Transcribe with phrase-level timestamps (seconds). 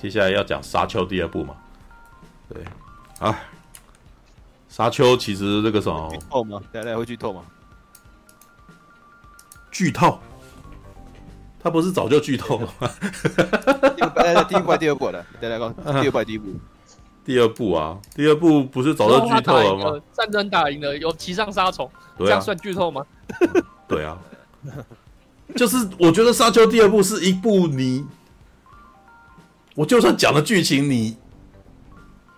[0.00, 1.54] 接下来要讲《沙丘》第二部嘛？
[2.48, 2.62] 对，
[3.18, 3.32] 啊，
[4.68, 6.08] 《沙丘》其实这个什么？
[6.12, 6.60] 剧透吗？
[6.72, 7.42] 大家会剧透吗？
[9.70, 10.18] 剧透？
[11.58, 12.90] 他不是早就剧透了吗？
[14.14, 16.46] 大家第一部、第二部的，大家讲 第二部、第一部。
[17.24, 20.00] 第二部啊，第二部不是早就剧透了吗？
[20.12, 23.04] 战争打赢了，有骑上沙虫，这样算剧透吗？
[23.88, 24.16] 对啊，
[25.56, 28.06] 就是我觉得《沙丘》第二部是一部你，
[29.76, 31.16] 我就算讲了剧情，你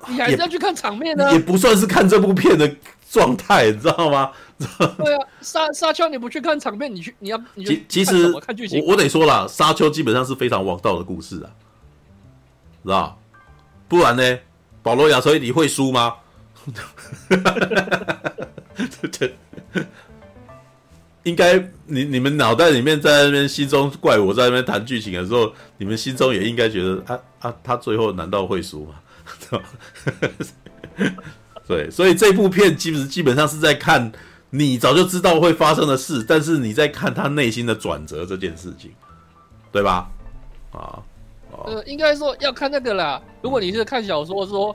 [0.08, 2.76] 你还是要去看场面呢，也不算是看这部片的
[3.10, 4.30] 状态，你知道吗？
[4.98, 11.50] 对啊，沙沙丘你不去看场面，你去你要你其其实看剧情，我我得说了，《沙丘》基本上是非常王道的故事啊，
[12.84, 13.18] 知道？
[13.88, 14.38] 不然呢？
[14.82, 16.14] 保罗亚瑟你会输吗？
[21.24, 28.94] 应该你你们脑袋里面在那边心中怪我在那边谈剧情的时候，你们心中也应该觉得啊啊，他最后难道会输吗？
[31.66, 34.10] 对，所以这部片基本基本上是在看
[34.50, 38.90] 你早就知道会发生的事，但是你在看他内心的转折这件事情，
[39.70, 40.08] 对吧？
[40.72, 41.02] 啊。
[41.64, 43.20] 呃，应该说要看那个啦。
[43.42, 44.74] 如果你是看小说，说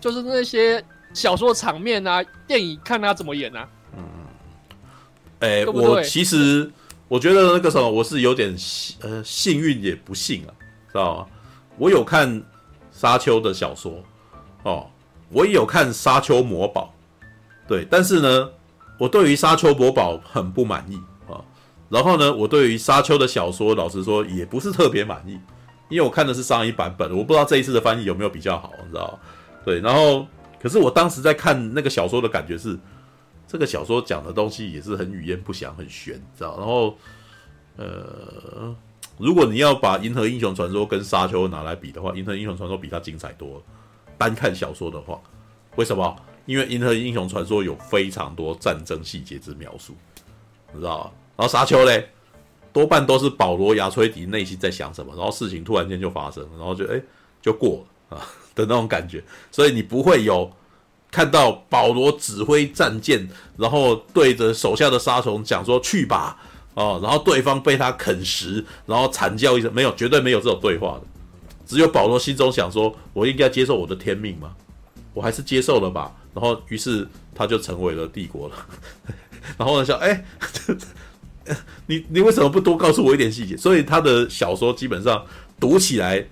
[0.00, 3.68] 就是那些小说场面啊，电影看他怎么演啊。
[5.40, 6.70] 嗯，哎、欸，我其实
[7.08, 8.54] 我觉得那个什么，我是有点
[9.00, 10.50] 呃幸运也不幸啊，
[10.92, 11.26] 知道吗？
[11.78, 12.42] 我有看
[12.90, 14.02] 沙丘的小说
[14.62, 14.86] 哦，
[15.30, 16.94] 我也有看沙丘魔堡，
[17.68, 18.48] 对，但是呢，
[18.98, 20.96] 我对于沙丘魔堡很不满意
[21.30, 21.40] 啊。
[21.88, 25.38] 然后呢，我对于沙丘的小说，老实说也不是特别满意。
[25.88, 29.16] 因为我看的是上一版本，我不知道这一次的翻译有没有比较好，你知道？
[29.64, 30.26] 对，然后
[30.60, 32.76] 可是我当时在看那个小说的感觉是，
[33.46, 36.56] 这个小说讲的东西也是很语焉不详、很玄，知道？
[36.58, 36.96] 然后，
[37.76, 38.74] 呃，
[39.18, 43.62] 如果你要把《银河英雄传说》跟《沙丘》拿来比的话，《银河英雄传说》比它精彩多了。
[44.18, 45.20] 单看小说的话，
[45.76, 46.16] 为什么？
[46.46, 49.94] 因为《银河英雄传说》有非常多战争细节之描述，
[50.72, 51.12] 你知道吧？
[51.36, 52.08] 然后《沙丘》嘞？
[52.72, 57.00] 多半都是保罗·亚崔迪内心在想什么，然后事情突然间就发生了，然后就哎
[57.40, 60.50] 就过了啊的那种感觉，所以你不会有
[61.16, 66.36] 看到保罗指挥战舰，然后对着手下的沙虫讲说去吧
[66.74, 71.02] 哦，然后对方被他啃食，然后惨叫一声，没有，绝对没有这种对话的，
[71.64, 74.54] 只有保罗心中想说，我应该接受我的天命吗？
[75.14, 78.54] 我还是接受了吧，然后于是他就成为了帝国了，
[79.56, 80.22] 然后呢，想哎。
[81.86, 83.56] 你你为什么不多告诉我一点细节？
[83.56, 85.24] 所以他的小说基本上
[85.58, 86.22] 读起来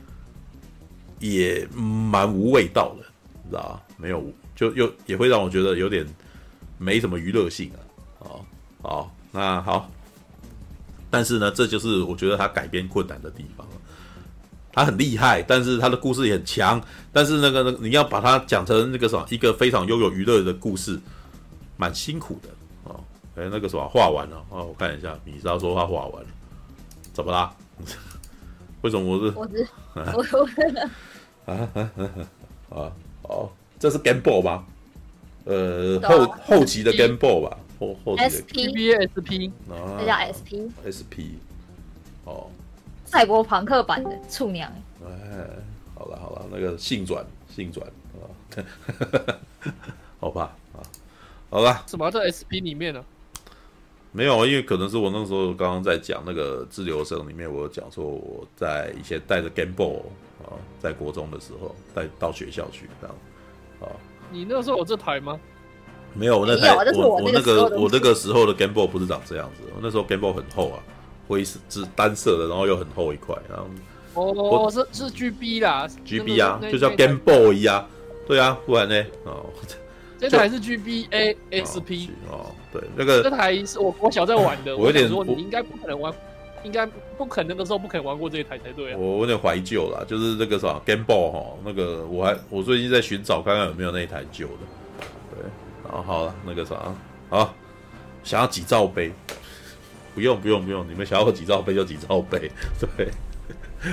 [1.20, 3.06] 也蛮无味道的，
[3.44, 3.80] 你知道吧？
[3.96, 4.22] 没有，
[4.54, 6.06] 就又也会让我觉得有点
[6.78, 7.78] 没什么娱乐性啊。
[8.20, 8.44] 哦，
[8.82, 9.90] 好，那好，
[11.10, 13.66] 但是呢，这就是我觉得他改编困难的地方。
[14.72, 16.82] 他很厉害，但是他的故事也很强，
[17.12, 20.98] 但是那个你要把它讲成那个什么一个非常拥有娱乐的故事，
[21.76, 22.48] 蛮辛苦的。
[23.36, 24.64] 哎、欸，那个什么画完了哦？
[24.64, 26.28] 我看一下，米莎说他画完了，
[27.12, 27.52] 怎么啦？
[28.82, 29.32] 为什么我是？
[29.36, 30.48] 我是 我我
[31.52, 32.10] 啊啊啊
[32.70, 32.92] 啊！
[33.22, 33.50] 哦，
[33.84, 34.64] 这是 Game Boy 吗？
[35.44, 39.52] 呃，后后期的 Game Boy 吧，后后期的 SP SP，
[39.98, 41.36] 这叫 SP SP。
[42.24, 42.48] 哦，
[43.04, 44.72] 赛博朋克版的处娘。
[45.04, 45.10] 哎，
[45.94, 47.22] 好了好了，那个性转
[47.54, 47.86] 性转
[48.16, 48.24] 啊，
[50.18, 50.80] 好吧啊，
[51.50, 51.84] 好吧。
[51.86, 53.04] 什么在 SP 里面呢？
[54.12, 59.98] 没有，因为可能是我那时候刚刚在讲那个《自留生》里面，我有讲说我在以前带着 Game Boy
[60.42, 63.14] 啊，在国中的时候带到学校去这样
[63.84, 63.92] 啊。
[64.30, 65.38] 你那时候有这台吗？
[66.14, 70.78] 没有，我那台我我那个我那个时候的 Game Boy 不是长这样子，我那时候 Game Boy 很厚啊，
[71.26, 73.66] 灰色是单色的，然后又很厚一块，然后
[74.14, 77.86] 哦，是是 GB 啦，GB 啊，就叫 Game Boy 啊，
[78.26, 79.04] 对啊，不然呢？
[79.24, 79.46] 哦。
[80.16, 86.10] 这台是 GBA SP 哦，对，那个这台是我我小在玩的， 我有点说你应该不可能玩，
[86.64, 86.84] 应该
[87.16, 88.98] 不可能那个时候不可能玩过这一台才对啊。
[88.98, 95.44] 我有点怀旧啦，就是那个啥 Game Boy 哈，那个我还我最近在寻找看看有没有那一台旧的，对，
[95.84, 96.76] 然后好了，那个啥，
[97.30, 97.54] 好，
[98.24, 99.12] 想要几兆杯，
[100.14, 102.50] 不用不用不用，你们想要几兆杯就几兆杯，
[102.96, 103.08] 对。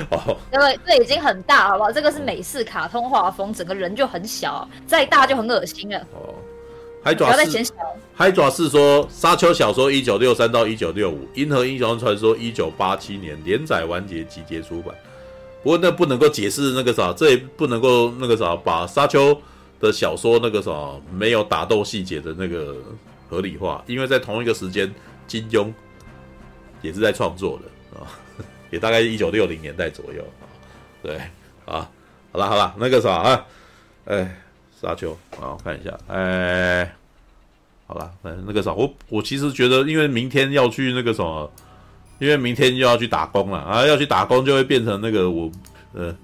[0.09, 1.91] 哦，因为这已经很大，好不好？
[1.91, 5.99] 这个是美式卡通画风，整个人就很小，再大就很恶心了。
[6.13, 6.33] 哦，
[7.03, 7.73] 海爪是
[8.13, 14.95] 海爪是说，沙丘小说一九六三到一九六五，银河英雄传说一九八七年连载完结集结出版。
[15.63, 19.39] 不过那不能够解释那个啥，这也不能够那个啥，把沙丘
[19.79, 20.71] 的小说那个啥
[21.11, 22.75] 没有打斗细节的那个
[23.29, 24.93] 合理化，因为在同一个时间，
[25.27, 25.71] 金庸
[26.81, 28.05] 也是在创作的啊。
[28.71, 30.47] 也大概一九六零年代左右啊，
[31.03, 31.17] 对，
[31.65, 31.89] 啊，啊，
[32.31, 33.45] 好了好了，那个啥啊，
[34.05, 34.40] 哎，
[34.81, 36.91] 沙丘啊，我看一下，哎，
[37.85, 41.51] 好了，那个啥，我我其实觉得，因为明天要去那个什么，
[42.17, 45.51] 因为明天又要去打工了啊，要去打工就会变成那个我
[45.93, 46.15] 呃，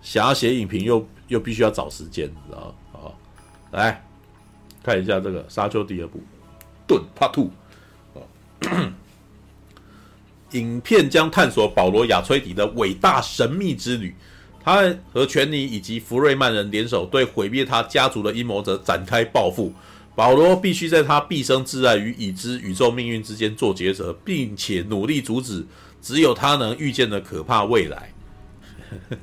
[0.00, 2.74] 想要写影评又又必须要找时间，知道吗？
[2.90, 3.18] 好，
[3.70, 4.04] 来
[4.82, 6.20] 看一下这个沙丘第二部，
[6.88, 7.50] 盾 Part Two。
[10.50, 14.14] 影片将探索保罗·亚崔迪的伟大神秘之旅。
[14.64, 19.72] 他和权尼以及福瑞曼人联手，对毁灭他家族的阴谋者展开报复。
[20.14, 25.66] 保罗必须在他毕生挚爱与已知宇宙命运之间做抉择，并且努力阻止
[26.00, 28.12] 只有他能预见的可怕未来。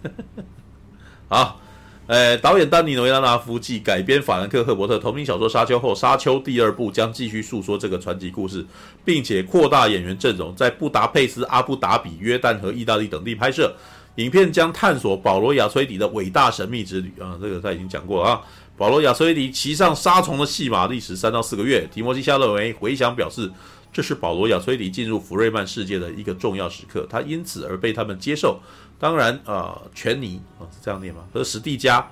[1.30, 1.62] 好。
[2.08, 8.66] 呃，导演丹尼·维拉纳夫继改编法兰克·赫伯特同名小说《沙丘》后，《沙丘》第二部将继续诉说这个传奇故事，
[9.06, 13.76] 并且扩大演员阵容，在布达佩斯、阿布达比、约旦和意大利等地拍摄。
[14.20, 18.42] 影片将探索保罗·亚崔迪的伟大神秘之旅啊，这个他已经讲过了啊。
[18.76, 21.88] 保罗·亚崔迪骑上沙虫的戏码历时三到四个月。
[21.90, 23.50] 提摩西·夏勒维回想表示，
[23.94, 28.60] 这是保罗·亚崔迪进入福瑞曼世界的一个重要时刻，他因此而被他们接受。
[29.00, 31.22] 当然，呃，权尼啊是这样念吗？
[31.34, 32.06] 和史蒂加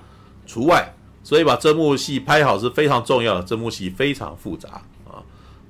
[0.46, 0.90] 除外，
[1.22, 3.42] 所以把这幕戏拍好是非常重要的。
[3.42, 5.20] 这幕戏非常复杂啊。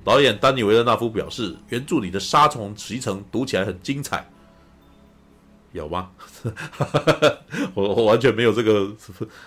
[0.05, 4.25] 导演丹尼维勒纳夫表示，原著里的杀虫骑乘读起来很精彩，
[5.71, 6.09] 有吗？
[7.73, 8.91] 我我完全没有这个。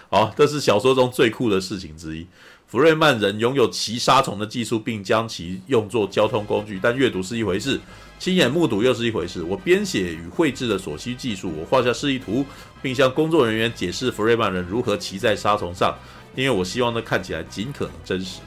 [0.09, 2.27] 好，这是小说中最酷的事情之一。
[2.67, 7.79] 弗瑞曼人拥有骑杀虫的技术，并将其用作交通工具，但阅读是一回事。
[8.19, 9.43] 亲眼目睹又是一回事。
[9.43, 12.47] 我编写与绘制的所需技术，我画下示意图，
[12.81, 15.95] 并向工作人员解释弗瑞曼人如何骑在沙虫上，
[16.35, 18.41] 因为我希望它看起来尽可能真实。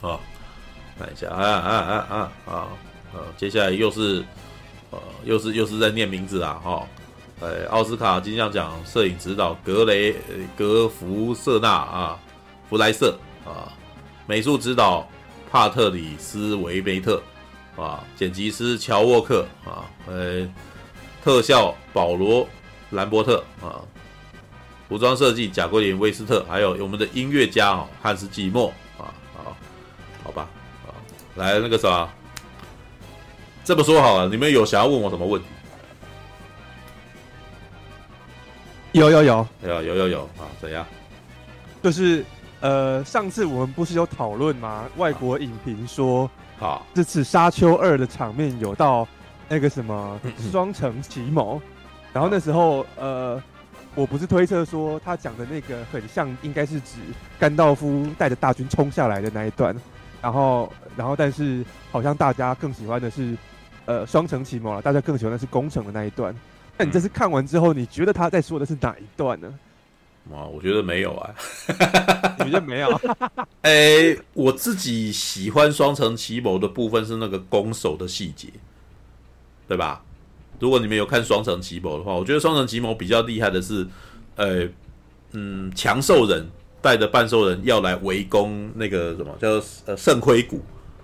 [0.00, 0.20] 好，
[0.98, 2.68] 看一下啊啊啊啊啊！
[3.12, 4.24] 好，接下来又是
[4.92, 6.60] 呃，又是又是在念名字啊！
[6.62, 6.86] 哈，
[7.40, 10.14] 呃，奥斯卡金像奖摄影指导格雷
[10.56, 12.20] 格弗瑟纳啊，
[12.70, 13.66] 弗莱瑟啊，
[14.26, 15.08] 美术指导
[15.50, 17.20] 帕特里斯维梅特。
[17.74, 20.46] 啊，剪辑师乔沃克啊，呃，
[21.24, 22.46] 特效保罗
[22.90, 23.80] 兰伯特啊，
[24.90, 28.68] 服装设计贾桂林威斯特，还有我们的音乐家哦汉斯季默
[28.98, 29.56] 啊，好，
[30.22, 30.50] 好吧，
[30.86, 30.92] 啊，
[31.36, 32.06] 来那个啥，
[33.64, 35.48] 这么说好了，你们有想要问我什么问题？
[38.92, 40.84] 有有有有有有有啊，怎样？
[41.82, 42.24] 就是
[42.60, 44.84] 呃，上次我们不是有讨论吗？
[44.96, 46.30] 外国影评说。
[46.58, 49.08] 好，这次《沙丘二》的场面有到
[49.48, 50.20] 那个什么
[50.50, 51.60] 双城奇谋，
[52.12, 53.42] 然后那时候呃，
[53.96, 56.98] 我不是推测说他讲的那个很像，应该是指
[57.36, 59.74] 甘道夫带着大军冲下来的那一段，
[60.20, 63.36] 然后然后但是好像大家更喜欢的是
[63.92, 66.34] 呃双城奇谋了，大家更喜欢的是攻城的那一段。
[66.78, 69.52] 那你这次看完之后，你觉得他在说的是哪一段呢？
[70.32, 71.34] 啊，我觉得没有啊，
[72.38, 72.88] 你觉得没有？
[73.62, 78.48] 哎、欸，我自己喜欢双城奇谋的部分是那个攻守的细节，
[79.68, 80.02] 对吧？
[80.58, 83.86] 如果你们有看双城奇谋的话，我觉得双城奇谋比较厉害的是，
[84.36, 84.66] 呃，
[85.32, 86.48] 嗯，强兽人
[86.80, 89.48] 带着半兽人要来围攻那个什么叫
[89.86, 90.62] 呃圣盔谷。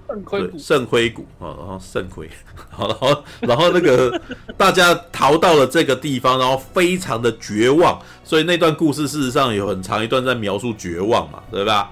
[0.08, 2.30] 圣盔谷，圣盔谷啊，然后肾亏，
[2.70, 4.18] 好，然后然后那个
[4.56, 11.90] 大家逃到了这个地方，然后非常的绝望，所以那段故事事实上有很长一段在描述绝望嘛，对吧？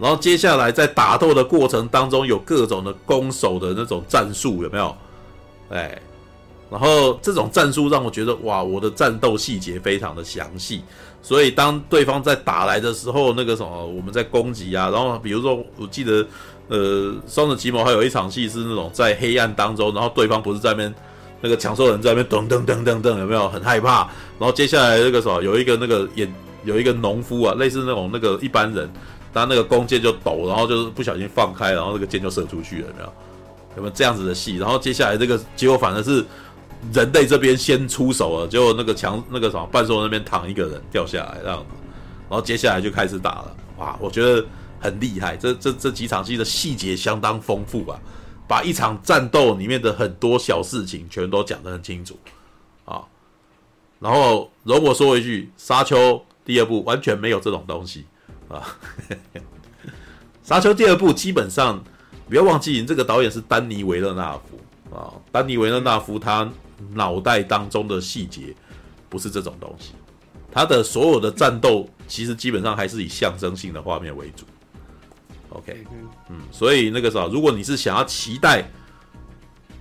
[0.00, 4.96] 然后接下来在打斗的过程当中，有各种的攻守的那种战术，有没有？
[5.68, 5.96] 哎，
[6.68, 10.82] 然后这种战术让我觉得哇，我的战斗细节非常的详细，
[11.22, 16.26] 所以当对方在打来的时候，那个什么我们在攻击啊，然后比如说我记得。
[16.68, 20.94] 呃，双子奇谋还有一场戏是那种在黑暗当中，然后对方不是在那边，
[21.42, 24.08] 那个强兽人在那边噔噔噔噔噔，有没有很害怕？
[24.38, 26.32] 然后接下来那个什么，有一个那个眼
[26.64, 28.90] 有一个农夫啊，类似那种那个一般人，
[29.34, 33.12] 他那个弓箭就抖，然后就是不小心放开，然后那个箭就射出去了，有没有？
[33.76, 34.56] 有没有这样子的戏？
[34.56, 36.24] 然后接下来这个结果反而是
[36.92, 41.64] 人类这边先出手了，结果那个强那个什么半兽那边躺一个人掉下来这样子，
[42.30, 44.42] 然后接下来就开始打了，哇，我觉得。
[44.82, 47.98] 很厉害，这这这几场戏的细节相当丰富啊，
[48.48, 52.18] 把一场战斗里面的很多小事情全都讲得很清楚
[52.84, 53.02] 啊。
[54.00, 55.96] 然后容我说一句，《沙丘》
[56.44, 58.04] 第二部完全没有这种东西
[58.48, 58.76] 啊，
[60.42, 61.82] 《沙丘》第二部基本上
[62.28, 66.50] 不要忘记，这个导演是丹尼维勒纳夫啊，丹尼维勒纳夫他
[66.92, 68.52] 脑袋当中的细节
[69.08, 69.92] 不是这种东西，
[70.50, 74.44] 他的所有的战斗其实基本上还是以象征性的画面为主。
[75.54, 75.84] OK，
[76.28, 78.64] 嗯，所以那个什么，如果你是想要期待，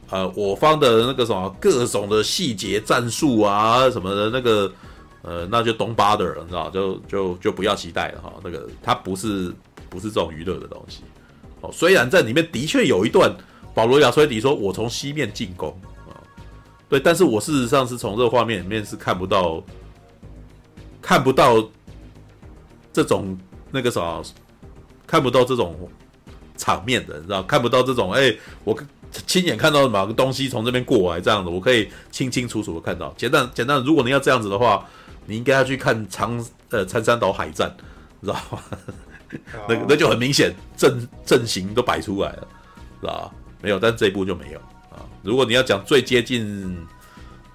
[0.10, 4.72] 呃，我方的那个什么各种的细节战术啊什么的，那个
[5.22, 8.34] 呃，那就 don't bother 了，你知道，就就就不要期待了哈。
[8.44, 9.54] 那个它不是
[9.90, 11.01] 不是这种娱乐的东西
[11.62, 11.70] 哦。
[11.72, 13.34] 虽然在里面的确有一段
[13.74, 15.70] 保罗亚崔迪说：“我从西面进攻
[16.08, 16.20] 啊。”
[16.90, 19.63] 对，但是我事实上是从这个画面里面是看不到
[21.01, 21.63] 看不到
[22.92, 23.38] 这种
[23.72, 24.22] 那个啥，
[25.12, 25.77] 看不到这种
[26.56, 28.75] 场面的，你知道，看不到这种哎、欸，我
[29.12, 33.13] 亲眼看到某个东西从这边过来这样子，我可以清清楚楚的看到。
[33.18, 34.88] 简单简单，如果你要这样子的话。
[35.27, 37.74] 你应该要去看长呃长山岛海战，
[38.22, 38.60] 知道吗？
[39.70, 42.48] 那那就很明显，阵阵型都摆出来了，
[43.00, 43.32] 知道吧？
[43.62, 45.06] 没有，但这一部就没有啊。
[45.22, 46.75] 如果你要讲最接近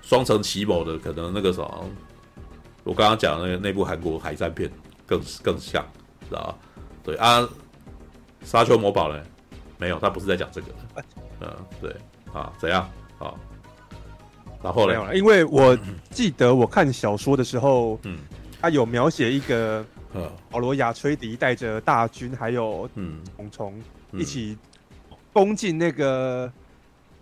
[0.01, 1.91] 双城奇谋的，可能那个什么，
[2.85, 4.71] 我刚刚讲的那个那部韩国海战片
[5.05, 5.85] 更更像，
[6.29, 6.55] 知道吧？
[7.07, 7.49] 对啊，
[8.43, 9.23] 沙丘魔堡呢？
[9.79, 10.67] 没有，他不是在讲这个，
[11.41, 11.95] 嗯，对
[12.33, 12.83] 啊，怎样
[13.21, 13.33] 啊？
[14.61, 15.15] 然后呢？
[15.15, 15.79] 因为我
[16.11, 18.19] 记得我看小说的时候，嗯，
[18.61, 19.85] 他有描写一个，
[20.51, 23.83] 保罗亚崔迪带着大军还有嗯虫虫
[24.13, 24.59] 一起
[25.33, 26.51] 攻进那个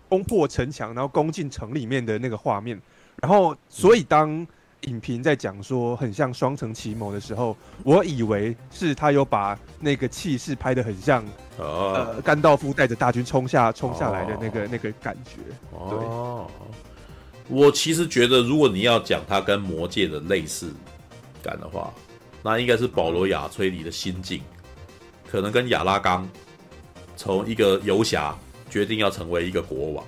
[0.09, 2.81] 攻破城墙，然后攻进城里面的那个画面。
[3.21, 4.45] 然后，所以当
[4.85, 11.23] 影评在讲说很像《双城奇谋》的时候，我以为是他有把那个气势拍的很像，
[11.57, 15.39] 呃，甘道夫带着大军冲下冲下来的那个那个感觉，
[15.89, 15.99] 对。
[17.47, 20.73] 我其实觉得，如果你要讲他跟魔界的类似
[21.43, 21.93] 感的话，
[22.41, 24.41] 那应该是保罗亚崔里的心境，
[25.29, 26.27] 可能跟亚拉冈
[27.15, 28.35] 从一个游侠
[28.67, 30.03] 决定要成为一个国王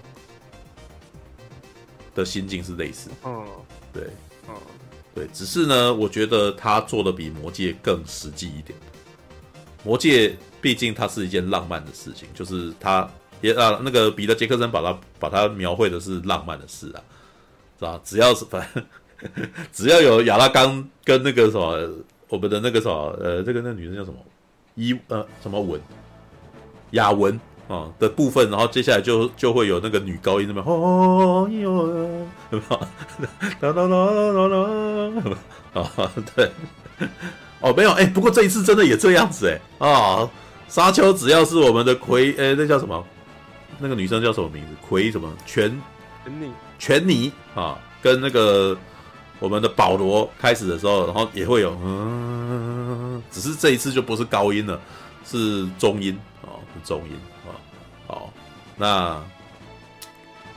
[2.15, 3.11] 的心境是类似。
[3.23, 3.45] 嗯，
[3.93, 4.09] 对，嗯，
[5.17, 8.77] 对，只是呢，我觉得他做的比魔戒更实际一点。
[9.83, 13.09] 魔戒毕竟它是一件浪漫的事情，就是他
[13.41, 17.01] 也啊，那个彼得杰克森把它把它描绘的是浪漫的事啊。
[17.79, 17.99] 是吧？
[18.03, 18.85] 只要是反正
[19.73, 21.89] 只要有亚拉冈跟那个什么，
[22.29, 24.19] 我们的那个什么，呃，这个那个女生叫什么？
[24.75, 25.81] 伊呃什么文？
[26.91, 30.65] 雅文啊的部分，然后接下来就就会有那个女高音那边
[35.73, 35.85] 啊，
[36.35, 36.51] 对，
[37.59, 40.29] 哦没有哎，不过这一次真的也这样子哎啊！
[40.67, 43.05] 沙丘只要是我们的葵，哎，那叫什么？
[43.79, 44.69] 那个女生叫什么名字？
[44.81, 45.31] 葵什么？
[45.45, 45.69] 全
[46.25, 48.75] 全权尼啊，跟那个
[49.39, 54.79] 我们的保罗开始的时候，然后也会有嗯，只是这一次就不是高音了，
[55.25, 57.15] 是中音啊，是中音
[58.77, 59.21] 那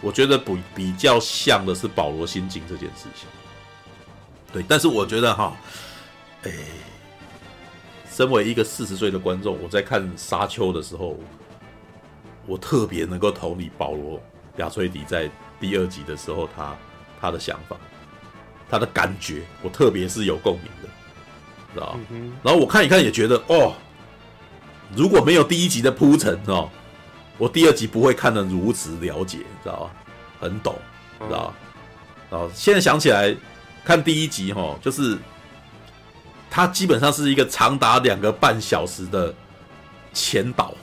[0.00, 3.26] 我觉得比比较像的是保罗心境这件事情。
[4.52, 5.56] 对，但是我觉得哈，
[6.44, 6.52] 哎，
[8.10, 11.18] 身为一个四十岁的观众，我在看《沙丘》的时候，
[12.46, 14.22] 我特别能够同理保罗
[14.58, 15.30] 亚崔迪在。
[15.60, 16.74] 第二集的时候他，
[17.20, 17.76] 他他的想法，
[18.66, 20.88] 他的感觉，我特别是有共鸣的，
[21.74, 23.74] 知道、嗯、然后我看一看也觉得，哦，
[24.96, 26.70] 如果没有第一集的铺陈哦，
[27.40, 29.90] 我第二集不会看得如此了解，知道吧？
[30.38, 30.76] 很懂，
[31.26, 31.54] 知道、吧、
[32.30, 33.34] 然后现在想起来，
[33.82, 35.16] 看第一集哈，就是
[36.50, 39.34] 它基本上是一个长达两个半小时的
[40.12, 40.74] 前导，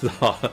[0.00, 0.50] 知道吧？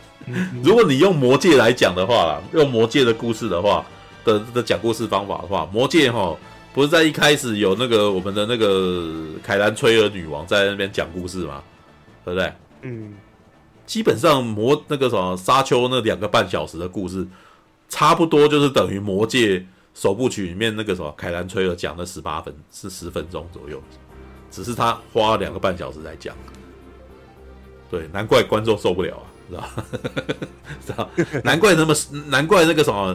[0.61, 3.85] 如果你用魔界来讲的话啦，用魔界的故事的话
[4.25, 6.35] 的的讲故事方法的话，魔界哈
[6.73, 11.63] 不是在一开始有那个我们的那个凯兰崔尔女王在那边讲故事吗？
[12.25, 12.53] 对不对？
[12.81, 13.13] 嗯，
[13.85, 17.27] 基本上魔那个什么沙丘那两个半小时的故事，
[17.89, 23.81] 差不多就是等于魔界首部曲里面那个什么凯兰崔尔讲的十八分是十分钟左右，
[24.49, 26.35] 只是他花了两个半小时在讲，
[27.89, 29.27] 对，难怪观众受不了啊。
[29.51, 29.69] 知道，
[30.87, 31.09] 知道，
[31.43, 31.93] 难怪那么，
[32.27, 33.13] 难怪那个什么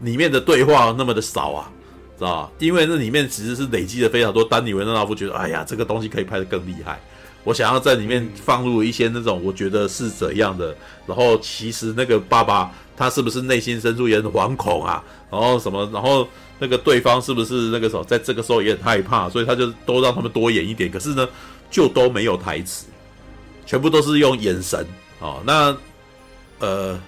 [0.00, 1.72] 里面的对话那么的少啊，
[2.18, 2.52] 知道？
[2.58, 4.44] 因为那里面其实是累积了非常多。
[4.44, 7.00] 丹尼维纳夫觉得，哎呀，这个东西可以拍得更厉害，
[7.48, 10.76] 我想要在里面放入一些那种我觉得是怎样的。
[11.06, 15.02] 然后其实那个爸爸他是不是内心深处也很惶恐啊？
[15.30, 15.88] 然后什么？
[15.90, 16.28] 然后
[16.58, 19.30] 那个对方是不是那个时候在这个时候也很害怕？
[19.30, 20.90] 所以他就都让他们多演一点。
[20.90, 21.26] 可是呢，
[21.70, 22.84] 就都没有台词，
[23.64, 24.86] 全部都是用眼神。
[25.20, 25.74] 哦，那，
[26.58, 27.00] 呃，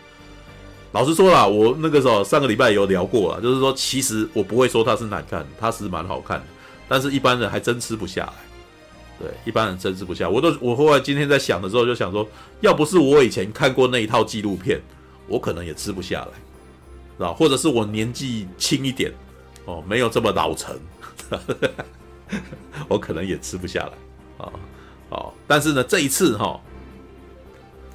[0.93, 6.47] 老实说啦，我那个时候上个礼拜有聊过了，就是说，其实我不会说它是难看，它是蛮好看的，
[6.89, 8.33] 但是一般人还真吃不下来。
[9.21, 10.29] 对，一般人真吃不下。
[10.29, 12.27] 我都我后来今天在想的时候，就想说，
[12.61, 14.81] 要不是我以前看过那一套纪录片，
[15.29, 16.27] 我可能也吃不下
[17.19, 17.33] 来，啊？
[17.33, 19.13] 或者是我年纪轻一点，
[19.67, 20.75] 哦，没有这么老成，
[22.89, 24.53] 我可能也吃不下来啊。
[25.11, 26.61] 哦，但是呢，这一次哈。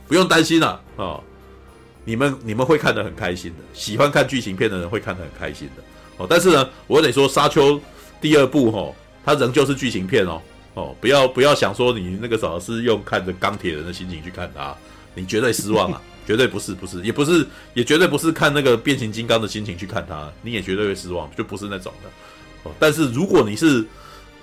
[0.08, 1.24] 不用担心了啊、哦！
[2.04, 5.84] 你们你们会看得很开心的，喜欢看剧情片的人会看得很开心的
[6.18, 6.28] 哦。
[6.30, 7.74] 但是呢，我得说，《沙丘》
[8.22, 8.94] 第二部哦，
[9.26, 10.40] 它仍旧是剧情片哦
[10.76, 14.76] 哦，不要不要想说你那个什么是用看着钢铁人的心情去看他，
[15.14, 22.10] 你绝对失望啊， 绝对不是不是，也不是也绝对不是看那个变形金刚的心情去看他，你也绝对会失望，就不是那种的
[22.64, 22.72] 哦。
[22.80, 23.86] 但是如果你是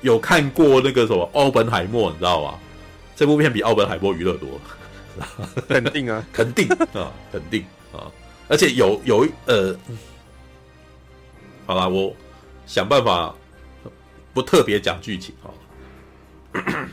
[0.00, 2.58] 有看过那个什么奥本海默，你知道吧？
[3.14, 4.58] 这部片比奥本海默娱乐多，
[5.68, 7.62] 肯定啊， 肯定啊，肯定
[7.92, 8.10] 啊，
[8.48, 9.76] 而且有有呃，
[11.66, 12.16] 好啦，我
[12.66, 13.34] 想办法
[14.32, 15.52] 不特别讲剧情啊，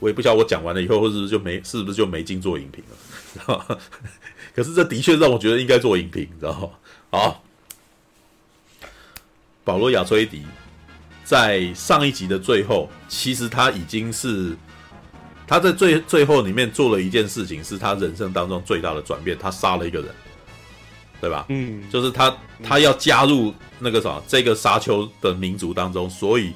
[0.00, 2.82] 我也不晓得我讲完了以后，是不是就没是不是就没劲做影评
[3.46, 3.78] 了？
[4.54, 6.70] 可是这的确让我觉得应该做影评，你知道吗？
[7.10, 7.44] 好，
[9.64, 10.42] 保罗·亚崔迪。
[11.24, 14.56] 在上一集的最后，其实他已经是
[15.46, 19.36] 他在最最后里面做了一件事情，是他人生当中最大的转变。
[19.38, 20.08] 他杀了一个人，
[21.20, 21.44] 对吧？
[21.50, 26.54] 嗯，就是他他要加入那个什么这个沙丘的民族当中，所以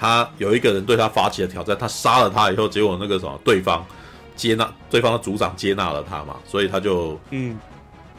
[0.00, 3.84] 他有一个人对他发起了挑战，他杀了他以后，结果那个什么对方
[4.34, 7.58] 接纳对方的组长接纳了他嘛，所以他就嗯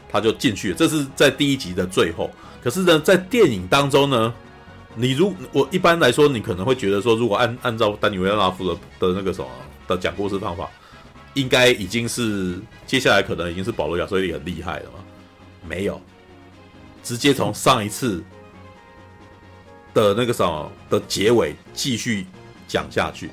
[0.08, 0.76] 他就进去了。
[0.76, 2.30] 这是在第一集的最后。
[2.62, 4.32] 可是呢，在电影当中呢？
[4.94, 9.48] 你如我一般来说，你可能会觉得说，如果按按照丹尼维拉夫的的那个什么
[9.88, 10.70] 的讲故事方法，
[11.34, 14.98] 应该已经是接下来可能已经是保罗亚崔利很厉害了嘛？
[15.66, 16.00] 没有，
[17.02, 18.22] 直接从上一次
[19.94, 22.26] 的那个什么的结尾继续
[22.66, 23.30] 讲下去，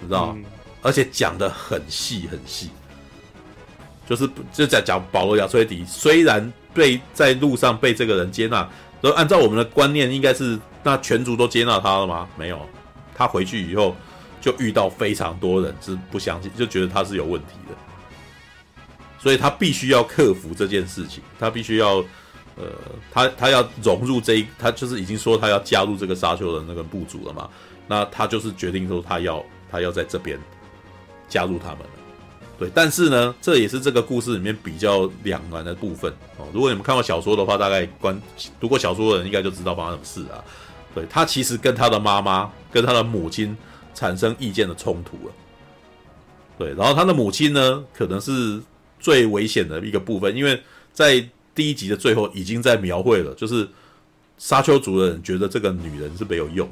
[0.00, 0.34] 你知道吗？
[0.36, 0.44] 嗯、
[0.82, 2.70] 而且讲的很细很细，
[4.08, 8.68] 就是就在讲保罗亚崔迪虽然被在路上被这个人接纳。
[9.02, 12.26] 都按照我们的观念，应该是那全族都接纳他了吗？
[12.34, 12.58] 没有，
[13.14, 13.94] 他回去以后
[14.40, 18.82] 就遇到非常多人是不相信，就觉得他是有问题的，
[19.18, 22.02] 所以他必须要克服这件事情，他必须要
[22.56, 22.64] 呃，
[23.12, 27.48] 他他要融入这一，他就是已经说他要加入这个沙丘的那个部族了嘛，
[27.86, 30.38] 那他就是决定说他要他要在这边
[31.28, 31.90] 加入他们了。
[32.58, 36.46] 对，但是呢，这也是这个故事里面比较两难的部分哦。
[36.54, 38.18] 如果你们看过小说的话，大概关
[38.58, 40.42] 读过小说的人应该就知道发生什么事啊。
[40.94, 43.54] 对，他其实跟他的妈妈、跟他的母亲
[43.92, 45.34] 产生意见的冲突了。
[46.56, 48.58] 对，然后他的母亲呢，可能是
[48.98, 50.58] 最危险的一个部分，因为
[50.94, 51.22] 在
[51.56, 53.68] 第一集的最后已经在描绘了，就是
[54.38, 56.68] 沙丘族的人觉得这个女人是没有用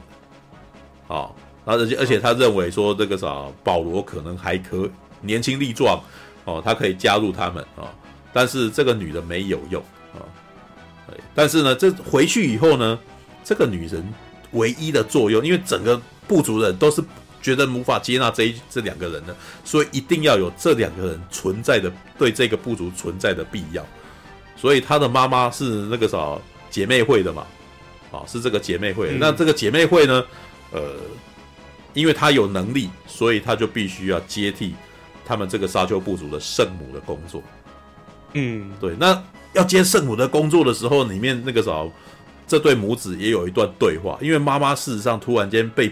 [1.08, 1.28] 的，啊，
[1.64, 4.88] 然后而且而且他认为说这个啥保罗可能还可。
[5.26, 5.98] 年轻力壮，
[6.44, 7.88] 哦，他可以加入他们啊、哦，
[8.30, 12.98] 但是这个女人没有用啊、哦，但是呢，这回去以后呢，
[13.42, 14.06] 这个女人
[14.52, 17.02] 唯一的作用，因为整个部族人都是
[17.40, 23.82] 觉得无法接纳这一这两个人的，所以一定要有这两个人存在的对这个部族存在的必要，
[24.56, 26.38] 所以他的妈妈是那个啥
[26.70, 27.42] 姐妹会的嘛，
[28.10, 30.24] 啊、哦，是这个姐妹会，嗯、那这个姐妹会呢，
[30.72, 30.96] 呃，
[31.92, 34.74] 因为她有能力，所以她就必须要接替。
[35.26, 37.42] 他们这个沙丘部族的圣母的工作，
[38.34, 38.94] 嗯，对。
[39.00, 39.22] 那
[39.54, 41.90] 要接圣母的工作的时候，里面那个时候，
[42.46, 44.18] 这对母子也有一段对话。
[44.20, 45.90] 因为妈妈事实上突然间被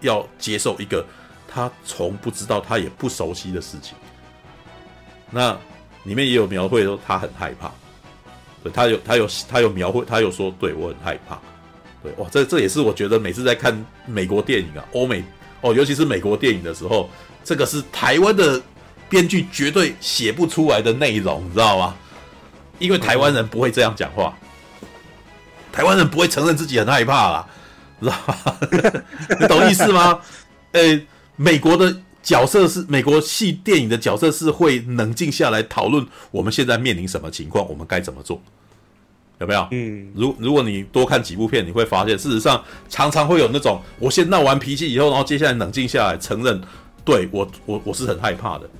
[0.00, 1.06] 要接受一个
[1.46, 3.94] 她从不知道、她也不熟悉的事情。
[5.30, 5.56] 那
[6.02, 7.70] 里面也有描绘说她很害怕，
[8.62, 11.38] 对，他有他有他有描绘，他有说对我很害怕。
[12.02, 13.74] 对，哇，这这也是我觉得每次在看
[14.06, 15.24] 美国电影啊，欧美
[15.60, 17.08] 哦，尤其是美国电影的时候，
[17.44, 18.60] 这个是台湾的。
[19.08, 21.94] 编剧绝对写不出来的内容，你知道吗？
[22.78, 24.34] 因为台湾人不会这样讲话，
[25.70, 27.46] 台湾人不会承认自己很害怕啦，
[28.00, 28.56] 知道吗？
[29.38, 30.18] 你懂意思吗？
[30.72, 30.98] 呃，
[31.36, 38.40] 美国的角色是美国戏电影的角色是会冷静下来讨论我们现在面临什么情况，我们该怎么做，
[39.38, 39.66] 有没有？
[39.72, 46.60] 嗯，如如果你多看几部片，你会发现，事实上常常会有那种我先闹完脾气以后，然后接下来冷静下来承认，
[47.04, 48.70] 对我我我是很害怕的。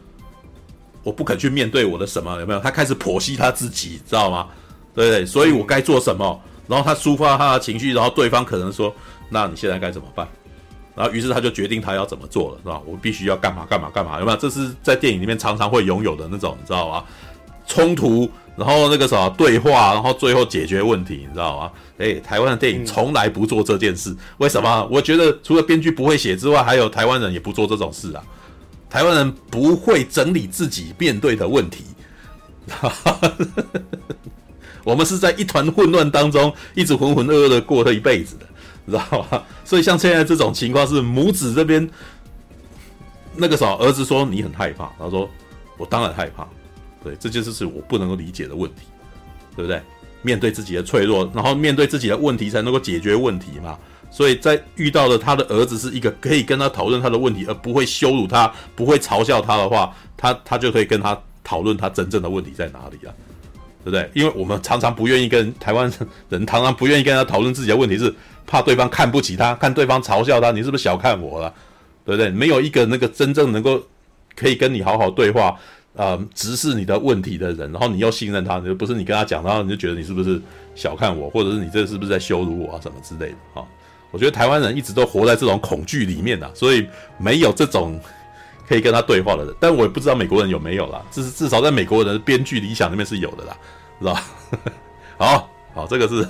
[1.03, 2.61] 我不肯去面对我的什么，有没有？
[2.61, 4.47] 他开始剖析他自己，知道吗？
[4.95, 5.27] 对不对？
[5.27, 6.41] 所以我该做什么？
[6.69, 8.95] 然后他抒发他的情绪，然后对方可能说
[9.29, 10.29] ：“那你现在该怎么办？”
[10.95, 12.81] 然后于是他就决定他要怎么做了，是吧？
[12.87, 14.37] 我必须要干嘛干嘛干嘛，有没有？
[14.37, 17.05] 这是在电影里面常常会拥有的那种，你知道吗？
[17.67, 21.71] 冲突，然后那个什么对话，然后最后解决问题，你知道吗？
[21.99, 24.87] 诶，台湾的电影从来不做这件事，为什么？
[24.91, 28.23] 我觉得除了编剧不会写之外，还有台湾人也不做这种事啊。
[28.91, 31.85] 台湾人不会整理自己面对的问题，
[34.85, 38.47] 我们是在一团混乱当中，一直浑浑噩噩的过了一辈子的，
[38.91, 39.45] 知道吧？
[39.65, 41.89] 所以像现在这种情况是母子这边
[43.37, 45.29] 那个时候，儿子说你很害怕，他说
[45.79, 46.47] 我当然害怕，
[47.03, 48.83] 对，这就是是我不能够理解的问题，
[49.57, 49.81] 对不对？
[50.23, 53.77] 面对自己的脆弱，然后面对自己的问题才能够解决问题嘛。
[54.09, 63.15] 所以在遇到了他的儿子是一个可以跟他讨论他的问题，而不会羞辱他、不会嘲笑他的话，他他就可以跟他讨论他真正的问题在哪里了，
[63.83, 64.11] 对不对？
[64.15, 65.91] 因为我们常常不愿意跟台湾
[66.29, 68.15] 人，常常不愿意跟他讨论自己的问题，是
[68.53, 71.51] 怕对方看不起他，看对方嘲笑他，你是不是小看我了？
[72.05, 72.29] 对不对？
[72.29, 73.83] 没有一个那个真正能够
[74.37, 75.57] 可以跟你好好对话，
[75.95, 80.39] 呃，直视你的问题的人，然后你又信任他，你就不是你跟他讲，然后你就觉得你是不是
[80.75, 83.65] 小看我，或者是你这是不是在羞辱我啊什么之类的啊？
[84.11, 86.87] 我觉得台湾人一直都活在这种恐惧里面呐、啊，所以
[87.17, 87.99] 没有这种
[88.69, 89.55] 可以跟他对话的人。
[89.59, 93.57] 但我也不知道美国人有没有啦，至至少在美国人的编剧理想里面是有的啦，
[93.99, 94.25] 知道吧？
[95.17, 96.29] 好好，这个是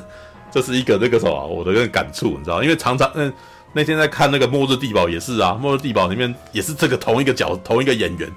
[0.52, 2.62] 这是一个那个什么我的那个感触，你知道？
[2.62, 3.32] 因为常常嗯
[3.72, 8.30] 那天在看那个《末日地堡》也是啊，《末日地堡》里面也是这个同一个角同一个演员。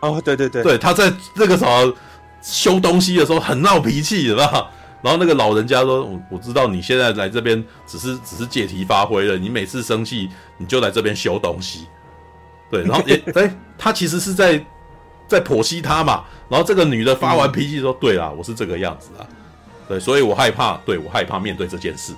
[0.00, 1.94] 哦，对对对，对，他在那个什么
[2.42, 4.68] 修东西的时候很闹脾气，是吧？
[5.00, 9.36] 然后那个老人家说：“我我知道你现在来这边只是只是借题发挥了。
[9.36, 11.86] 你每次生气你就来这边修东西，
[12.70, 12.82] 对。
[12.84, 14.64] 然后也哎，他其实是在
[15.26, 16.24] 在剖析他嘛。
[16.48, 19.26] 然后这个女的发完脾气说：‘对啦，我是这个样子啊，
[19.88, 22.12] 对，所以我害怕，对我害怕面对这件事，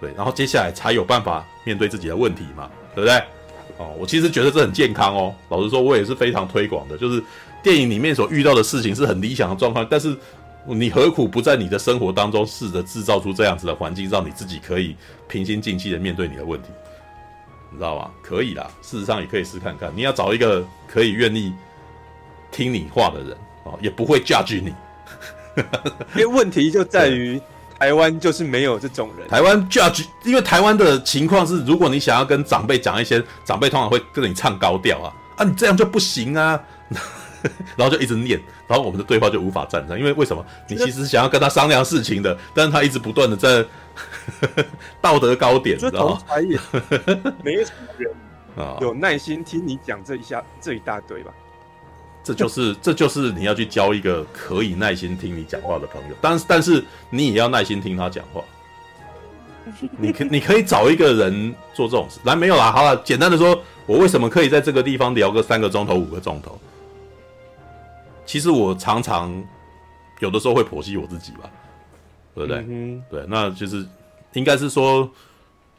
[0.00, 0.12] 对。
[0.16, 3.16] 然后接下来才有办法面对自己的问题嘛，对不对？
[3.78, 5.34] 哦，我其实觉得这很健康哦。
[5.48, 7.22] 老实说，我也是非常推广的，就是
[7.62, 10.16] 电影里面所遇到的事情是很理想的状况，但是。”
[10.64, 14.94] 你何苦不在你的生活当中试着制造出这样子的环境，让你自己可以
[15.26, 16.68] 平心静气的面对你的问题，
[17.68, 18.08] 你知道吗？
[18.22, 19.92] 可以啦，事实上也可以试看看。
[19.92, 21.52] 你要找一个可以愿意
[22.52, 24.72] 听你话的人哦，也不会驾驭你。
[26.14, 27.40] 因为问题就在于
[27.78, 29.28] 台湾就是没有这种人。
[29.28, 36.60] 台湾 judge，因为台湾的情况是，如果你想要跟长辈讲一些，长辈通常会跟你唱高调啊，啊，你这样就不行啊。
[37.74, 40.46] 然后就一直念，然后我们的对话就无法站上，因为为什么？
[40.68, 43.64] 你其实想要跟他商量事情的，但是他一直不断的在
[45.02, 46.20] 道德高点，知道吗？
[47.42, 48.14] 没有什么人
[48.56, 51.32] 啊有耐心听你讲这一下这一大堆吧？
[52.24, 58.42] 这就是 这就是你要去交一个可以耐心听你讲话的朋友，但是但是你也要耐心听他讲话。
[59.96, 62.72] 你可你可以找一个人做这种事，来没有啦？
[62.72, 63.56] 好了，简单的说，
[63.86, 66.58] 我为什么可以在这个地方聊个三个钟头、五个钟头？
[68.26, 69.32] 其实我常常
[70.18, 71.48] 有的时候会剖析我自己吧，
[72.34, 72.64] 对不对？
[72.68, 73.86] 嗯、对，那就是
[74.32, 75.08] 应该是说，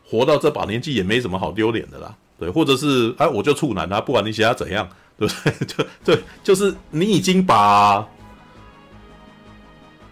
[0.09, 4.87] 活到这把年纪也没什么好丢脸的啦，对，或者是哎，我就处男啊，不管你想要怎样，
[5.27, 5.65] 对对？
[5.65, 8.07] 就 对，就是你已经把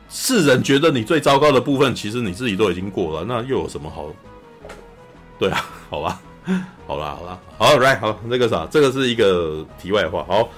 [0.10, 4.08] 世人觉得你最糟糕的部分，其实你自己都已经过了，那又有什么好？
[5.40, 6.22] 对啊， 好吧，
[6.86, 10.50] 好啦，好啦，好，right，好，那个啥，这个是一个题外话，好。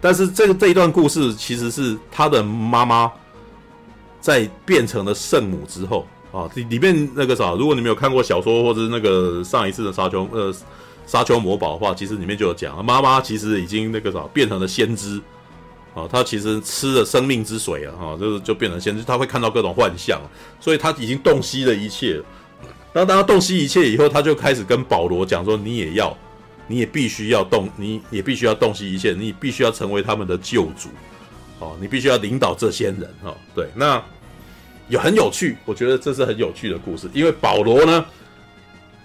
[0.00, 3.10] 但是这个这一段故事其实是他的妈妈
[4.20, 10.52] 在变成了圣母之后啊，里里面那个啥，如果你没有看过小说或者是那个上一次的沙丘呃
[11.06, 15.20] 沙丘魔堡的话，其实里面就有讲，妈妈其实已经那个啥变成了先知
[15.94, 20.20] 啊，她其实吃了生命之水啊，哈，就是就变成先知，她会看到各种幻象，
[20.60, 22.20] 所以她已经洞悉了一切。
[22.92, 26.16] 当当她洞悉一切以后，她就开始跟保罗讲说：“你也要。”
[26.66, 30.88] 你也必须要洞，你也必须要洞悉一切，你必须要成为他们的救主，
[31.58, 34.02] 哦，你必须要领导这些人，哦，对，那
[34.88, 38.02] 有很有趣，我觉得这是很有趣的故事，因为保罗呢，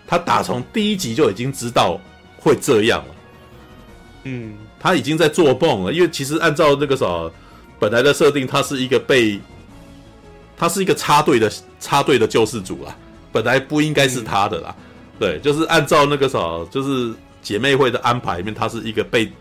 [0.09, 2.01] 他打从第一集就已经知道
[2.37, 3.15] 会这样了，
[4.23, 7.05] 嗯，他已经在做梦了，因为其实按照那个啥
[7.77, 9.39] 本来的设定，他是一个被，
[10.57, 12.95] 他是一个插队的插队的救世主啦，
[13.31, 14.83] 本来不应该是他的啦，嗯、
[15.19, 16.39] 对，就是按照那个啥，
[16.71, 17.13] 就是。
[17.41, 19.31] 姐妹会的安排里面，他是一个被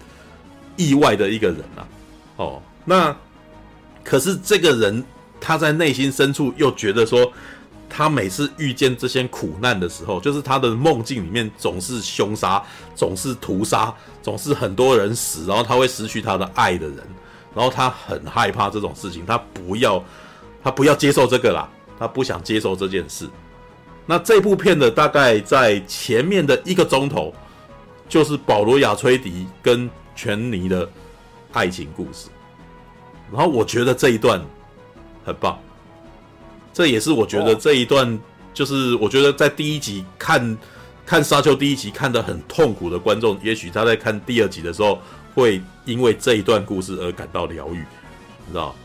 [0.76, 1.82] 意外的一个人啊。
[2.36, 3.14] 哦，那
[4.04, 5.04] 可是这个人
[5.40, 7.30] 他在内心深处又觉得说，
[7.88, 12.62] 他每次遇见这些苦难的时候，就是他的梦境里面总是凶杀，
[12.94, 16.98] 总是屠杀，总是很多人死，然后他会失去他的爱的人，
[17.54, 20.02] 然后他很害怕这种事情，他不要，
[20.62, 23.28] 他不要接受这个啦，他不想接受这件事。
[24.06, 27.34] 那这部片的大概在前面的一个钟头。
[28.08, 30.88] 就是保罗亚崔迪跟权妮的
[31.52, 32.30] 爱情故事，
[33.30, 34.40] 然后我觉得这一段
[35.26, 35.58] 很棒，
[36.78, 38.16] 这也是我觉得这一段
[38.54, 40.56] 就是我觉得在第一集看
[41.04, 45.02] 看沙丘第一集看得很痛苦的观众，也许他在看第二集的时候
[45.34, 47.78] 会因为这一段故事而感到疗愈，
[48.46, 48.76] 你知道？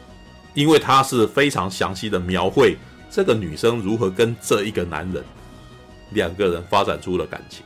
[0.56, 2.76] 因为他是非常详细的描绘
[3.12, 5.24] 这个女生如何跟这一个男人
[6.14, 7.64] 两个人发展出了感情。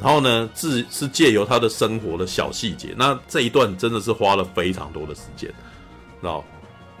[0.00, 5.50] 然后呢，自是借由他的生活的小细节，那这一段真的是花了非常多的时间，
[6.22, 6.42] 知道？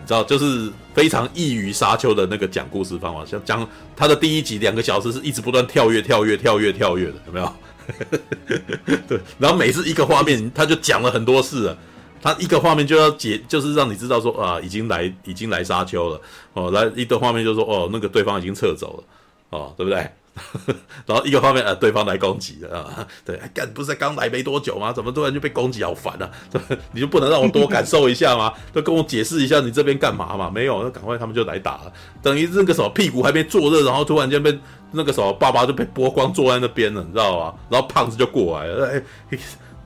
[0.04, 7.52] 你知道，就是非常异于沙丘的那个讲故事方法，像讲他的第一集两个小时是一直不断跳跃、跳跃、跳跃、跳跃的，有没有？
[9.08, 11.78] 对，然后每次一个画面，他就讲了很多次了，
[12.20, 16.20] 他一个画面就要解，就是让你知道说啊，已经来，已经来沙丘了
[16.52, 20.06] 哦，来一个画面就说哦，那个对方已经撤走了哦，对不对？
[21.06, 24.92] 然后一个方面，呃，对方来攻击了啊， 对，干不是刚来没多久吗？
[24.92, 25.82] 怎么突然就被攻击？
[25.84, 26.30] 好烦啊！
[26.92, 28.52] 你就不能让我多感受一下吗？
[28.72, 30.50] 都跟我解释一下你这边干嘛嘛？
[30.50, 31.92] 没有，那赶快他们就来打了。
[32.22, 34.58] 等于那个时候屁股还没坐热，然后突然间被
[34.92, 37.54] 那个时候爸爸就被剥光坐在那边了，你知道吗？
[37.68, 38.86] 然后胖子就过来了，
[39.30, 39.38] 哎，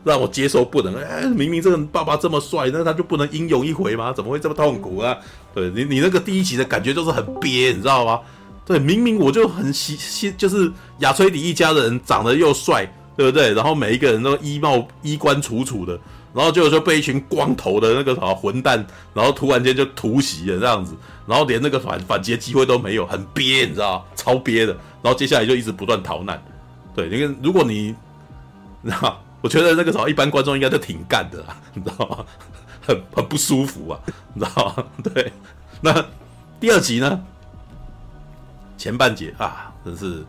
[0.05, 0.95] 让我接受不能。
[0.97, 4.13] 哎，明明这个爸爸这么帅，那他就不能英勇一回吗？
[4.13, 5.17] 怎么会这么痛苦啊？
[5.55, 8.21] 对你，你那个第一集的感觉就是很憋，你知道吗？
[8.69, 13.55] 对，明明我就很喜喜，就是亚崔迪一家人长得又帅，对不对？
[13.55, 15.99] 然后每一个人都衣帽衣冠楚楚的，
[16.35, 20.95] 然后就就被一群光头的那个什么混蛋，然后突然间就突袭了这样子，
[21.27, 24.77] 然后连那个反反击机会都没有，很憋，你知道超憋的。
[25.01, 26.39] 然后接下来就一直不断逃难。
[26.95, 27.95] 对，因为如果你，
[28.83, 32.19] 你知道，我觉得那个时候一般观众应该都挺干的啦，你知道吗？
[32.87, 33.99] 很很不舒服啊，
[34.35, 34.85] 你知道吗？
[35.03, 35.33] 对，
[35.81, 36.05] 那
[36.61, 37.19] 第二集呢？
[38.79, 40.25] 前半节啊，真是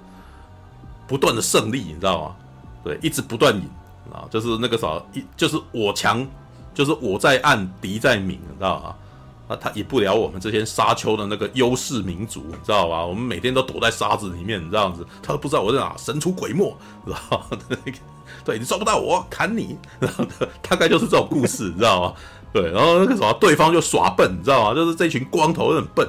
[1.07, 2.35] 不断的胜利，你知道吗？
[2.83, 3.69] 对，一直不断赢
[4.11, 6.27] 啊，就是那个啥，一就是我强，
[6.73, 8.95] 就是我在暗，敌在明，你知道吗？
[9.47, 13.05] 啊，他赢不了我们这些沙丘的那个优势民族，你知道吧？
[13.05, 17.57] 我们每天都躲在沙子里面，这样子，他都不知道我在哪，神出鬼没，知道吗？
[18.45, 20.25] 对，你抓不到我，砍你，然 后
[20.61, 22.13] 大概就是这种故事，你知道吗？
[22.53, 24.75] 对，然后那个什么，对方就耍笨，你知道吗？
[24.75, 26.07] 就是这群光头很笨。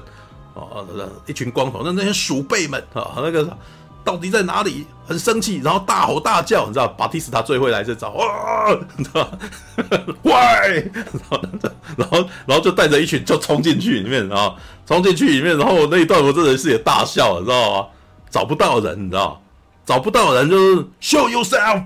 [0.55, 0.83] 啊，
[1.27, 3.57] 一群光头，那那些鼠辈们啊，那个
[4.03, 4.87] 到底在哪里？
[5.07, 9.29] 很生气，然后大吼大叫，你知道，巴蒂斯塔最会来这招，哇，你知道，
[10.23, 10.91] 喂，
[11.97, 14.55] 然后然后就带着一群就冲进去里面，然后
[14.87, 17.89] 冲进去里面，然后那一段我真的是也大笑，你知道吗？
[18.31, 19.43] 找不到人，你知道，
[19.85, 21.83] 找不到人就是 show yourself，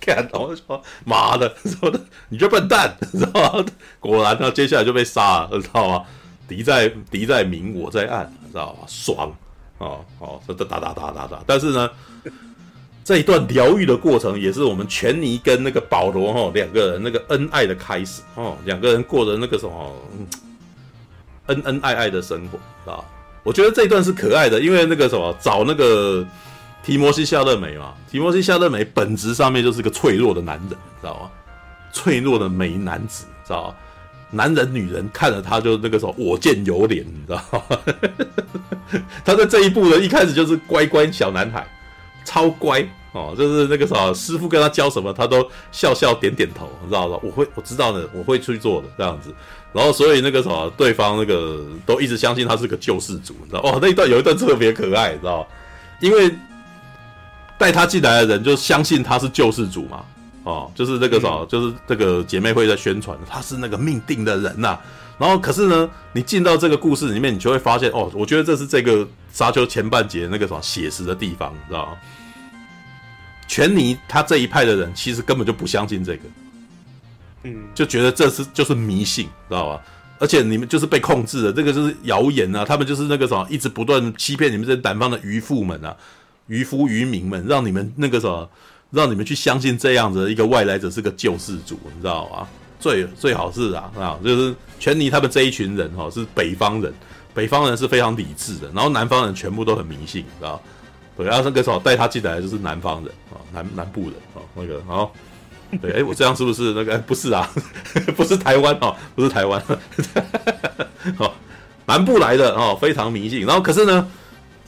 [0.00, 3.64] 看， 到我就说妈的， 说的你这笨蛋，你知道吗？
[4.00, 6.02] 果然，呢接下来就被杀了，你知道吗？
[6.48, 8.78] 敌在敌在明，我在暗，知道吧？
[8.88, 9.30] 爽，
[9.78, 11.40] 哦哦，这这打打打打打。
[11.46, 11.90] 但是呢，
[13.04, 19.94] 这一段疗愈的过程，也是我们权尼跟那个保罗哈两个人那个恩爱的开始哦，两个人过的那个什么
[21.46, 23.04] 恩恩爱爱的生活啊。
[23.44, 26.26] 我觉得这一段是可爱的，因为那个什么找那个
[26.82, 31.30] 提摩西夏勒梅嘛，提摩西夏勒梅本质上面就是个脆弱的男人，知道吗？
[31.92, 33.74] 脆弱的美男子，知道吗？
[34.30, 37.78] 男人、女人看了他就那个时候我见犹怜，你知道吗？
[39.24, 41.66] 他在这一部呢，一开始就是乖乖小男孩，
[42.24, 47.18] 超乖哦，就是那个时候师傅跟他教什么，他都笑笑点点头，你知道吗？
[47.22, 49.34] 我会，我知道的，我会去做的这样子。
[49.72, 55.46] 然后所以那个什么，对方那个都一直相信他是个救世主，你知道哦，那一段有一段特别可爱，你知道吗？
[56.00, 56.34] 因为
[57.58, 60.04] 带他进来的人就相信他是救世主嘛。
[60.44, 64.80] 哦，就是那个啥，嗯、就是这个姐妹会在宣传，他是那个命定的人呐、啊。
[65.18, 71.92] 然后，可是呢，你进到这个故事里面，你就会发现，哦，我觉得这是这个沙丘前半节那个什么写实的地方，你知道吗？
[73.48, 76.22] 权尼他这一派的人其实根本就不相信这个，
[77.42, 79.82] 嗯，就觉得这是就是迷信，知道吧？
[80.20, 85.96] 而且你们就是被控制的，这个就是谣言啊，他们就是那个什么，一直不断欺骗你们这南方的渔夫们啊，
[86.46, 88.48] 渔夫渔民们，让你们那个啥。
[88.90, 92.48] 让你们去相信这样子的一个外来者是个救世主，你知道吗？
[92.80, 96.94] 最最好是啊啊，就是权尼他们这一群人哈，是北方人，
[97.34, 100.62] 北方人是非常理智的，然后南方人全部都很迷信，你知道？
[101.16, 105.10] 对，然后那个时候带他进来的就是南方人啊，南南部人啊，那个，然后
[105.82, 106.96] 对，哎，我这样是不是那个？
[106.98, 107.50] 不是啊，
[108.16, 109.60] 不是台湾哦，不是台湾，
[111.18, 111.32] 哦，
[111.84, 114.08] 南部来的哦，非常迷信，然后可是呢？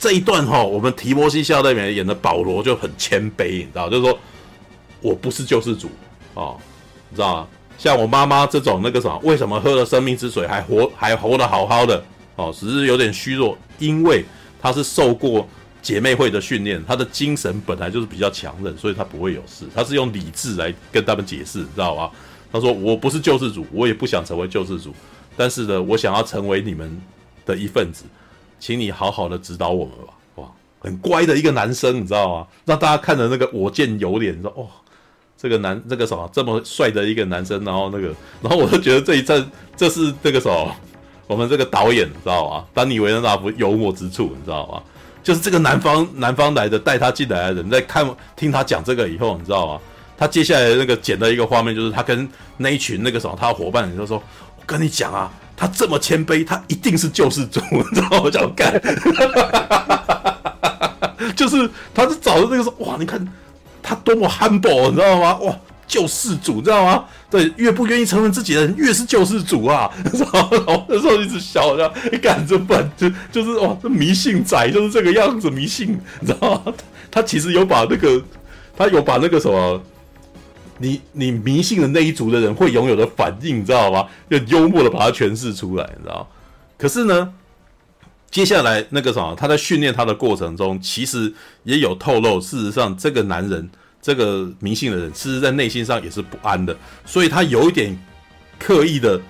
[0.01, 4.17] 这一段哈，我们提摩西夏勒梅演的保罗就很谦卑，你知道，就是说
[4.99, 5.91] 我不是救世主
[6.33, 6.57] 哦，
[7.11, 7.47] 你知道吗？
[7.77, 12.03] 像我妈妈这种那个什么，为什么喝了生命之水还活还活得好好的
[12.35, 14.25] 哦，只是有点虚弱，因为
[14.59, 15.47] 她是受过
[15.83, 19.65] 姐妹会的训练，她的精神本来就是比较强韧，所以她不会有事。
[19.75, 22.09] 她是用理智来跟他们解释，你知道吗？
[22.51, 24.95] 她说我不是救世主，我也不想成为救世主，
[25.37, 26.99] 但是呢，我想要成为你们
[27.45, 28.03] 的一份子。
[28.61, 30.45] 请你好好的指导我们吧，哇，
[30.79, 32.47] 很乖的一个男生，你知道吗？
[32.63, 34.67] 让大家看着那个我见犹怜，说哦，
[35.35, 39.43] 这个男这个什么这么帅的一个男生，然后那个， 然后我就觉得这一阵
[39.75, 40.75] 这是这个什么，
[41.25, 42.63] 我们这个导演，你知道吗？
[42.71, 44.83] 丹尼维恩纳夫幽默之处，你知道吗？
[45.23, 49.81] 就是这个南方南方来的带他进来的人，在看听他讲这个以后，你知道吗？
[50.19, 54.21] 他接下来那个剪的一个画面，就是他跟那一群那个什么他的伙伴，你就说，
[54.55, 55.33] 我跟你讲啊。
[55.61, 58.19] 他这么谦卑，他一定是救世主，你知道？
[58.23, 58.81] 我想干，
[61.37, 63.23] 就是他是找的那个说，哇，你看
[63.83, 65.37] 他多么 humble，你知道吗？
[65.37, 67.05] 哇，救世主，你知道吗？
[67.29, 69.87] 对，越不愿意承认自己的人，越是救世主啊！
[70.11, 76.73] 然后，然后那时候一直笑，这样你敢这笨，就就是哇，这迷信仔就是这个样子，迷信，你知道吗？
[77.11, 78.19] 他其实有把那个，
[78.75, 79.79] 他有把那个什么。
[80.81, 84.07] 你你迷信的那一族的人会拥有的反应，你知道吗？
[84.29, 86.27] 就幽默的把它诠释出来，你知道？
[86.77, 87.33] 可是呢，
[88.31, 91.31] 接下来那个什么，他在训练他的过程中，其实
[91.63, 93.69] 也有透露，事实上这个男人，
[94.01, 97.97] 这个迷信的人，其实在内心上也是不安的，所以他有一点
[98.57, 99.21] 刻意的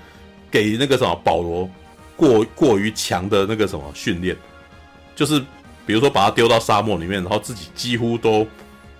[0.49, 1.69] 给那个什么保罗
[2.15, 4.35] 过过于强的那个什么训练，
[5.13, 5.39] 就是
[5.85, 8.47] 比如说把他丢到沙漠里面，然后自己几乎都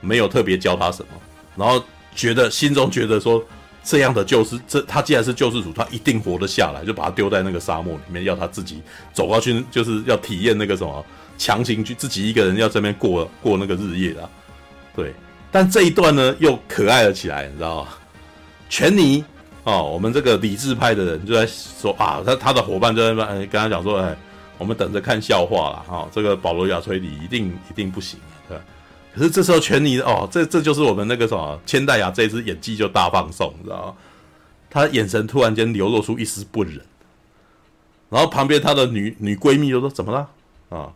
[0.02, 1.10] 没有特别教他什么，
[1.56, 1.84] 然后。
[2.16, 3.44] 觉得心中觉得说，
[3.84, 8.82] 这样的救世，这他既然是救世主，他一定活得下来，就把他丢在那个沙漠里面，要他自己
[9.14, 11.04] 走过去，就是要体验那个什么，
[11.38, 14.30] 强行去自己一个人要这边过过那个日夜啊。
[14.96, 15.14] 对，
[15.52, 17.90] 但这一段呢又可爱了起来，你知道吗？
[18.70, 19.24] 全尼
[19.64, 24.16] 哦，我们这个理智派的人就在说啊，他他的伙伴就在那边跟他讲说，哎，
[24.58, 28.20] 我们等着看笑话了哈，这个保罗亚崔迪一定一定不行，
[29.14, 33.96] 可是这时候，权尼哦，这这就是我们那个什么千代雅这一次演技就大放送，你知道吗？
[34.70, 36.80] 他眼神突然间流露出一丝不忍，
[38.10, 40.30] 然后旁边他的女女闺蜜就说：“怎么了？”
[40.72, 40.94] 啊，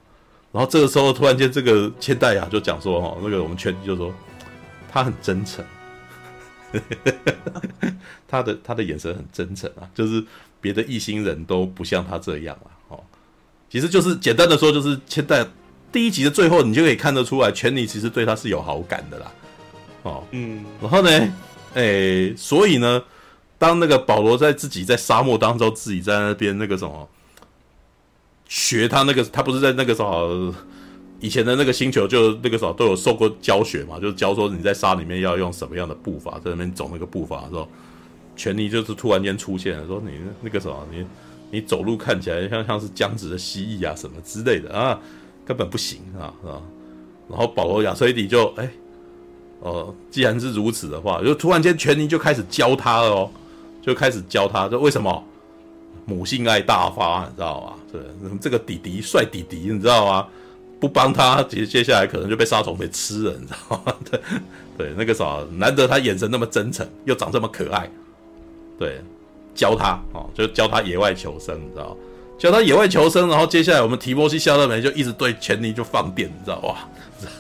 [0.53, 4.13] 然后这个时候突然间，这个千代雅就讲说：“哦，那个我们全尼就说
[4.89, 5.65] 他很真诚，
[8.25, 10.23] 他的他的眼神很真诚啊，就是
[10.61, 13.03] 别的异星人都不像他这样啊。”哦，
[13.69, 15.45] 其实就是简单的说，就是千代。
[15.95, 19.31] 第一集的最后，你就可以看得出来，权尼其实对他是有好感的啦。
[20.03, 21.09] 哦，嗯，然后呢，
[21.75, 23.01] 诶、欸，所以呢，
[23.57, 27.07] 当那个保罗在自己在沙漠当中，自己在那边那个什么
[28.49, 30.53] 学他那个，他不是在那个什么
[31.21, 37.65] 以前的那个星球，就那个什么都有受过教学嘛，就是教说你在沙里面要用什么样的步伐，在那边走那个步伐的时候，
[38.35, 41.05] 权尼就是突然间出现了，说你那个什么，你
[41.51, 44.99] 你走路看起来像像是僵直的蜥蜴啊，什么之类的啊。
[45.45, 46.61] 根本不行啊，是吧？
[47.29, 48.69] 然后保罗亚崔迪就哎，
[49.59, 53.31] 哦，既然是如此的话，就突然间权尼就开始教他了哦，
[53.81, 55.23] 就开始教他，就为什么
[56.05, 57.73] 母性爱大发，你知道吗？
[57.91, 58.01] 对，
[58.39, 60.27] 这个弟弟帅弟弟，你知道吗？
[60.79, 63.95] 不帮他，接接下来可能就被杀虫给吃了，你知道吗？
[64.11, 64.19] 对
[64.77, 67.89] 对，那个啥，难得他眼神那么真诚，又长这么可爱，
[68.77, 69.01] 对，
[69.55, 71.95] 教他哦，就教他野外求生，你知道。
[72.37, 76.75] 教他野外求生，然后接下来我们提波西·夏勒梅就一直对钱尼就放电，你知道哇？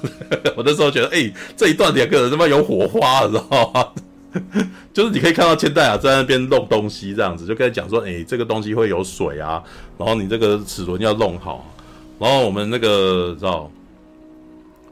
[0.55, 3.87] 我那时候觉得，哎、这一段两个人他妈有火花，你知道吗？
[4.93, 9.61] 就是你可以看到千代雅在那边弄东西，这样子就跟他讲说，哎、这个东西会有水啊，
[9.97, 11.69] 然后你这个齿轮要弄好，
[12.17, 13.69] 然后我们那个知道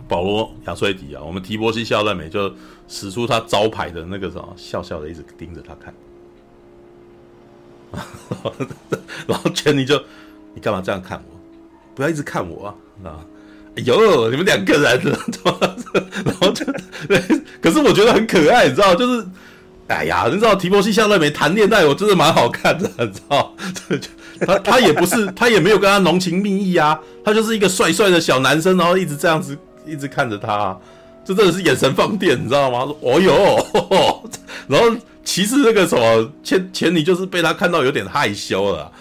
[0.08, 2.54] 保罗亚崔迪啊，我们提波西·夏勒梅就
[2.88, 5.94] 使出他招牌的那个什么，笑笑的一直盯着他看。
[9.28, 10.02] 然后权尼就，
[10.54, 11.40] 你干嘛这样看我？
[11.96, 12.74] 不要一直看我啊！
[13.06, 13.20] 啊，
[13.76, 15.02] 哎呦，你们两个人，
[16.26, 16.66] 然后就，
[17.62, 18.96] 可是我觉得很可爱，你知道？
[18.96, 19.26] 就是，
[19.88, 23.54] 哎呀，你知道提摩西夏勒梅谈恋爱，我真的蛮好看的， 你知道？
[24.40, 30.76] 他他也不是，他也没有跟他浓情蜜意啊，他就是一个帅帅的小男生，然后一直这样子，一直看着他，
[31.24, 32.86] 这真的是眼神放电，你知道吗？
[32.86, 34.28] 说，哦呦，
[34.68, 34.96] 然后。
[35.24, 38.92] 其实那个什么前前女就是被他看到有点害羞了，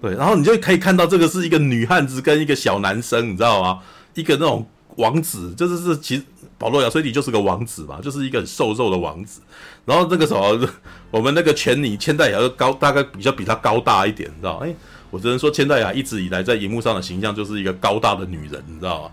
[0.00, 3.80] 对，然后你就可以看到这个是一个女汉子跟一个小男生，你知道吗？
[4.14, 6.22] 一个那种王子，就是是其实
[6.58, 9.40] 保罗亚崔迪就是个王子嘛，就是一个很瘦瘦的王子。
[9.84, 10.68] 然后那个什么
[11.10, 14.58] 我们那个前女千代雅高大概比较比他高大一点，你知道？
[14.58, 14.74] 哎，
[15.10, 19.10] 我只能说千代雅一直以来在荧幕上的形象就是一个高大的女人，你知道吗？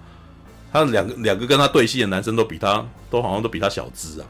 [0.71, 4.27] 他两个两个跟他对戏的男生都比他都好像都比他小只啊，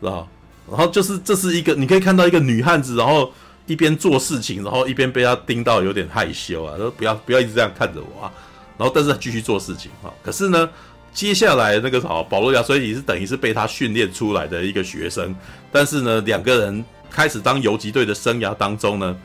[0.00, 0.28] 知道？
[0.66, 3.30] 然后就是这是一个，你可以看到一个女汉子，然后
[3.66, 8.32] 一边做事情，然后一边被他盯到有点害羞啊，说不要不要一直这样看着我啊。
[8.78, 10.08] 然后但是他继续做事情啊。
[10.22, 10.68] 可是呢，
[11.12, 15.36] 接下来那个啥，保罗亚所以你是等于是被他训练出来的一个学生。
[15.70, 19.16] 但是呢，两个人开始当游击队的生涯当中呢，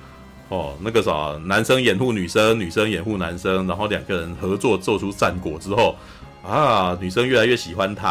[0.49, 5.95] 哦，那个啥，男生掩护女生，女生掩护男生，然后两个人合作做出战果之后，
[6.43, 8.09] 啊，女生越来越喜欢他，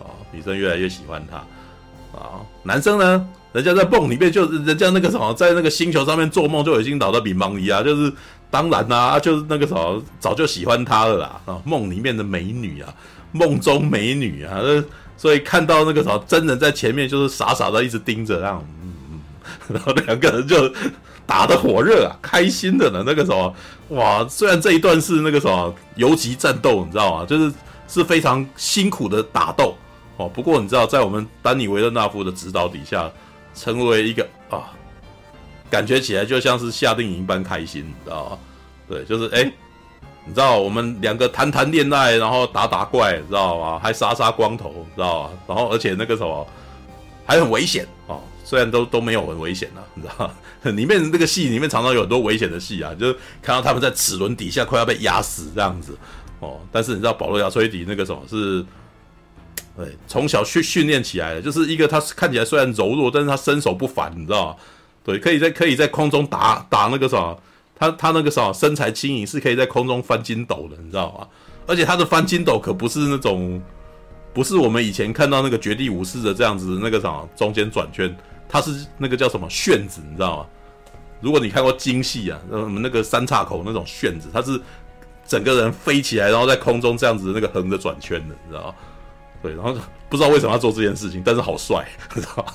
[0.00, 1.36] 啊，女生越来越喜欢他。
[2.14, 3.26] 啊，男生呢？
[3.52, 8.12] 人家在梦里面就人家那个什么，在那个星球上面做梦就已经老到比茫尼啊，就是
[8.50, 11.40] 当然啦、就是那个什么早就喜欢他了啦。
[11.44, 12.92] 啊，梦里面的美女啊，
[13.30, 14.58] 梦中美女啊，
[15.16, 19.20] 所以看到那个什么真人在前面，就是傻傻的一直盯着，这样，嗯嗯，
[19.72, 20.68] 然后两个人就
[21.24, 23.04] 打得火热啊，开心的呢。
[23.06, 23.54] 那个什么，
[23.90, 27.24] 哇，虽然这一段是那个什么游击战斗，你知道吗？
[27.24, 27.52] 就是
[27.86, 29.76] 是非常辛苦的打斗
[30.16, 30.28] 哦。
[30.28, 33.10] 不过你知道，在我们丹尼维勒纳夫的指导底下，
[33.54, 34.72] 成为一个啊，
[35.70, 38.38] 感觉起来就像是夏令营般开心，你知道吗？
[38.88, 39.42] 对，就是哎。
[39.42, 39.52] 诶
[40.26, 43.78] 你知道我们两个谈谈恋爱，然后打打怪，知道吗？
[43.78, 45.30] 还杀杀光头，知道吗？
[45.46, 46.46] 然后而且那个什么
[47.26, 50.32] 还很危险哦，虽然都都没有很危险啊，你知道吗？
[50.72, 53.12] 里面那个戏里面常常有很多危险的戏啊，就是
[53.42, 55.94] 看到他们在齿轮底下快要被压死这样子
[56.40, 56.58] 哦。
[56.72, 58.64] 但是你知道保罗亚崔迪那个什么是，
[59.76, 64.56] 对，从小训训练起来的，就是一个他看起来虽然柔弱，但是他身手不凡，你知道吗？
[65.04, 67.38] 对，可以在可以在空中打打那个什么。
[67.76, 71.26] 他他那个啥身材轻盈，是可以在空中翻筋斗的，你知道吗？
[71.66, 73.60] 而且他的翻筋斗可不是那种，
[74.32, 78.16] 不是我们以前看到那个绝地武士的这样子那个啥中间转圈，
[78.48, 80.46] 他是那个叫什么旋子，你知道吗？
[81.20, 84.58] 如果你看过京戏啊，我们那个三岔口那种旋子，他是
[85.26, 88.74] 整个人飞起来，然后在空中这样子那个横着转圈的，你知道吗？
[89.44, 89.76] 对，然后
[90.08, 92.46] 不知道为什么要做这件事情，但是好帅， 知道？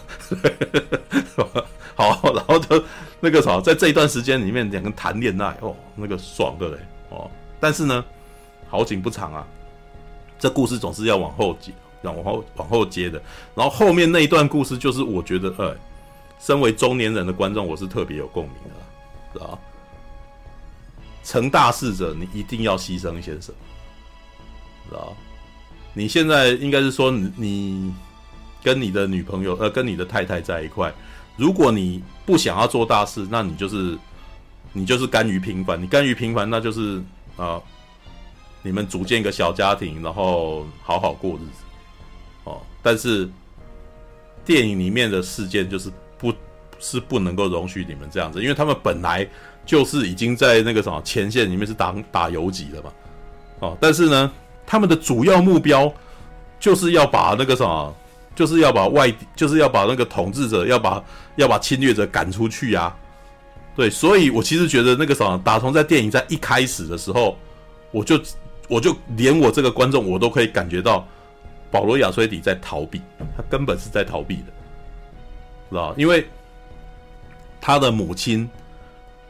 [1.96, 2.84] 好，然后就。
[3.22, 6.78] 那个啥，在这一段时间里面，两个人谈恋爱哦，那个爽的嘞
[7.10, 7.30] 哦。
[7.60, 8.04] 但是呢，
[8.70, 9.46] 好景不长啊，
[10.40, 11.74] 这故事总是要往后接，
[12.04, 13.22] 往后往后接的。
[13.54, 15.76] 然后后面那一段故事，就是我觉得，呃，
[16.40, 19.60] 身为中年人的观众，我是特别有共鸣的，知道？
[21.26, 23.58] 成大事者，你一定要牺牲一些什么，
[24.90, 25.14] 知道？
[25.94, 27.94] 你现在应该是说，你
[28.64, 30.94] 跟你的女朋友，呃，跟你的太太在一块。
[31.36, 33.98] 如果你不想要做大事，那你就是
[34.74, 35.82] 你就是甘于平凡。
[35.82, 36.98] 你甘于平凡，那就是
[37.38, 37.64] 啊、呃，
[38.62, 41.64] 你们组建一个小家庭，然后好好过日子
[42.44, 42.62] 哦。
[42.84, 43.30] 但是
[44.44, 46.34] 电影里面的事件就是不
[46.80, 49.28] 是不能够容许你们这样子，因为他们本来
[49.66, 52.94] 就是已经在那个什么前线里面是打打游击的嘛
[53.60, 53.78] 哦。
[53.80, 54.32] 但是呢，
[54.70, 55.92] 他们的主要目标
[56.60, 57.96] 就是要把那个什么。
[58.36, 61.04] 就是要把外，就是要把那个统治者，要把
[61.36, 62.96] 要把侵略者赶出去呀、啊。
[63.76, 67.38] 对，所以我其实觉得那个什么，打从在电影在一开始的时候，
[67.92, 68.18] 我就
[68.70, 71.06] 我就连我这个观众，我都可以感觉到
[71.70, 73.02] 保罗亚崔迪在逃避，
[73.36, 74.46] 他根本是在逃避的，
[75.72, 75.94] 知道？
[75.98, 76.26] 因为
[77.60, 78.50] 他的母亲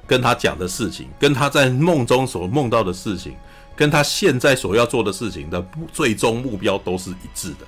[0.05, 3.35] 跟他讲的事情，跟他在梦中所梦到的事情，
[3.79, 7.65] 跟他现在所要做的事情的最终目标都是一致的。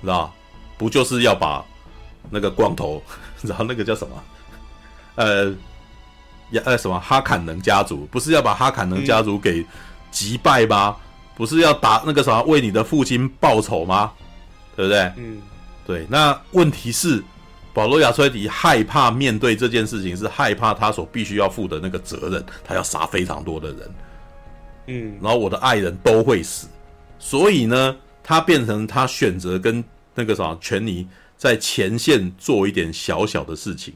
[0.00, 0.34] 知道
[0.76, 1.64] 不就是要把
[2.28, 3.00] 那个光头，
[3.42, 4.22] 然后那个叫什么？
[5.14, 5.54] 呃，
[6.64, 8.04] 呃，什么哈坎能家族？
[8.10, 9.64] 不是要把哈坎能家族给
[10.10, 10.96] 击败吗？
[10.98, 11.02] 嗯、
[11.36, 14.12] 不是要打那个什么为你的父亲报仇吗？
[14.74, 14.98] 对不对？
[15.18, 15.40] 嗯，
[15.86, 16.04] 对。
[16.10, 17.22] 那问题是，
[17.72, 23.94] 保罗亚崔迪害怕面对这件事情，是害怕他所必须要负的那个责任，他要杀非常多的人。
[24.88, 26.66] 嗯，然后我的爱人都会死，
[27.18, 27.96] 所以呢？
[28.22, 29.82] 他变成他选择跟
[30.14, 31.06] 那个啥权尼
[31.38, 33.94] 在前线做一点小小的事情，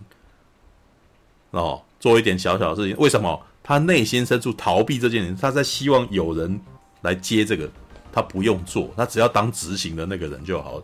[1.51, 2.97] 哦，做一点小小的事情。
[2.97, 3.39] 为什么？
[3.63, 6.59] 他内心深处逃避这件事，他在希望有人
[7.03, 7.71] 来接这个，
[8.11, 10.83] 他不用做，他只要当执行的那个人就好，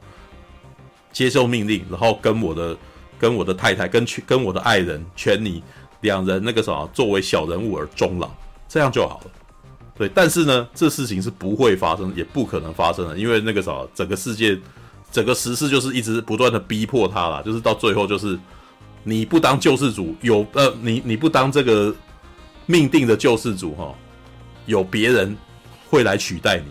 [1.11, 2.77] 接受命令，然后跟我的
[3.19, 5.63] 跟我的太太跟跟我的爱人权尼
[6.03, 8.31] 两人那个啥作为小人物而终老，
[8.69, 9.31] 这样就好了。
[9.99, 14.57] 对，但是呢，这事情是不会发生，也不可能发生的，因为那个啥，整个世界，
[15.11, 18.39] 整个时事就是一直不断的逼迫他啦，就是到最后就是
[19.03, 21.93] 你不当救世主，有呃，你你不当这个
[22.67, 23.93] 命定的救世主哈，
[24.67, 25.37] 有别人
[25.91, 26.71] 会来取代你，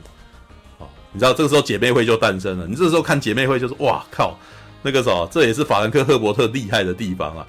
[0.80, 2.66] 啊，你知道这个时候姐妹会就诞生了。
[2.66, 4.40] 你这时候看姐妹会就是哇靠，
[4.82, 7.46] 那个啥，这也是法兰克·赫伯特厉害的地方啊，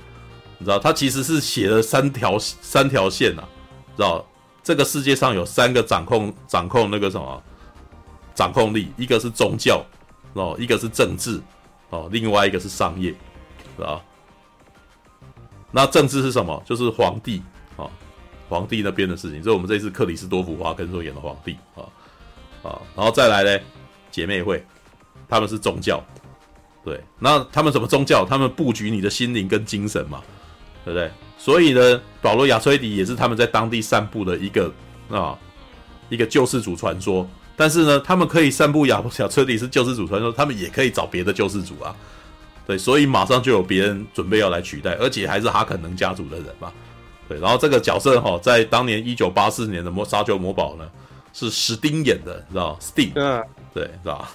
[0.58, 3.48] 你知道他其实是写了三条三条线啊，
[3.96, 4.26] 知道。
[4.68, 7.42] 这个世界上有三个掌控掌控那个什么
[8.34, 9.82] 掌控力，一个是宗教
[10.34, 11.40] 哦，一个是政治
[11.88, 13.08] 哦，另外一个是商业，
[13.78, 13.98] 是吧？
[15.70, 16.62] 那政治是什么？
[16.66, 17.42] 就是皇帝
[17.78, 17.88] 啊，
[18.46, 19.42] 皇帝那边的事情。
[19.42, 21.88] 所以我们这次克里斯多夫·华根所演的皇帝啊
[22.62, 23.64] 啊，然后再来呢，
[24.10, 24.62] 姐妹会，
[25.30, 25.98] 他们是宗教，
[26.84, 28.26] 对，那他们什么宗教？
[28.28, 30.22] 他们布局你的心灵跟精神嘛，
[30.84, 31.10] 对不对？
[31.48, 34.70] 所以呢，保罗亚崔迪也是他们在当地散布的一个
[35.08, 35.34] 啊，
[36.10, 37.26] 一个救世主传说。
[37.56, 41.96] 但是呢，他们可以散布亚亚崔迪是救世主传说，他们也可以找别的救世主啊。
[42.66, 46.70] 对，所以马上就有别人准备要来取代，而且还是哈肯能家族的人嘛。
[47.26, 50.86] 对，然后这个角色哈，在当年一九八四年的《魔沙丘魔堡》呢，
[51.32, 52.76] 是史丁演的，你知道？
[52.78, 53.10] 史丁，
[53.72, 54.28] 对，知道？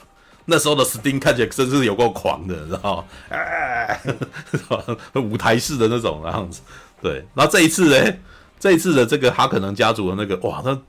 [0.45, 3.05] 那时候的 Sting 看起来真是有够狂的，你知道吗？
[3.29, 4.01] 哎，
[5.13, 6.59] 舞台式的那种那样子。
[7.03, 8.17] 对，然后这一次呢，
[8.57, 10.79] 这一次的这个哈可能家族的那个，哇，那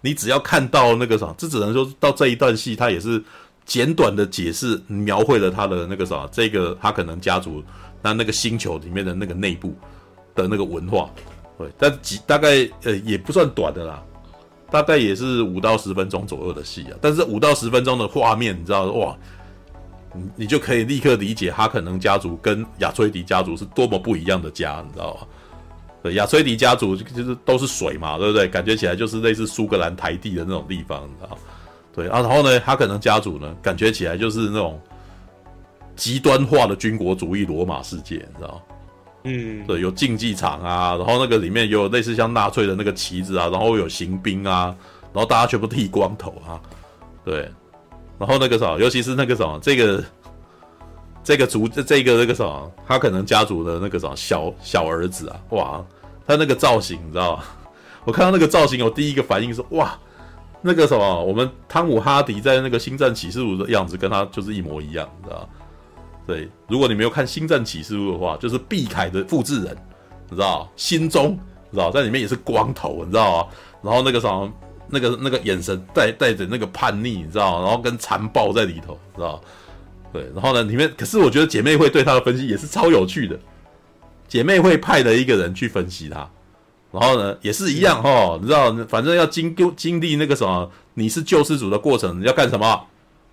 [0.00, 3.22] 你只要看到那个啥，这只能说到这一段戏，他也是
[3.66, 7.62] 简短的解释描绘了他的那个啥，这个哈可能家族
[8.00, 9.76] 那那个星球里面的那个内部
[10.34, 11.10] 的那个文化。
[11.58, 14.02] 对，但几大概呃也不算短的啦，
[14.70, 16.96] 大概也是五到十分钟左右的戏啊。
[17.02, 19.14] 但是五到十分钟的画面，你知道哇，
[20.14, 25.26] 你你就可以立刻理解哈可能家族跟亚崔迪家族是多么不一样的家，你知道吗？
[26.08, 28.48] 对，亚崔迪家族就是都是水嘛，对不对？
[28.48, 31.38] 感觉起来就是类似苏格兰台地的那种地方，你知道？
[31.94, 34.80] 对啊，然后呢，他可能家族呢，感觉起来就是那种
[35.96, 38.62] 极端化的军国主义罗马世界，你知道？
[39.24, 44.74] 嗯，对，有竞技场啊，然后那个里面有类似像纳粹的那个旗子啊，然后有行兵啊，
[45.12, 46.58] 然后大家全部剃光头啊，
[47.22, 47.50] 对，
[48.18, 50.02] 然后那个什么，尤其是那个什么，这个。
[51.24, 55.84] 这个族，这个那个什么，他可能家族的那个什么小小儿子啊，哇，
[56.28, 57.42] 他那个造型你知道吗？
[58.04, 59.98] 我看到那个造型，我第一个反应是哇，
[60.62, 65.48] 那个什么，我们汤姆哈迪在那个《星战启示录》的样子跟他就是一模一样，你知道？
[66.26, 69.76] 对，如果你没有看《星战启示录》的话，就是碧凯的复制人，
[70.28, 71.38] 你知道心中，
[71.72, 73.48] 知道在里面也是光头，你知道吗？
[73.82, 74.52] 然后那个什么，
[74.88, 77.62] 那个那个眼神带带着那个叛逆，你知道？
[77.62, 79.40] 然后跟残暴在里头，知道
[80.12, 83.38] 对，然后呢，里面可是我觉得姐妹会对他的分析也是超有趣的。
[84.28, 86.28] 姐妹会派的一个人去分析他，
[86.92, 92.80] 然后呢，也是一样哦，你知道，反正要经经经历那个什么，你是救世主的过程，你要干什么？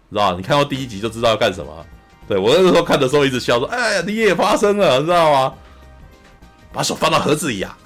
[0.10, 1.86] 你知道，你看到第一集就知道要干什么。
[2.28, 5.54] 对，我那个时候看的时候一直笑说：“哎呀，你也发生了，你知道吗？”
[6.72, 7.78] 把手放到盒子里啊，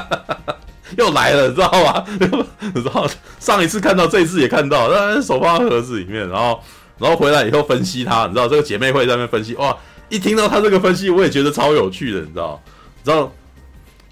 [0.96, 2.04] 又来了，你知道吗？
[2.74, 3.06] 然后
[3.38, 4.88] 上一次看到，这一次也看到，
[5.20, 6.58] 手放到盒子里面，然后。
[6.98, 9.76] 然后回来以后分析他，你知道这个姐妹会在那边分析哇，
[10.12, 12.62] 一听到他这个分析，我也觉得超有趣的，你知道？
[13.02, 13.32] 你知道，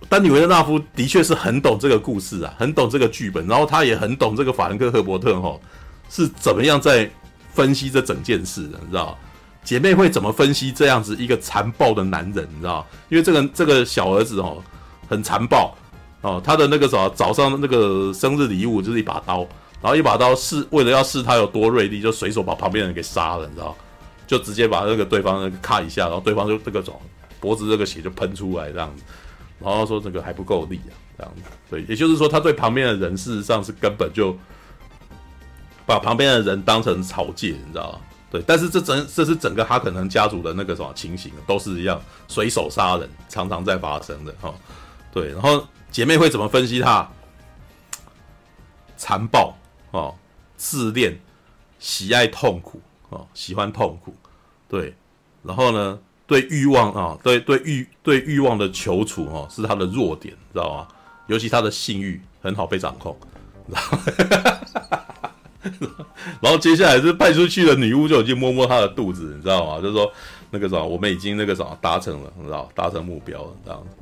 [0.09, 5.61] 丹尼维勒纳夫的确是很懂这个故事啊，很懂这个剧本，然后他也很懂这个法兰克·赫伯特哈
[6.09, 7.11] 是怎么样在
[7.53, 9.19] 分析这整件事的，你知道？
[9.63, 12.87] 姐妹会怎么分析这样子一个残暴的男人，你知道？
[13.11, 14.57] 因为这个这个小儿子哦
[15.07, 15.77] 很残暴
[16.23, 19.47] 哦，他的那个什么早上那个生日礼物就是一把刀。
[19.83, 23.77] 然后一把刀试，为了要试他有多锐利，就随手把旁边人给杀了，你知道？
[24.31, 27.01] 就直接把那个对方那个咔一下，然后对方就这个种
[27.41, 29.03] 脖子这个血就喷出来这样子。
[29.59, 31.43] 然后说这个还不够力啊，这样子。
[31.69, 34.39] 对，也就是说他对旁边的人事实上是根本就
[35.85, 38.01] 把旁边的人当成草芥，你知道吗？
[38.31, 44.55] 对，但是这整这是整个哈可能家族的那个什么情形都是一样，随手杀人常常在发生的哈。
[45.13, 47.11] 对，然后姐妹会怎么分析他？
[48.97, 49.53] 残暴。
[49.91, 50.15] 哦，
[50.57, 51.19] 自恋，
[51.81, 54.15] 喜爱痛苦，哦，喜欢痛苦，
[54.69, 54.95] 对，
[55.43, 60.89] 然后呢，对欲望啊，对对欲对欲望的求处哦，是他的弱点，知道吗？
[61.27, 63.17] 尤其他的性欲很好被掌控，
[63.69, 63.99] 然后，
[66.41, 69.81] 然后接下来是派出去的女巫就已经摸摸他的肚子，你知道吗？
[69.81, 70.11] 就是说
[70.51, 73.97] 那个什么，我们已经那个什么达成了，你知道，达成目标了，这样子，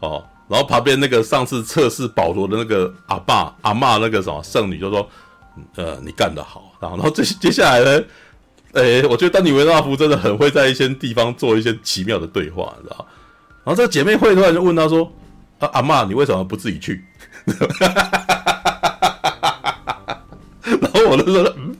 [0.00, 0.24] 哦。
[0.48, 5.08] 然后旁边那个上次测试保罗的那个阿爸阿嬷那个什么圣女就说
[5.76, 8.04] ：“呃，你干得好。”然后，然后接接下来呢，
[8.72, 13.06] 诶，我觉得丹尼维纳夫真的很会在一些地方做一些奇妙的对话，你知道？
[13.64, 15.10] 然后这个姐妹会突然就问他说
[15.60, 17.04] ：“啊，阿嬷，你为什么不自己去？”
[20.80, 21.76] 然后我就说：“嗯。”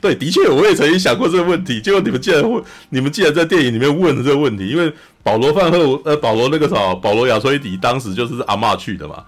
[0.00, 1.80] 对，的确，我也曾经想过这个问题。
[1.80, 9.24] 结果你们竟然问，你们竟然在电影里面问了这个问题，因为保罗范赫，呃，保罗那个啥，保罗亚崔迪当时就是阿嬷去的嘛。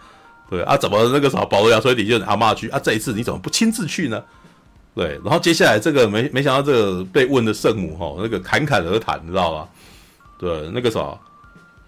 [0.51, 2.78] 对啊，怎么那个啥，保罗亚崔迪就是阿嬷去啊？
[2.78, 4.22] 这一次你怎么不亲自去呢？
[4.97, 9.68] 对，然后接下来这个没没想到这个被问的圣母哈，那个侃侃而谈，你知道吧？
[10.38, 11.16] 对，那个啥，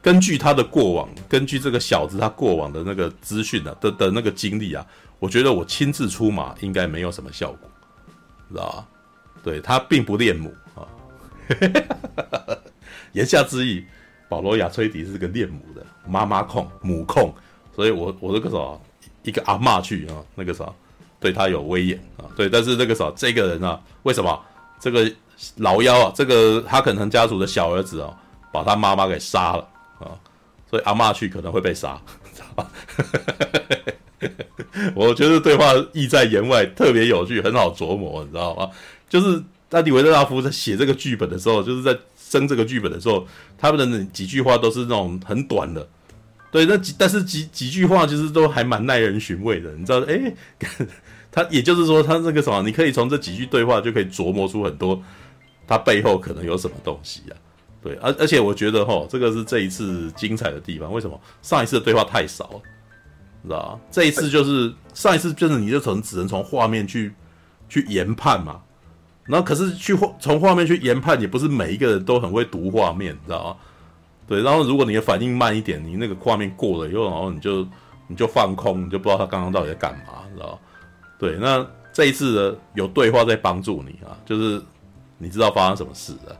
[0.02, 4.86] 根据他的过往，根据这个小子他过往的那个资讯啊的的那个经历啊。
[5.20, 7.68] 我觉得我亲自出马应该没有什么效果，
[8.50, 8.86] 知道吧？
[9.42, 10.84] 对，他并不恋母啊，
[13.12, 13.84] 言下之意，
[14.28, 17.34] 保罗亚崔迪是个恋母的妈妈控、母控，
[17.74, 18.78] 所以我我这个啥
[19.22, 20.70] 一个阿嬷去啊，那个啥
[21.20, 24.40] 对他有威严啊，对，但是那个啥这个人啊，为什么
[24.80, 25.10] 这个
[25.56, 28.14] 老幺啊，这个他可能家族的小儿子啊，
[28.52, 30.14] 把他妈妈给杀了啊，
[30.70, 32.00] 所以阿嬷去可能会被杀，
[32.34, 32.70] 知道吧？
[34.94, 38.70] 我觉得对话意在言外，特别有趣，很好琢磨，你知道吗？
[39.08, 45.88] 就是丹尼维勒纳夫在写这个剧本的时候，就是在生这个剧本的时候，他们的几句话都是那种很短的，
[46.50, 50.00] 对，那几但是几几句话其实都还蛮耐人寻味的，你知道？
[50.00, 50.34] 哎，
[51.30, 55.00] 他也就是说，他那个什么，你可以从这几句对话就可以琢磨出很多
[55.66, 57.36] 他背后可能有什么东西啊。
[57.80, 60.92] 对，而而且我觉得哈，这个是这一次精彩的地方。
[60.92, 61.20] 为什么？
[61.42, 62.60] 上一次的对话太少了，
[63.44, 63.80] 知道吧？
[63.90, 67.14] 这一次就是上一次就是你就从只能从画面去
[67.68, 68.60] 去研判嘛。
[69.26, 73.56] 然后可是去画从画面去研判，也不是每一个人都很会读画面，你知道吗？
[74.26, 77.64] 对，然后如果你的反应慢一点，你那个画面过了以后，然后你就
[78.08, 80.58] 你就放空，你就不知道他刚刚到底在干嘛，知道吗？
[81.18, 84.62] 对，那这一次呢，有对话在帮助你啊，就是
[85.18, 86.36] 你知道发生什么事了。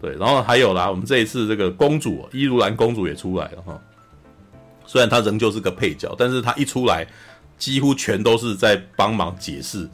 [0.00, 3.80] 对，然后还有啦，我们这一次这个公主伊如兰公主也出来了哈。
[4.86, 7.06] 虽然她仍旧是个配角，但是她一出来，
[7.58, 9.88] 几乎全都是在帮忙解释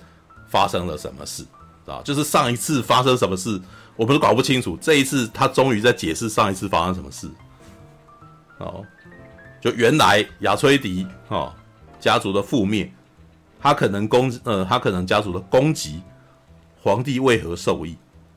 [0.48, 1.44] 发生了什么事。
[1.86, 3.60] 啊，就是上一次发生什么事，
[3.96, 4.76] 我们都搞不清楚。
[4.80, 7.28] 这一次，她终于在解释上一次发生什么事。
[8.58, 8.84] 哦，
[9.60, 11.52] 就原来亚崔迪哦
[11.98, 12.92] 家族的覆灭，
[13.60, 16.02] 他可能攻呃，他可能家族的攻击，
[16.82, 17.96] 皇帝为何受益？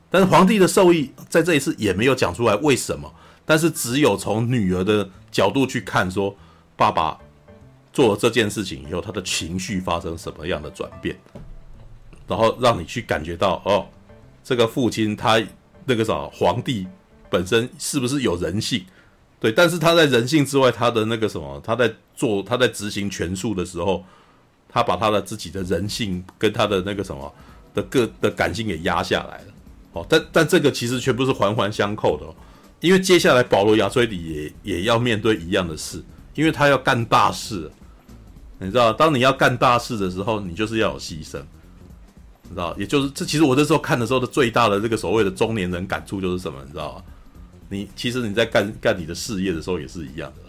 [0.09, 3.11] 但是皇帝的受益在这一次也没有讲出来为什么。
[3.45, 6.35] 但是只有从女儿的角度去看，说
[6.75, 7.17] 爸爸
[7.91, 11.17] 做了这件事情以后，他的情绪发生什么样的转变。
[12.25, 13.85] 然后让你去感觉到哦，
[14.43, 15.41] 这个父亲他
[15.85, 16.87] 那个啥皇帝
[17.29, 18.85] 本身是不是有人性？
[19.41, 24.05] 对，但是他在人性之外，他的那个什么，他在做他在执行权术的时候，
[24.73, 27.33] 他把他的自己的人性跟他的那个什么
[27.75, 29.45] 的个的感性给压下来了。
[29.93, 32.35] 哦，但但这个其实全部是环环相扣的哦，
[32.79, 36.03] 因为接下来保罗亚崔里也也要面对一样的事，
[36.33, 37.71] 因为他要干大事。
[38.59, 41.39] 你知道，当你要干大事的时候，你就是要有牺牲。
[42.43, 43.25] 你知道，也就是这。
[43.25, 46.59] 其实我那时候看的时候的最大的这个所谓的中年人感触就是什么？
[46.65, 47.03] 你知道吗？
[47.69, 50.42] 你其实你在干干你的事业的时候也是一样的，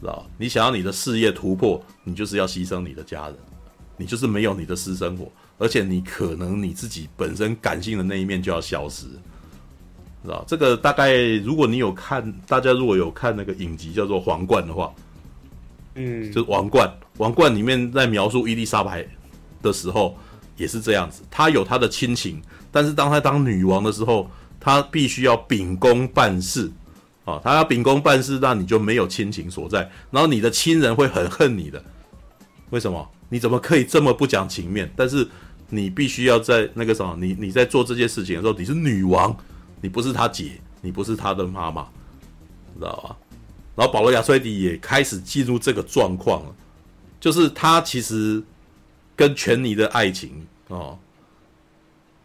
[0.00, 0.24] 知道？
[0.36, 3.36] 你想要你的事业突破，你就是要牺牲你的家人，
[3.96, 9.06] 你就是没有你的私生活，而且你可能你自己本身感性的那一面就要消失，
[10.24, 10.44] 知道？
[10.46, 14.92] 这个大概如果你有看，大家如果有看那个影集叫做《皇冠》的话，
[15.94, 16.88] 嗯，就是《王冠》，
[17.18, 19.06] 《王冠》里面在描述伊丽莎白
[19.62, 20.16] 的时候。
[20.58, 22.42] 也是这样子，她有她的亲情，
[22.72, 24.28] 但是当她当女王的时候，
[24.58, 26.68] 她必须要秉公办事，
[27.28, 31.82] 啊，他要秉公办事，那你就没有亲情所在，然后你的亲人会很恨你的，
[32.70, 33.08] 为什么？
[33.28, 34.90] 你怎么可以这么不讲情面？
[34.96, 35.28] 但是
[35.68, 39.36] 你必须要在那个什么，你你在做这件事情的时候，你是女王，
[39.80, 41.82] 你不是她姐，你不是她的妈妈，
[42.78, 43.16] 知道吧？
[43.76, 46.54] 然后保罗亚崔迪也开始进入这个状况了，
[47.20, 48.42] 就是他其实。
[49.18, 50.96] 跟权妮的爱情哦，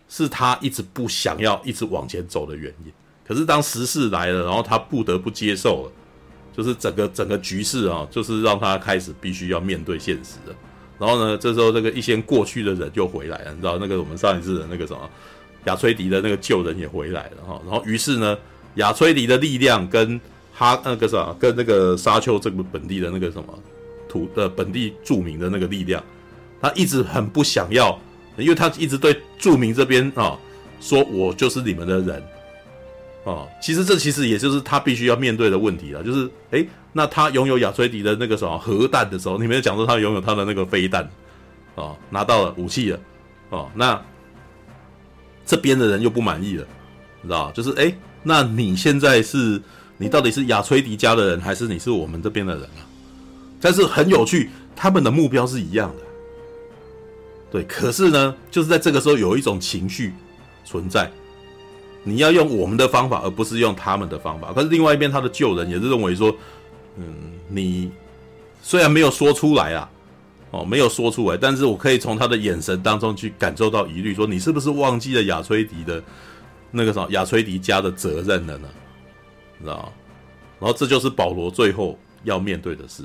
[0.08, 2.94] 是他一直不想要一直往前走的原因。
[3.34, 5.92] 可是当时势来了，然后他不得不接受了，
[6.56, 10.56] 就是整个整个局势啊，就是让他开始必须要面对现实了。
[11.00, 15.10] 然后呢，这时候这个一些过去的人就回来了，你知道那个我们上一次的那个什么
[15.66, 17.60] 亚崔迪的那个旧人也回来了哈。
[17.66, 18.38] 然后于是呢，
[18.76, 20.22] 亚崔迪的力量跟
[20.54, 23.60] 哈那个啥，跟那个沙丘这个本地的那个什么
[24.08, 26.04] 土的本地著名的那个力量。
[26.62, 28.00] 他一直很不想要，
[28.38, 30.38] 因为他一直对著名这边啊
[30.80, 32.24] 说：“我就是你们的人。”
[33.24, 36.04] 哦，其实这其实也就是他必须要面对的问题了。
[36.04, 41.10] 就是，诶，那他拥有亚崔迪的那个什么核弹的时候，你没有讲说他拥有他的那个飞弹，
[41.76, 43.00] 哦，拿到了武器了，
[43.50, 44.02] 哦，那
[45.46, 46.68] 这边的人又不满意了，
[47.22, 47.50] 你知道？
[47.52, 49.62] 就是，诶，那你现在是
[49.98, 52.84] 你到底是亚崔迪家的人，还是你是我们这边的人啊？
[53.62, 56.04] 但是很有趣，他们的目标是一样的。
[57.50, 60.12] 对，可是呢，就是在这个时候有一种情绪
[60.66, 61.10] 存在，
[62.04, 64.52] 你要用我们的方法，而不是用他们的方法。
[64.54, 66.36] 可是另外一边，他的旧人也是认为说，
[66.98, 67.06] 嗯，
[67.48, 67.92] 你
[68.62, 69.90] 虽然没有说出来啊，
[70.52, 76.04] 哦，没有说出来，但是我可以从他的眼神当中去感受到疑虑，说你是不是忘记了亚崔迪的
[76.72, 78.68] 那个什么亚崔迪家的责任了呢？
[79.62, 79.92] 知道？
[80.60, 83.04] 然后这就是保罗最后要面对的事。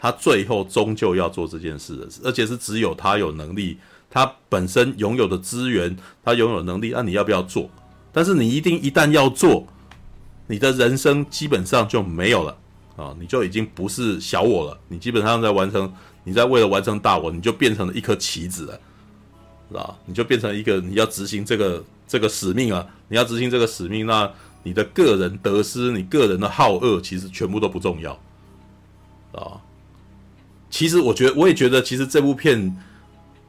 [0.00, 3.76] 他最后终究要做这件事的事，而且是只有他有能力，
[4.08, 7.68] 他本身拥有的资源，他拥有能力，那你要不要做？
[8.12, 9.66] 但是你一定一旦要做，
[10.46, 12.56] 你的人生基本上就没有了
[12.96, 13.14] 啊！
[13.20, 15.92] 你就已经不是小我了，你基本上在完成，
[16.24, 18.80] 你在为了完成大我，你就变成了一颗棋子了，
[19.68, 19.96] 是吧？
[20.06, 22.86] 你就变成一个你要执行这个这个使命啊！
[23.08, 24.30] 你要执行这个使命，那
[24.62, 28.12] 你的个人得失，你个人的好恶，其实全部都不重要，
[29.32, 29.60] 啊。
[30.70, 32.76] 其实我觉得，我也觉得，其实这部片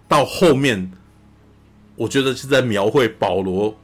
[0.08, 0.92] 到后面，
[1.96, 3.76] 我觉得是在描绘保罗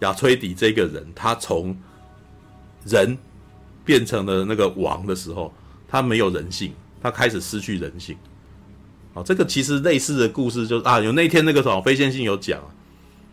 [0.00, 1.76] 亚崔迪这个人，他从
[2.84, 3.16] 人
[3.84, 5.52] 变成了那个王的时候，
[5.88, 8.16] 他没有人性，他开始失去人性，
[9.14, 12.60] 啊，这个其实类似的故事就是啊，有那天那个什么非线性有讲，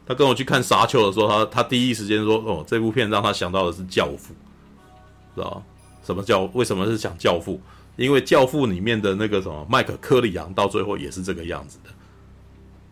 [0.06, 4.34] 他跟我去看《沙丘》的时候，他他第一时间说，哦，这部片让他想到的是《教父》，
[5.36, 5.64] 知道
[6.04, 6.42] 什么叫？
[6.54, 7.54] 为什么是讲《教父》？
[7.98, 11.90] 因为《教父》里面的那个什么麦克柯里昂到最后也是这个样子的。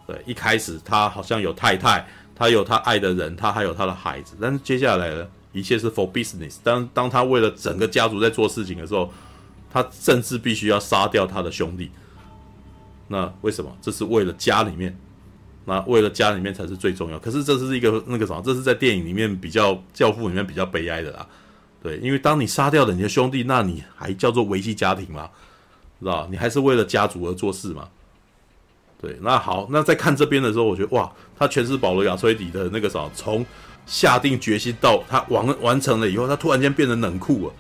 [0.08, 2.08] 对，一开始他好像有太太，
[2.40, 6.56] 他有他爱的人，他还有他的孩子，但是接下来呢，一切是 for business。
[6.64, 9.12] 当当他为了整个家族在做事情的时候，
[9.70, 11.92] 他甚至必须要杀掉他的兄弟。
[13.10, 13.70] 那为什么？
[13.82, 14.98] 这是为了家里面，
[15.66, 17.20] 那为了家里面才是最重要。
[17.20, 18.42] 可是这是一个那个什么？
[18.46, 21.28] 这是在电影里面比较教父里面比较悲哀的啦。
[21.84, 25.30] 对，因为当你杀掉了你的兄弟，那你还叫做维系家庭吗？
[26.00, 26.26] 知道？
[26.32, 27.90] 你还是为了家族而做事吗？
[29.02, 33.46] 对，那好，那在看这边的时候，我觉得哇，他诠释保罗亚崔迪的那个什么，从
[33.86, 37.54] 下定决心到他完完成了以后，他突然间变得冷酷了。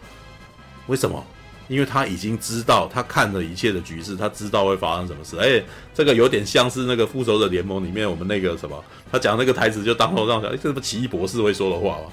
[0.87, 1.23] 为什么？
[1.69, 5.37] 因为他已经知道，他看了一切的局势，他知道会发生什么事。
[5.37, 5.63] 哎，
[5.93, 12.11] 这个有点像是那个复仇者联盟里面我们那个什么，他讲那个台词就当头让想，哎，这不奇异博士会说的话吗？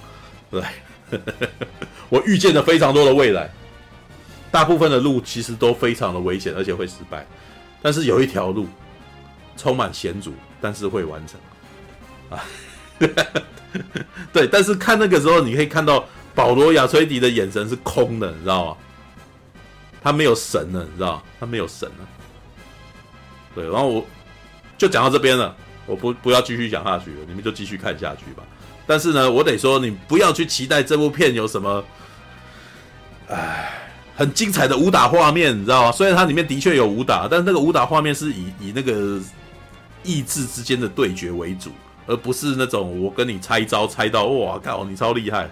[1.11, 1.19] 对，
[2.11, 3.51] 我预见了非常多的未来，
[4.51, 7.27] 大部分的路其实都非常的危险，而且会失败，
[7.81, 8.67] 但是有一条路
[9.57, 11.41] 充满险阻，但是会完成。
[12.31, 12.45] 啊，
[14.33, 16.05] 对，但是看那个时候，你可以看到
[16.35, 18.77] 保罗亚崔迪的眼神是空的，你知道吗？
[20.03, 21.23] 他没有神了，你知道吗？
[21.41, 22.09] 他没有神了。
[23.55, 24.07] 对，然后我
[24.77, 28.43] 就讲到这边了，我不不要继续讲下去了，你们就继续看下去吧。
[28.87, 31.85] 但是呢，我得说，你不要去期待这部片有什么，
[33.29, 33.73] 哎，
[34.15, 35.93] 很精彩的武打画面，你知道吗？
[35.93, 39.19] 虽然它里面的确有武打，但是那个武打画面是以以那个
[40.07, 41.73] 意志之间的对决为主，
[42.07, 45.51] 而不是那种我跟你猜招猜到哇靠，你超厉害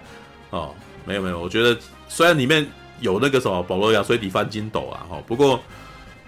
[0.50, 0.74] 哦。
[1.04, 1.76] 没有没有，我觉得
[2.08, 2.66] 虽然里面。
[3.00, 5.22] 有那个什么保罗亚崔迪翻筋斗啊，哈！
[5.26, 5.60] 不过，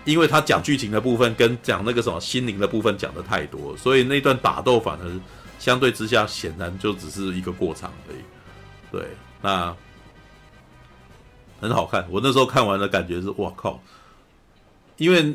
[0.05, 5.21] 因为他讲剧情的部分跟讲那个什么心灵的部分讲的太多，所以那段打斗反而
[5.61, 8.19] 相对之下显然就只是一个过场而已。
[8.91, 9.07] 对，
[9.41, 9.75] 那
[11.61, 12.05] 很好看。
[12.11, 13.81] 我那时候看完的感觉是，哇靠！
[14.97, 15.35] 因为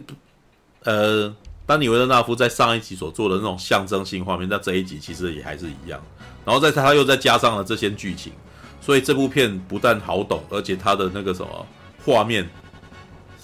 [0.83, 1.33] 呃，
[1.72, 5.97] 丹尼维勒纳夫在上一集所做的那种象征性画面，在这一集其实也还是一样。
[6.43, 8.34] 然后在他又再加上了这些剧情。
[8.82, 11.65] 所以这部片不但好懂，而且它的那个什么
[12.03, 12.49] 画面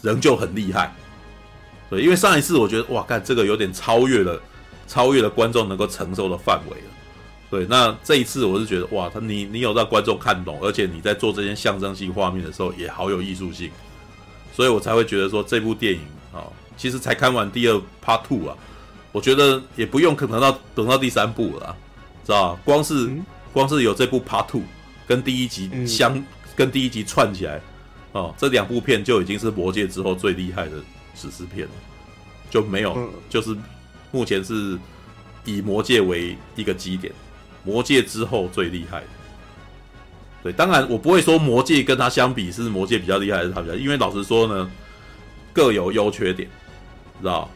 [0.01, 0.93] 仍旧很厉害。
[1.89, 4.41] 对，因为上一次我觉得哇，看这个有点超越了，
[4.87, 6.87] 超越了观众能够承受的范围了。
[7.49, 13.71] 对，那这一次我是觉得哇，他你你有让观众看懂，而且你在做这些象征性画面的时候也好有艺术性，
[14.51, 16.01] 所以我才会觉得说这部电影
[16.33, 16.43] 啊，
[16.77, 18.55] 其实才看完第二 Part Two 啊，
[19.11, 21.75] 我觉得也不用可能到等到第三部了，
[22.23, 22.61] 知道吧？
[22.63, 23.11] 光是
[23.51, 24.61] 光是有这部 Part Two。
[25.07, 27.61] 跟第一集相，嗯、跟第一集串起来，
[28.11, 30.71] 哦，这两部片就已经是魔界之后最厉害的
[31.15, 31.71] 史诗片了，
[32.49, 33.55] 就没有，嗯、就是
[34.11, 34.77] 目前是
[35.45, 37.13] 以魔界为一个基点，
[37.63, 39.01] 魔界之后最厉害。
[40.43, 44.69] 对，当然我不会说魔界跟它相比是魔界比较厉害还是它比较，因为老实说呢，
[45.53, 46.49] 各有优缺点，
[47.21, 47.49] 知道？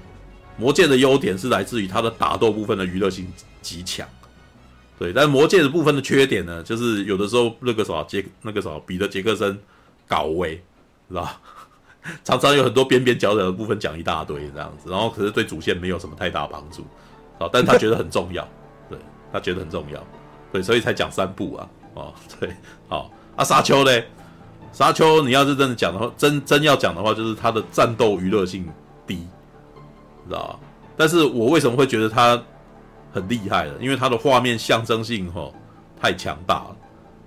[0.58, 3.32] 魔戒的优点是来自于它的打斗部分的娱乐性
[3.62, 4.08] 极强。
[5.00, 9.58] 对，但魔戒的部分的缺点呢，就是有的时候那个什么杰那个什么彼得杰克森
[10.08, 10.56] 搞威，
[11.10, 11.28] 知道？
[12.24, 16.82] 常常有很多边边角角的部分讲一大堆这样子，然后可是对主线没有什么太大帮助，
[17.38, 18.48] 啊，但他觉得很重要，
[18.90, 18.98] 对，
[19.32, 20.04] 他觉得很重要，
[20.52, 22.56] 对，所以才讲三部啊，哦， 对，
[22.88, 24.08] 好啊，沙丘嘞，
[24.72, 28.68] 沙丘你要是真的讲的话，真真要讲的话，就是它的战斗娱乐性
[29.06, 29.28] 低，
[30.28, 30.60] 知道？
[30.96, 32.42] 但是我为什么会觉得它？
[33.14, 35.52] 很厉害呢，因为它的画面象征性哈
[36.00, 36.76] 太强大了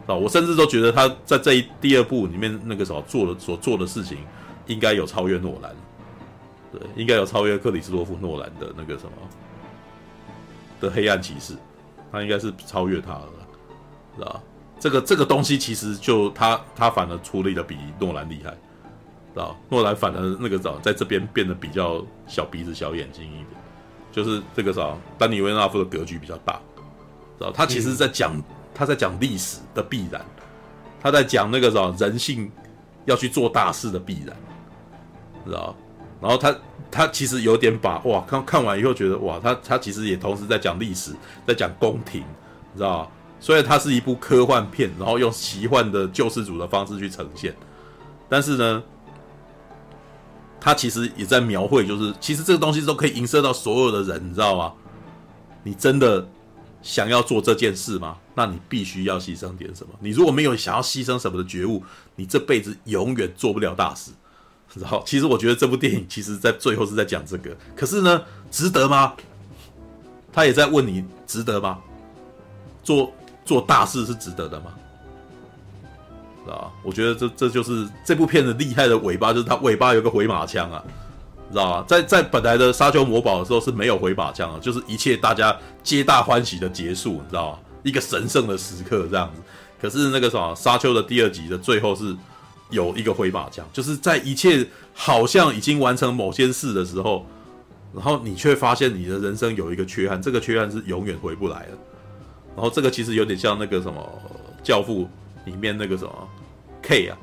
[0.07, 0.15] 啊！
[0.15, 4.17] 我甚至都觉得他在这一第二部里面那个时候做的所做的事情，
[4.67, 5.71] 应该有超越诺兰，
[6.73, 9.13] 对，应该有超越克里斯多夫诺兰的那个什么
[10.81, 11.53] 的黑暗骑士，
[12.11, 13.29] 他应该是超越他了，
[14.17, 14.41] 是吧？
[14.81, 18.57] 这个这个东西其实就他他反而处理的比诺兰厉害，
[19.35, 19.57] 知道？
[19.69, 23.49] 诺兰反而那个早在这边变得比较小鼻子小眼睛一点。
[24.13, 26.53] 就是这个啥，丹尼维纳夫的格局比较大，
[27.37, 27.51] 知道？
[27.51, 28.41] 他其实在讲，
[28.73, 30.25] 他在讲历史的必然，
[31.03, 32.49] 他在讲那个啥人性
[33.07, 34.37] 要去做大事的必然，
[35.45, 35.75] 知道？
[36.21, 36.57] 然后他
[36.93, 41.11] 他其实有点把哇，看看完以后觉得哇，他他其实也同时在讲历史，
[41.45, 42.23] 在讲宫廷，
[42.77, 43.11] 知道？
[43.41, 47.53] 虽然它是一部科幻片，然后用奇幻的救世主的方式去呈现，
[48.29, 48.81] 但是呢。
[50.65, 54.73] 他其实也在描绘，就是其实这个东西都可以影射到所有的人，你知道吗？
[55.63, 56.27] 你真的
[56.81, 58.17] 想要做这件事吗？
[58.35, 59.93] 那你必须要牺牲点什么。
[60.01, 61.83] 你如果没有想要牺牲什么的觉悟，
[62.17, 64.11] 你这辈子永远做不了大事，
[64.77, 69.13] 然后，其实我觉得这部电影其实在最后是在讲这个，可是呢，值得吗？
[70.33, 71.79] 他也在问你，值得吗？
[72.83, 73.13] 做
[73.45, 74.73] 做大事是值得的吗？
[76.51, 80.83] 啊，我觉得这这就是这部片的厉害的尾巴，就是它尾巴有个回马枪啊，
[81.51, 81.85] 知道吧？
[81.87, 87.59] 在在本来的沙丘魔堡的时候是没有回马枪的，就是一切大家皆大欢喜的结束，你知道吗？
[87.83, 89.43] 一个神圣的时刻这样子。
[89.81, 92.17] 可是那个什么沙丘的第二集的最后是。
[92.71, 97.25] 有一个回马枪，就是在一切好像已经完成某件事的时候，
[97.93, 101.79] 然后你却发现你的人生有一个缺憾，这个缺憾是永远回不来的。
[102.57, 104.01] 然后这个其实有点像那个什么
[104.67, 105.03] 《教父》
[105.45, 106.29] 里面那个什么
[106.83, 107.19] K 啊，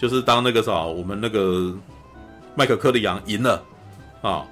[0.00, 1.74] 就是当那个啥，我们那个
[2.54, 3.62] 麦克柯里昂赢了
[4.22, 4.46] 啊，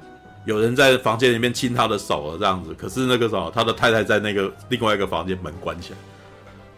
[0.44, 5.98] 有人在房间里面亲他的手了这样子，可是那个啥，他的太太在那个另外一个房间门关起来。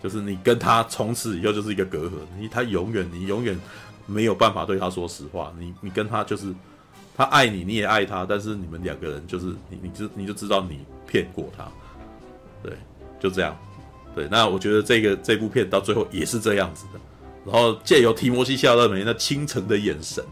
[0.03, 3.59] 就是你跟他从此以后就是一个隔阂，你他永远你永远
[4.05, 6.55] 没有办法对他说实话，你你跟他就是
[7.17, 11.67] 他爱你，你也爱他，但是你们两个人就是你你就你就知道你骗过他，
[12.63, 12.75] 对，
[13.19, 13.57] 就这样，
[14.15, 17.01] 对，那我觉得这个这部片到最后也是这样子的，
[17.45, 20.25] 然后借由提摩西夏勒梅那倾城的眼神，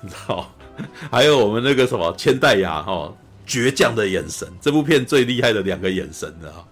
[0.00, 0.50] 你知道，
[1.10, 3.12] 还有我们那个什么千代雅哈
[3.46, 6.64] 倔强的眼神，这部片最厉害的两个眼神的啊。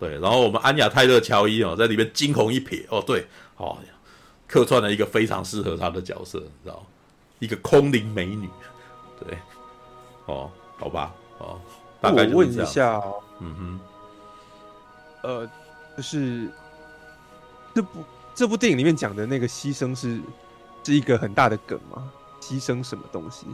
[0.00, 3.24] 对，然后我们安雅泰勒乔伊哦，在里面惊鸿一瞥哦，对，
[3.56, 3.78] 哦，
[4.48, 6.84] 客串了一个非常适合他的角色，你知道，
[7.38, 8.48] 一个空灵美女，
[9.24, 9.38] 对，
[10.26, 11.60] 哦，好吧，哦，
[12.00, 12.34] 大概就是这样。
[12.34, 13.80] 我问一下哦，嗯哼，
[15.22, 15.50] 呃，
[16.02, 16.48] 就是
[17.72, 20.20] 这部这部电影里面讲的那个牺牲是
[20.82, 22.10] 是一个很大的梗吗？
[22.40, 23.46] 牺牲什么东西？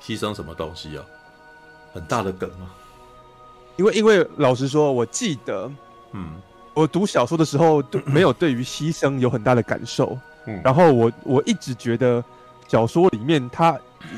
[0.00, 1.04] 牺牲什么东西啊？
[1.92, 2.70] 很大的梗吗？
[3.76, 5.68] 因为，因为老实说，我记得，
[6.12, 6.40] 嗯，
[6.74, 10.16] 我读小说的时候都没有对于牺牲有很大的感受，
[10.46, 12.22] 嗯，然后我我一直觉得
[12.68, 13.76] 小说里面他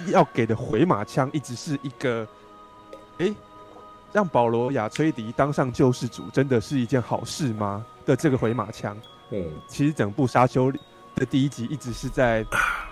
[0.08, 2.28] 要给的回马枪一直是一个，
[3.16, 3.34] 诶，
[4.12, 7.84] 让保罗亚崔迪当上救世主真的是一件好事吗？
[8.04, 8.96] 的这个回马枪，
[9.30, 10.70] 嗯，其实整部沙丘
[11.14, 12.44] 的第一集一直是在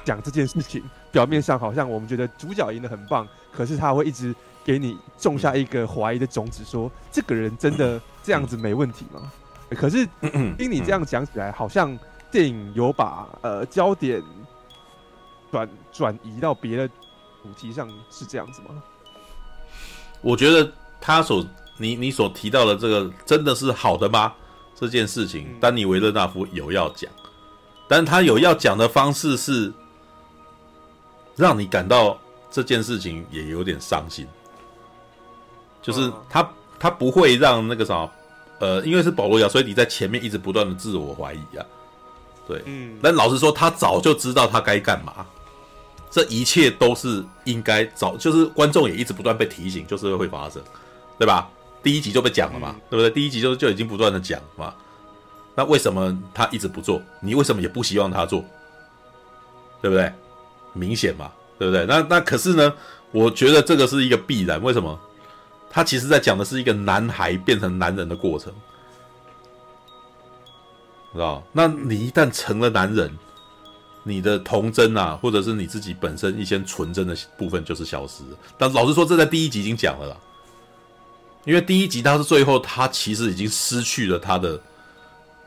[0.05, 4.35] 讲这件事情，表面上好像我们觉得主角赢得很棒，可是他会一直。
[4.63, 9.33] 给你种下一个怀疑的种子说，说这个人真的这样子没问题吗？
[9.71, 10.07] 可是
[10.59, 11.99] 听你这样讲起来，好像
[12.31, 14.23] 电影有把呃焦点
[15.51, 16.87] 转转移到别的
[17.43, 18.83] 主题上，是这样子吗？
[20.21, 20.71] 我觉得
[21.01, 21.45] 他所
[21.79, 24.33] 你你所提到的这个真的是好的吗？
[24.77, 27.11] 这件事情，丹尼维勒纳夫有要讲，
[27.87, 29.71] 但他有要讲的方式是
[31.37, 32.19] 让你感到
[32.51, 34.27] 这件事情也有点伤心。
[35.83, 38.09] 就是他，他不会让那个啥，
[38.59, 41.65] 呃，因为是保罗亚崔迪在前面一直不断的自我怀疑啊，
[42.47, 45.27] 对，嗯，但老实说，他早就知道他该干嘛，
[46.11, 50.63] 这一切都是应该早，就是观众也一直不断被提醒，就是会发生，
[51.21, 51.51] 对吧？
[51.83, 53.11] 第一集就被讲了嘛，对不对？
[53.11, 54.75] 第一集就就已经不断的讲嘛，
[55.55, 57.03] 那为什么他一直不做？
[57.21, 58.43] 你为什么也不希望他做？
[59.83, 60.11] 对不对？
[60.73, 61.85] 明显嘛，对不对？
[61.85, 62.73] 那那可是呢，
[63.13, 64.99] 我觉得这个是一个必然，为什么？
[65.69, 68.51] 他其实在讲的是一个男孩变成男人的过程，
[71.13, 71.43] 知道？
[71.53, 73.15] 那你一旦成了男人，
[74.05, 78.39] 你的童真啊，或者是你自己本身一些纯真的部分就是消失了。
[78.57, 80.17] 但老实说，这在第一集已经讲了啦，
[81.45, 84.61] 因为第一集他是最后，他其实已经失去了他的，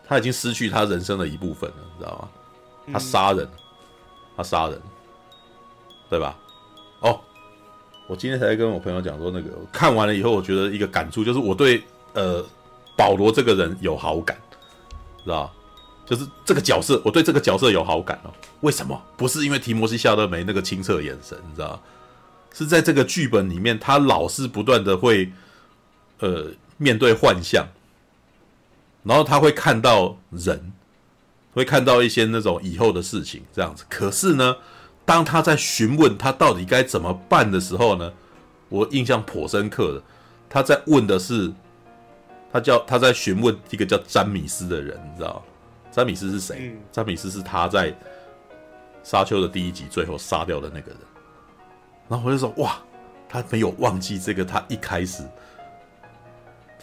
[0.08, 2.30] 他已经失去他人生的一部分了，你知道吗？
[2.92, 3.48] 他杀人，
[4.36, 4.82] 他杀人，
[6.10, 6.38] 对吧？
[7.02, 7.20] 哦。
[8.06, 11.82] 我今天才跟我朋友讲说，那个看完了以后，我觉得一个感触就是，我对
[12.14, 12.46] 呃
[12.98, 14.38] 保罗这个人有好感，
[15.24, 15.50] 知道？
[16.06, 18.34] 就是这个角色，我对这个角色有好感哦。
[18.60, 19.02] 为什么？
[19.16, 21.82] 不是因为提摩西夏勒梅那个清澈眼神，你知道？
[22.52, 25.32] 是在这个剧本里面，他老是不断的会
[26.24, 27.68] 呃面对幻象，
[29.04, 30.72] 然后他会看到人，
[31.54, 33.84] 会看到一些那种以后的事情，这样子。
[33.90, 34.56] 可是呢？
[35.06, 38.14] 当他在询问他到底该怎么办的时候呢，
[38.70, 40.02] 我印象颇深刻的，
[40.50, 41.52] 他在问的是，
[42.54, 45.44] 他叫他在询问一个叫詹米斯的人，你知道？
[45.92, 46.72] 詹米斯是谁？
[46.72, 47.94] 嗯、詹米斯是他在
[49.04, 51.00] 沙丘的第一集最后杀掉的那个人。
[52.08, 52.78] 然后我就说，哇，
[53.28, 55.22] 他没有忘记这个，他一开始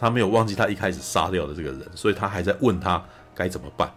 [0.01, 3.01] 他没有忘记他一开始杀掉的这个人，所以他还在问他
[3.35, 3.89] 该怎么办，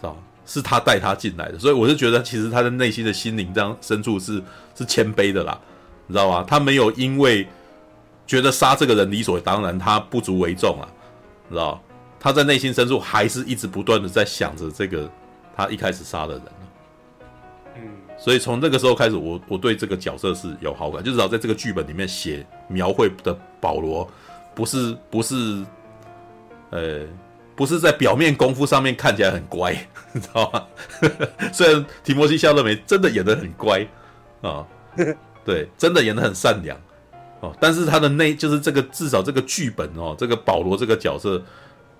[0.00, 0.16] 知道？
[0.46, 4.42] 是他带他进来的，所以我就觉得，其实他的内心的心灵这样深处是
[4.74, 5.60] 是谦卑的啦，
[6.06, 6.44] 你知道吗？
[6.46, 7.46] 他没有因为
[8.26, 10.88] 觉得杀这个人理所当然，他不足为重啊，
[11.48, 11.80] 你知道？
[12.18, 15.10] 他在内心深处还是一直不断的在想着这个
[15.56, 16.42] 他一开始杀的人。
[17.76, 17.82] 嗯，
[18.18, 24.08] 所以从那个时候开始我，我对这个角色是有好感，就至少在这个剧本里面写描绘的保罗，
[24.54, 25.64] 不是不是，
[26.70, 27.00] 呃，
[27.54, 29.72] 不是在表面功夫上面看起来很乖，
[30.12, 30.66] 你知道吗？
[31.52, 33.86] 虽然提摩西·夏勒梅真的演的很乖
[34.42, 34.66] 啊，
[35.44, 36.78] 对，真的演的很善良
[37.40, 41.42] 哦，但是他的内就是这个至少这个剧本哦，这个保罗这个角色。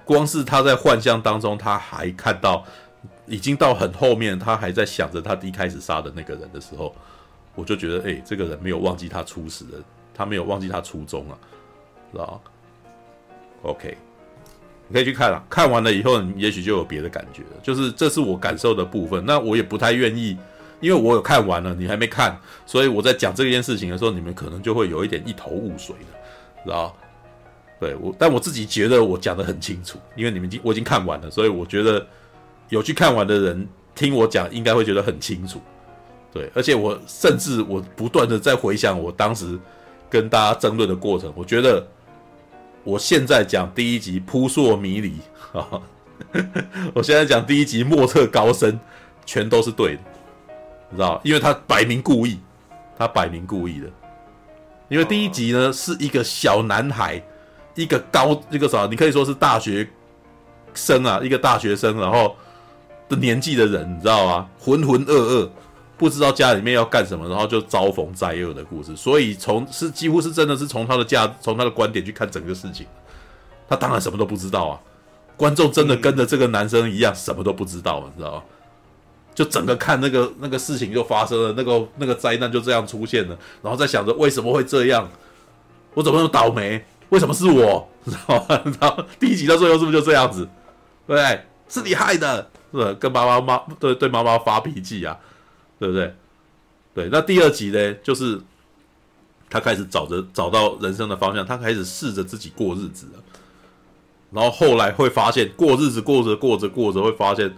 [0.04, 2.64] 光是他在幻象当中，他还看到，
[3.24, 6.92] 已经到很后面，他还在想着他第一开始杀的那个人的时候，
[7.54, 9.78] 我就觉得，哎、这个人没有忘记他初始的，
[10.12, 11.38] 他没有忘记他初衷啊，
[12.12, 12.40] 知道
[13.62, 13.96] OK，
[14.88, 17.60] 你可以去看了，看完了以后，你也许就有别的感觉了。
[17.62, 20.36] 就是这是我感受的部分，那我也不太愿意，
[20.80, 26.94] 因为我有看完了，你还没看，所以我在讲这件事情的时候，你们可能就会有一点一头雾水的，知道
[27.80, 32.06] 对我，但我自己觉得我讲得很清楚，因为你们已经我已经看完了，所以我觉得
[32.68, 35.60] 有去看完的人听我讲，应该会觉得很清楚。
[36.32, 39.58] 对，而且我甚至我不断的在回想我当时
[40.08, 41.86] 跟大家争论的过程，我觉得
[42.84, 45.14] 我现在讲第一集扑朔迷离
[45.52, 45.80] 啊，
[46.94, 48.78] 我现在讲第一集莫测高深，
[49.24, 50.02] 全都是对的，
[50.90, 52.38] 你知道，因为他摆明故意，
[52.98, 53.86] 他摆明故意的，
[54.88, 57.22] 因为第一集呢是一个小男孩。
[57.74, 59.88] 一个高一个啥，你可以说是大学
[60.74, 62.36] 生啊，一个大学生，然后
[63.08, 64.46] 的年纪的人，你知道吗？
[64.58, 65.48] 浑浑噩噩，
[66.02, 68.96] 不知道家里面要干什么，然后就遭逢灾厄的故事。
[68.96, 72.84] 所以从是几乎是真的是从他的价，从他的观点去看整个事情，
[73.68, 74.80] 他当然什么都不知道啊。
[75.36, 78.42] 观众真的跟着这个男生一样，什么都不知道，你知道吗？
[79.32, 85.08] 就整个看那个那个事情就发生了，那个那个灾难就这样出现了，然后在想着为什么会这样，
[85.94, 86.84] 我怎么那么倒霉？
[87.10, 87.88] 为什么是我？
[88.04, 88.60] 知道吗？
[88.80, 90.48] 然后第一集到最后是不是就这样子？
[91.06, 91.40] 对？
[91.68, 92.92] 是你害的，是？
[92.94, 95.16] 跟妈妈妈对对妈妈发脾气啊，
[95.82, 96.14] 对不对？
[96.94, 97.08] 对。
[97.10, 97.92] 那第二集呢？
[98.04, 98.40] 就是
[99.50, 103.22] 他开始找着找到人生的方向，他开始试着自己过日子了。
[104.30, 107.52] 然后后来会发现，过日子过着过着过着，会发现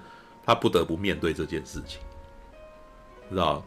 [0.47, 2.01] 他不得不面对这件事情，
[3.29, 3.63] 知道？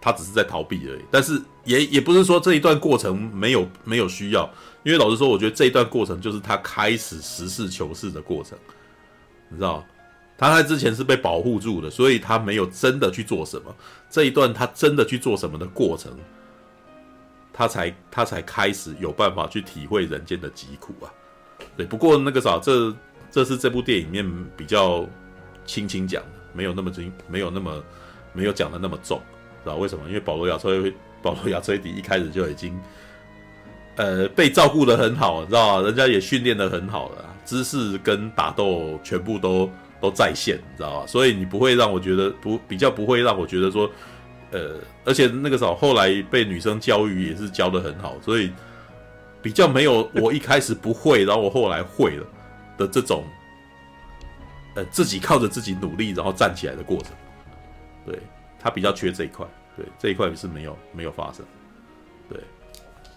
[0.00, 4.48] 他只是在逃避而已，但是也也不是说这一段过程没有没有需要。
[4.84, 8.56] 因为老实说，我觉得这一段过程就是他开始实事求是的过程，
[9.48, 9.84] 你知道，
[10.40, 13.76] 他在之前是被保护住的，所以他没有真的去做什么。
[14.08, 16.10] 这一段他真的去做什么的过程，
[17.52, 21.12] 他才他才开始有办法去体会人间的疾苦啊。
[21.76, 22.96] 对，不过那个啥，这
[23.30, 25.06] 这是这部电影里面比较
[25.66, 27.84] 轻轻讲的，没有那么轻，没有那么
[28.32, 29.20] 没有讲的那么重，
[29.62, 30.08] 知道为什么？
[30.08, 32.80] 因为保罗亚崔保罗亚崔迪一开始就已经。
[33.96, 35.86] 呃，被照顾的很好，知道吧？
[35.86, 39.68] 人家也训练的很好了，知识跟打斗全部都
[40.00, 41.06] 都在线，你知道吧？
[41.06, 43.90] 所以你不会让我觉得不比较不会让我觉得说，
[44.50, 48.50] 呃，而且那个时候后来被女生教育也是教得很好，所以
[49.42, 52.26] 比较没有我一开始不会，然后我后来会了
[52.76, 53.24] 的这种，
[54.74, 57.12] 呃，自己靠着自己努力然后站起来的过程。
[58.06, 58.18] 对，
[58.58, 59.46] 他比较缺这一块，
[59.76, 61.44] 对，这一块是没有没有发生，
[62.28, 62.40] 对，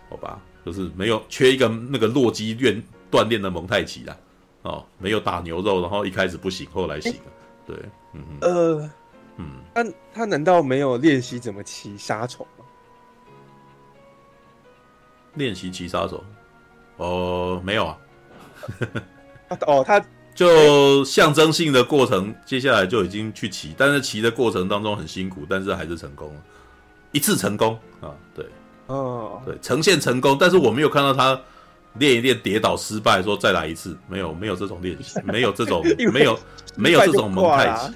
[0.09, 0.41] 好吧。
[0.65, 2.81] 就是没有缺一个那个洛基练
[3.11, 4.15] 锻炼的蒙太奇啦，
[4.63, 7.31] 哦，没有打牛肉，然后一开始不行，后来行了，
[7.65, 7.75] 对，
[8.13, 8.89] 嗯呃，
[9.37, 12.65] 嗯，他他难道没有练习怎么骑杀虫吗？
[15.35, 16.23] 练习骑杀虫？
[16.97, 17.97] 哦，没有啊，
[19.67, 20.03] 哦，他
[20.35, 26.41] 就象征性的过程，接下来就已经去骑，但是骑的过程当中很辛苦，但是还是成功了，
[27.11, 28.45] 一次成功啊，对。
[28.87, 31.39] 哦，对，呈现成功，但是我没有看到他
[31.95, 36.39] 练一练跌倒失败，说再来一次，没有，没有这种练习， 没有这种， 没有，
[36.75, 37.93] 没有这种蒙太奇，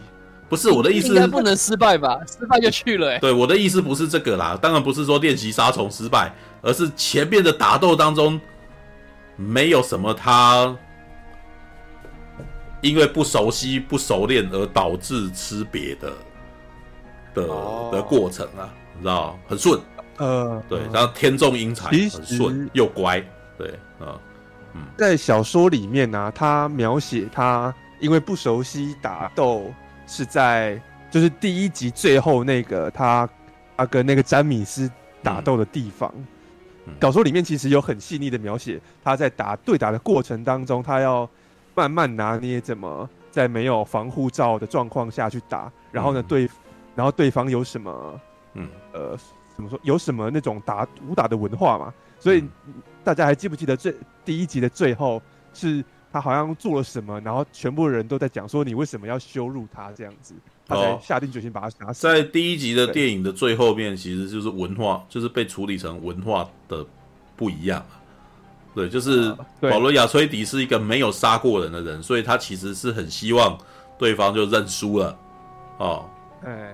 [0.47, 2.17] 不是我的意思，应该不能失败吧？
[2.29, 8.39] 失败就去了，欸，对，我的意思不是这个啦，当然不是说练习杀虫失败，而是前面的打斗当中
[9.35, 10.75] 没有什么他
[12.81, 16.13] 因为不熟悉、不熟练而导致吃别的
[17.33, 17.47] 的
[17.91, 19.79] 的过程啊，你知道，很顺。
[20.17, 23.23] 呃，对，然后天纵英才，很顺又乖，
[23.57, 24.19] 对，啊，
[24.73, 29.73] 嗯，在小说里面呢、啊，他描写他因为不熟悉打斗，
[30.05, 30.79] 是在
[31.09, 33.27] 就是第一集最后那个他
[33.75, 34.89] 他跟那个詹米斯
[35.23, 36.13] 打斗的地方。
[36.85, 41.27] 嗯、小说里面其实有很细腻的描写，他在打对打的过程当中，他要
[41.73, 46.49] 慢慢拿捏怎么在没有防护罩的状况下去打，然后呢，对，嗯、
[46.95, 48.21] 然后对方有什么，
[48.53, 49.17] 嗯，呃。
[49.57, 49.79] 怎么说？
[49.81, 51.91] 有什么那种打武打的文化嘛？
[52.19, 52.47] 所以
[53.07, 53.95] 大家还记不记得最
[54.25, 55.21] 第一集的最后
[55.53, 55.81] 是
[56.11, 60.33] 他好像做了什么，然后全部人都在讲说你为什么要羞辱他这样子，
[60.67, 62.01] 他才下定决心把他杀死。
[62.01, 66.85] 在第一集的电影的最后面，其实就是文化，就是被处理成文化的
[67.37, 67.81] 不一样。
[68.75, 73.57] 对，就是保罗亚崔迪是一个没有杀过人的人，所以他其实是很希望
[73.97, 75.17] 对方就认输了。
[75.77, 76.09] 哦，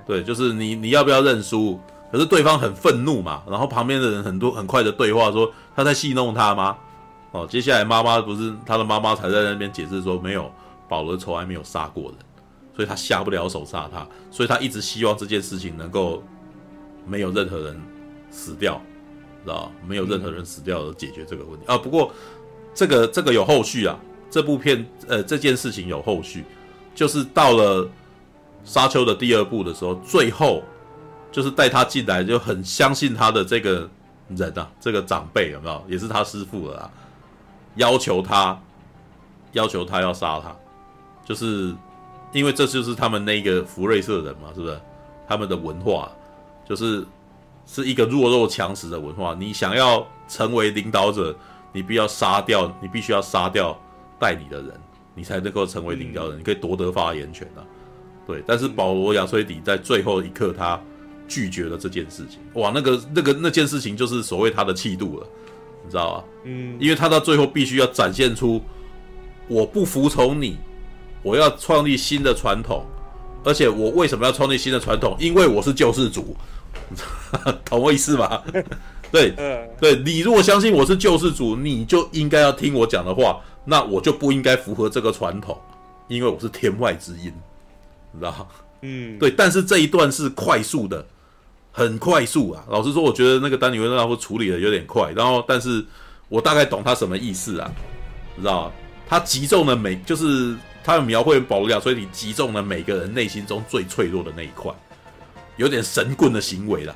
[0.08, 1.80] 对，就是你你要不要认输？
[2.14, 6.78] 可是对方很愤怒嘛，然后旁边的人很多很快的对话说他在戏弄他吗？
[7.32, 10.52] 哦，接下来妈妈不是他的妈妈才在那边解释说没有，
[10.88, 12.14] 保罗从来没有杀过人，
[12.76, 16.22] 所以他下不了手杀他，所以他一直希望这件事情能够
[17.08, 17.82] 没有任何人
[18.30, 18.80] 死掉，
[19.44, 21.76] 知道没有任何人死掉而解决这个问题啊。
[21.76, 22.12] 不过
[22.76, 23.98] 这个这个有后续啊，
[24.30, 26.46] 这部片呃这件事情有后续，
[26.94, 27.90] 就是到了
[28.64, 30.62] 沙丘的第二部的时候，最后
[31.34, 33.90] 就是带他进来就很相信他的这个
[34.30, 36.92] 人啊，这个长辈有没有也是他师父了啊。
[37.76, 38.58] 要求他，
[39.54, 40.56] 要求他要杀他，
[41.26, 41.74] 就是
[42.32, 44.80] 因为这就是他们那个福瑞社人嘛，是不是？
[45.28, 46.12] 他们的文化
[46.70, 47.04] 就是
[47.66, 49.36] 是一个弱肉强食的文化。
[49.40, 51.36] 你想要成为领导者，
[51.72, 53.76] 你必须要杀掉，你必须要杀掉
[54.20, 54.80] 带你的人，
[55.16, 57.66] 你才能够成为领导人，你可以夺得发言权啊。
[58.28, 60.80] 对，但是保罗亚崔迪在最后一刻他
[61.28, 62.40] 拒绝了这件事情。
[62.54, 65.28] 哇，那个那个那件事情就是所谓他的气度了。
[65.86, 66.24] 你知道吧？
[66.46, 68.62] 嗯，因为他到最后必须要展现出
[69.50, 70.58] 我不服从你，
[71.22, 72.86] 我要创立新的传统，
[73.44, 75.14] 而且我为什么要创立新的传统？
[75.20, 76.38] 因为我是救世主，
[77.66, 78.42] 懂我意思吗？
[79.12, 79.34] 对，
[79.80, 85.60] 对，你如果相信我是救世主，你就应该要听我讲的话，那我就不应该符合这个传统，
[86.08, 87.34] 因为我是天外之音，
[88.14, 88.48] 你知道？
[88.84, 91.06] 嗯，对，但是这一段是快速的。
[91.76, 92.64] 很快速啊！
[92.70, 95.12] 老实说，我觉得那个丹尼维勒纳夫处理的有点快。
[95.14, 95.84] 然后，但是
[96.30, 97.72] 我大概懂他什么意思啊，
[98.36, 98.72] 你知道吗？
[99.10, 104.72] 他击中了每，就是他描绘保罗亚崔迪击中了每个人内心中最脆弱的那一块，
[105.58, 106.96] 有点神棍的行为了，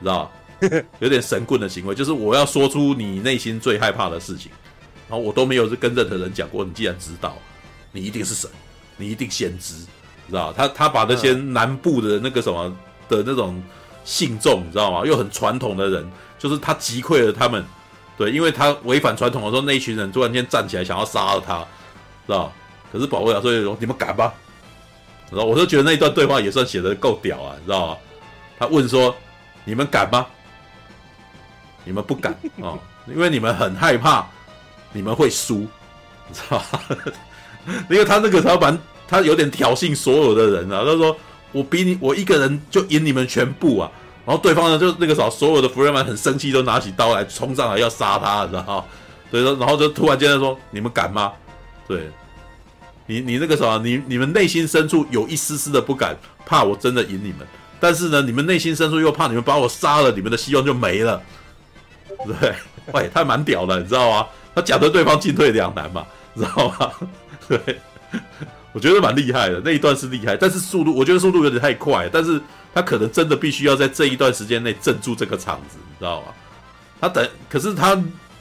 [0.00, 0.82] 你知道吗？
[0.98, 4.50] 有点神棍的行为，就是我要说出你内心最害怕的事情，
[5.08, 6.64] 然后我都没有跟任何人讲过。
[6.64, 7.38] 你既然知道，
[7.92, 8.50] 你一定是神，
[8.96, 9.74] 你一定先知，
[10.28, 10.54] 知道吗？
[10.56, 12.76] 他他把那些南部的那个什么
[13.08, 13.62] 的那种。
[14.08, 15.02] 信众你知道吗？
[15.04, 17.62] 又很传统的人，就是他击溃了他们，
[18.16, 21.58] 对，因为他违反传统的时候，那一群人突然间站起来想要杀了他，
[22.26, 22.50] 知道？
[22.90, 24.32] 可是保卫亚所以说：“你们敢吗？”
[25.30, 27.96] 然后我就觉得那一段对话也算写得够屌啊，你知道吗？
[28.58, 29.14] 他问说
[29.66, 30.26] ：“你们敢吗？”
[31.84, 34.26] 你们不敢啊、 哦，因为你们很害怕，
[34.90, 35.68] 你们会输，
[36.26, 36.80] 你知道吗？
[37.90, 38.74] 因为他那个时候把
[39.06, 41.14] 他有点挑衅所有的人啊，他说。
[41.52, 43.90] 我比你，我一个人就赢你们全部啊！
[44.26, 48.84] 然后对方呢，就那个时候，所有的福瑞曼很生气，都拿起刀来冲上来要杀他，你知道吗？
[49.30, 51.32] 对，然后就突然间说：“你们敢吗？”
[51.88, 52.10] 对，
[53.06, 57.46] 你你那个时候，你你们内心深处有一丝丝的不敢，怕我真的赢你们，
[57.80, 61.22] 但是呢，你们内心深处又怕你们把我杀了，你们的希望就没了。
[62.26, 62.54] 对，
[62.92, 64.26] 喂，他蛮屌的，你知道吗？
[64.54, 66.92] 他讲的对方进退两难嘛，知道吗？
[67.48, 67.78] 对。
[68.78, 72.40] 我觉得蛮厉害的，那一段是厉害，但是速度我觉得速度有点太快，但是
[72.72, 76.28] 他可能真的必须要在这一段时间内镇住这个场子，你知道吗？
[77.00, 78.00] 他等，可是他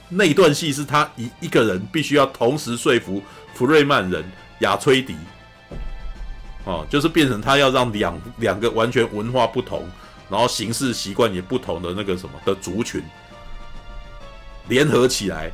[0.10, 3.20] 那一段戏是他一一个人必须要同时说服
[3.56, 4.24] 福瑞曼人
[4.60, 5.16] 雅崔迪，
[6.66, 9.90] 哦，就是变成他要让两两个完全文化不同，
[10.30, 13.02] 然后行事习惯也不同的那个什么的族群
[14.68, 15.52] 联合起来，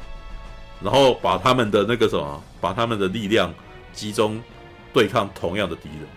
[0.81, 3.49] 然后把他们的那个什么，把他们的力量
[3.93, 4.43] 集中。
[4.93, 6.07] 对抗同样的敌人，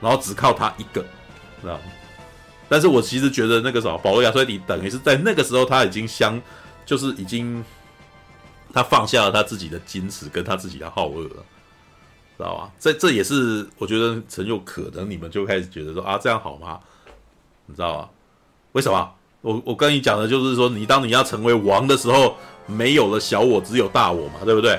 [0.00, 1.00] 然后只靠他一个，
[1.62, 1.82] 知道吗？
[2.68, 6.40] 但是我其实觉得那个什么，保罗亚崔迪等于是在那个时候他已经相，
[6.84, 7.64] 就是已经
[8.72, 11.44] 他放下了他自己的矜持跟他自己的好恶了，
[12.36, 12.70] 知道吧？
[12.78, 16.78] 这这也是我觉得很有可能，你们就开始觉得说啊，这样好吗？
[17.66, 18.10] 你知道吧？
[18.72, 19.14] 为什么？
[19.42, 22.36] 我我跟你讲的就是说，你当你要成为王的时候，
[22.66, 24.78] 没有了小我，只有大我嘛，对不对？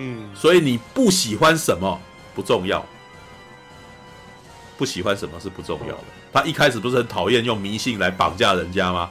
[0.00, 2.00] 嗯，所以你不喜欢什么
[2.34, 2.86] 不重要，
[4.76, 6.04] 不喜欢什么是不重要的。
[6.32, 9.10] 他一开始不是很讨厌用迷信来绑架人家吗？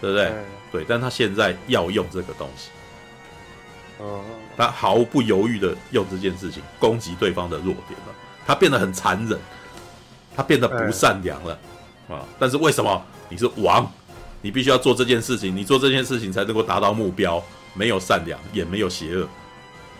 [0.00, 0.32] 对不对？
[0.70, 2.70] 对，但他现在要用这个东西，
[4.56, 8.14] 他毫不犹豫的用这件事情攻击对方的弱点了。
[8.46, 9.38] 他变得很残忍，
[10.36, 11.58] 他变得不善良了
[12.08, 12.22] 啊！
[12.38, 13.04] 但是为什么？
[13.28, 13.90] 你是王，
[14.42, 17.42] 你必须要做这件事情，你做这件事情才能够达到目标。
[17.76, 19.28] 没有善良，也没有邪恶。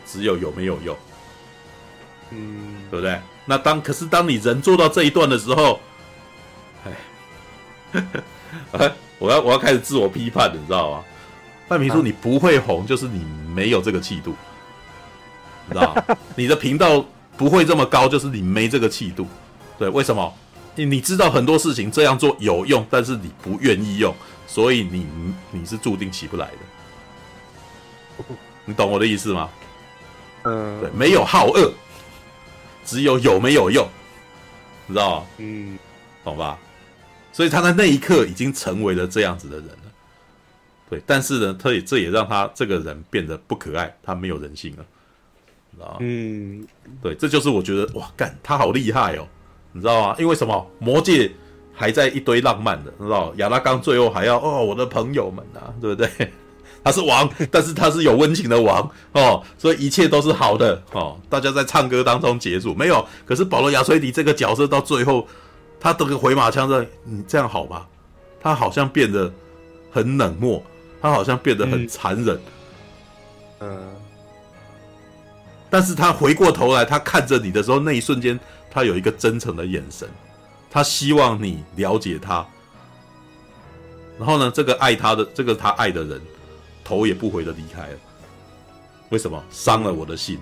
[0.06, 0.96] 只有有没有用，
[2.30, 3.18] 嗯，对不对？
[3.46, 5.80] 那当可是当你人做到这一段的时候，
[7.92, 11.04] 哎，我要我要开始自我批判了，你知道吗？
[11.68, 13.24] 范明说你不会红，就是你
[13.54, 14.34] 没有这个气度，
[15.66, 16.16] 你知道吗？
[16.36, 17.04] 你的频道
[17.36, 19.26] 不会这么高，就是你没这个气度。
[19.78, 20.32] 对，为什么？
[20.76, 24.14] 你你知道很多事情这样做有用，但是你不愿意用，
[24.46, 25.06] 所以你
[25.52, 28.24] 你是注定起不来的。
[28.64, 29.48] 你懂我的意思吗？
[30.44, 31.72] 嗯，对，没有好恶，
[32.84, 33.86] 只有有没有用，
[34.86, 35.26] 你知道吗？
[35.38, 35.78] 嗯，
[36.22, 36.58] 懂吧？
[37.32, 39.92] 所以他在那一刻已经成为了这样子的人了。
[40.88, 44.84] 对，但是呢，他也这也让他这个人变得不可爱，他没有人性了，
[45.74, 45.96] 知道吗？
[46.00, 46.66] 嗯，
[47.02, 49.26] 对，这就是我觉得哇，干他好厉害哦，
[49.72, 50.16] 你知道吗？
[50.18, 50.70] 因为什么？
[50.78, 51.32] 魔界
[51.72, 56.32] 还在一堆浪漫的，你知道亚拉冈最后还要哦，我的朋友们啊，对不对？
[56.84, 61.18] 他是王， 但是他是有温情的王哦，所以一切都是好的哦。
[61.28, 63.04] 大家在唱歌当中结束没有？
[63.24, 65.26] 可是保罗亚崔迪这个角色到最后，
[65.80, 67.86] 他得个回马枪的，你这样好吗？
[68.40, 69.32] 他好像变得
[69.90, 70.62] 很冷漠。
[71.02, 72.40] 他好像变得很残忍，
[73.60, 73.78] 嗯，
[75.68, 78.40] 但是他回过头来，他看着你的时候，那一瞬间，
[78.70, 80.08] 他有一个真诚的眼神，
[80.70, 82.42] 他希望你了解他。
[84.18, 86.18] 然后呢，这个爱他的，这个他爱的人，
[86.84, 87.96] 头也不回的离开了。
[89.08, 89.42] 为什么？
[89.50, 90.38] 伤了我的心，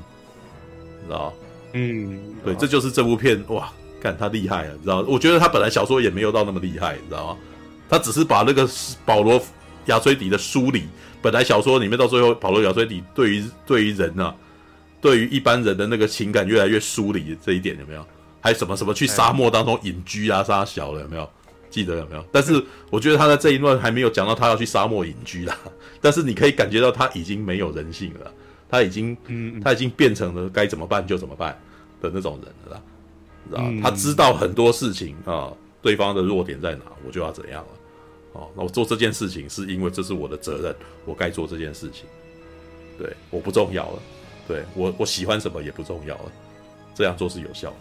[1.00, 1.32] 你知道？
[1.72, 5.00] 嗯，对，这就是这部片哇，看他厉害了，你知道？
[5.08, 7.36] 我觉得他本来小说也没有到那么厉害，你知道吗？
[7.88, 8.68] 他只是把那个
[9.06, 9.42] 保罗。
[9.86, 10.84] 亚崔迪的梳理，
[11.20, 14.32] 本来小说里面到最后，保罗亚崔迪对于对于人啊，
[15.00, 18.06] 对于一般人的那个情感越来越疏离，这一点有没有？
[18.40, 21.28] 还什么什么去沙漠当中隐居啊，杀小了有没有？
[21.72, 22.24] 记得有没有？
[22.30, 25.58] 但是我觉得他在这一段还没有讲到他要去沙漠隐居啦。
[26.00, 28.30] 但是你可以感觉到他已经没有人性了，
[28.68, 31.58] 他已经，嗯，他已经变成了该怎么办就怎么办
[32.00, 32.82] 的那种人了啦，
[33.48, 33.82] 知道？
[33.82, 35.50] 他知道很多事情啊，
[35.80, 37.68] 对方的弱点在哪，我就要怎样了。
[38.34, 40.74] 哦，那我做这件事情是因为这是我的责任，
[41.04, 42.04] 我该做这件事情。
[42.98, 44.02] 对，我不重要了。
[44.46, 46.32] 对我，我喜欢什么也不重要了。
[46.94, 47.76] 这样做是有效的。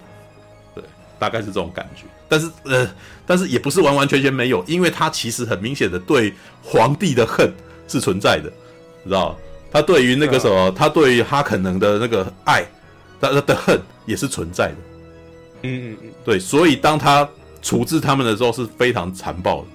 [1.22, 2.03] 对，大概是这种感觉。
[2.27, 2.89] 但是，呃，
[3.27, 6.34] 但是也不是完完全全没有，因为他其实很明显的对
[6.64, 7.53] 皇帝的恨
[7.88, 8.52] 是存在的，
[9.03, 9.38] 你知道？
[9.72, 12.65] 他对于那个什么，他对于哈肯能的那个爱，
[13.22, 14.76] 他的恨也是存在的。
[15.64, 17.30] 嗯嗯嗯，对，所以当他
[17.61, 19.68] 处置他们的时候是非常残暴的。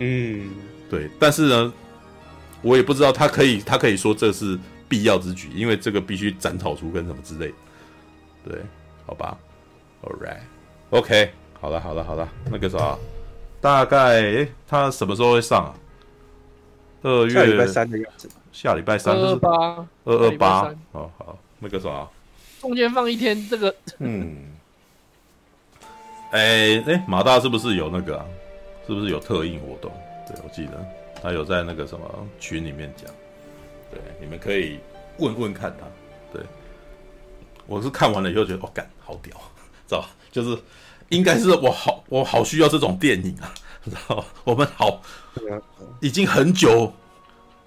[0.00, 0.50] 嗯，
[0.90, 1.72] 对，但是呢，
[2.60, 4.58] 我也不知道他可以，他可以说这是
[4.88, 7.54] 必要之举，因为这个必须斩草除根什么之类的。
[8.50, 8.58] 对，
[9.06, 9.38] 好吧
[10.02, 11.30] ，All right，OK，okay，
[11.60, 12.98] 好了，好了，好了，那个啥，
[13.60, 15.74] 大概诶他什么时候会上啊？
[17.02, 18.28] 二月下礼拜三的样子。
[18.52, 22.08] 下礼拜三，二二八，二二八，好好，那个啥，
[22.60, 24.36] 中间放一天，这个，嗯，
[26.32, 28.24] 哎哎，马大是不是有那个啊？
[28.86, 29.92] 是不是有特映活动？
[30.26, 30.72] 对，我记得。
[31.20, 32.08] 他有在那个什么
[32.38, 33.10] 群里面讲，
[33.90, 34.78] 对，你们可以
[35.18, 35.84] 问问看他。
[36.32, 36.40] 对，
[37.66, 39.36] 我是看完了以后觉得，哦，干，好屌，
[39.88, 40.04] 知道？
[40.30, 40.56] 就是
[41.08, 43.52] 应该是我好，我好需要这种电影啊，
[43.84, 44.24] 知道？
[44.44, 45.00] 我们好，
[46.00, 46.92] 已经很久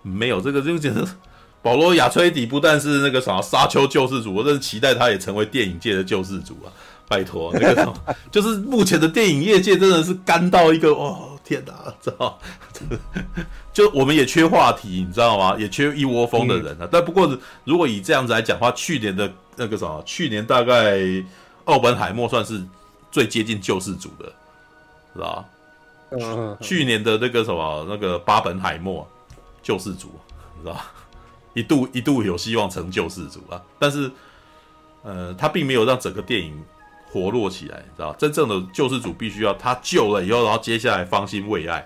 [0.03, 1.03] 没有这个，这个简直
[1.61, 6.71] 保罗亚崔迪不但是那个啥沙丘救世主，我真是期待他也成为电影界的救世主啊。
[7.07, 7.93] 拜托，那个
[8.31, 12.39] 就是目前的电影业界真的是干到一个哦，天哪，知道？
[13.73, 15.53] 就我们也缺话题，你知道吗？
[15.59, 16.83] 也缺一窝蜂的人啊。
[16.85, 21.01] 嗯、但不过，如果以这样子来讲的话，去年的那个什么，去年大概
[21.71, 22.61] 奥本海默算是
[23.11, 24.25] 最接近救世主的，
[25.13, 25.45] 知道？
[26.11, 29.07] 嗯，去年的那个什么，那个巴本海默
[29.63, 30.11] 救世主，
[30.57, 30.77] 你知道？
[31.55, 34.11] 一度一度有希望成救世主啊，但是
[35.03, 36.61] 呃，他并没有让整个电影。
[37.13, 38.13] 活络起来，知道？
[38.13, 41.81] 真正的救世主必须要他救了以后，然后接下来芳心未艾，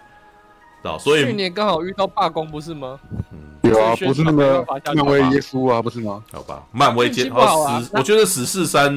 [0.84, 1.00] 知道？
[1.00, 3.00] 所以去年刚好遇到罢工，不是吗？
[3.32, 4.64] 嗯，有啊，不是那个
[4.94, 6.24] 漫威耶稣啊，不是吗？
[6.32, 8.94] 好吧，漫威接哦死，我觉得死侍三，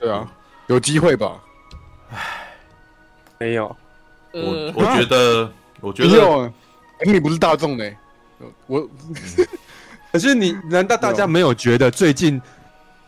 [0.00, 0.30] 对啊，
[0.66, 1.40] 有机会吧？
[2.10, 2.18] 唉，
[3.38, 3.74] 没有，
[4.32, 6.52] 我我觉得，我觉得，
[7.04, 7.84] 你不是大众呢，
[8.66, 8.88] 我，
[10.12, 11.54] 可是你难道大家没有。
[11.54, 12.40] 觉得最近？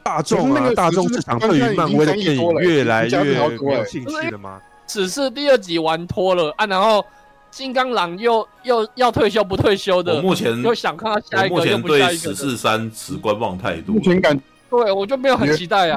[0.00, 3.22] 大众啊，大众市场对于漫威的电影越来越
[3.58, 4.58] 没有兴趣了吗？
[4.86, 7.04] 只是第二集玩脱了啊，然后
[7.50, 13.92] 金刚狼又又要退休不退休的，我目前又想看他下一个，目前对死侍三持观望态度。
[13.92, 14.40] 目前感
[14.70, 15.96] 对我就没有很期待啊，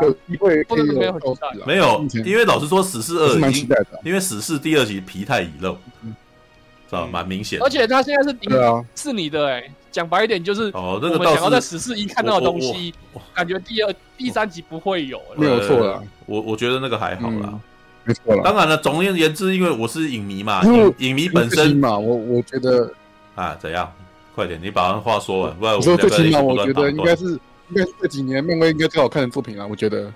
[0.68, 3.68] 不能没有很期待，没有，因为老实说，死侍二已经，
[4.04, 8.48] 因为死侍第二集皮太已露，知道蛮明显，而且他现在是迪
[8.96, 9.64] 是你的哎。
[9.92, 12.94] 讲白一点就是，哦，那个想要在死侍一看到的东西，
[13.34, 16.02] 感觉第二、第三集不会有，没有错了。
[16.28, 17.60] 我我觉得那个还好啦，
[18.06, 18.42] 没错了。
[18.42, 22.90] 当然了，总而言之，因为我是影迷嘛，影影迷本身嘛，我我觉得
[23.36, 23.92] 啊，怎样？
[24.34, 27.38] 快点，你把话说完，不然我说最起码我觉得应该是
[27.72, 30.12] 应该是这几年漫威应该最好看的作品啊，我觉得。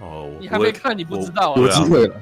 [0.00, 1.60] 哦，你还没看，你不知道啊。
[1.60, 2.14] 有机会了。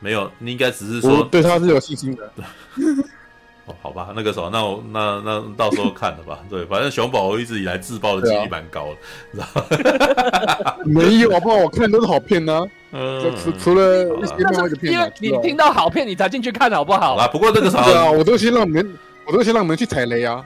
[0.00, 2.32] 没有，你应该只是说对他是有信心的。
[3.64, 6.40] 哦，好吧，那个时候，那我那那到时候看了吧。
[6.50, 8.96] 对，反正熊宝一直以来自爆的几率蛮高的，
[9.32, 10.76] 知道吗？
[10.84, 11.56] 没有，好不好？
[11.58, 12.66] 我看都是好片呢。
[12.90, 17.14] 嗯，除除了一些漫威的片，因为你听到好片，你才进去看，好不好？
[17.14, 20.44] 啊，不过那个时候，对啊，我都先让你们，我都先让你们去踩雷啊。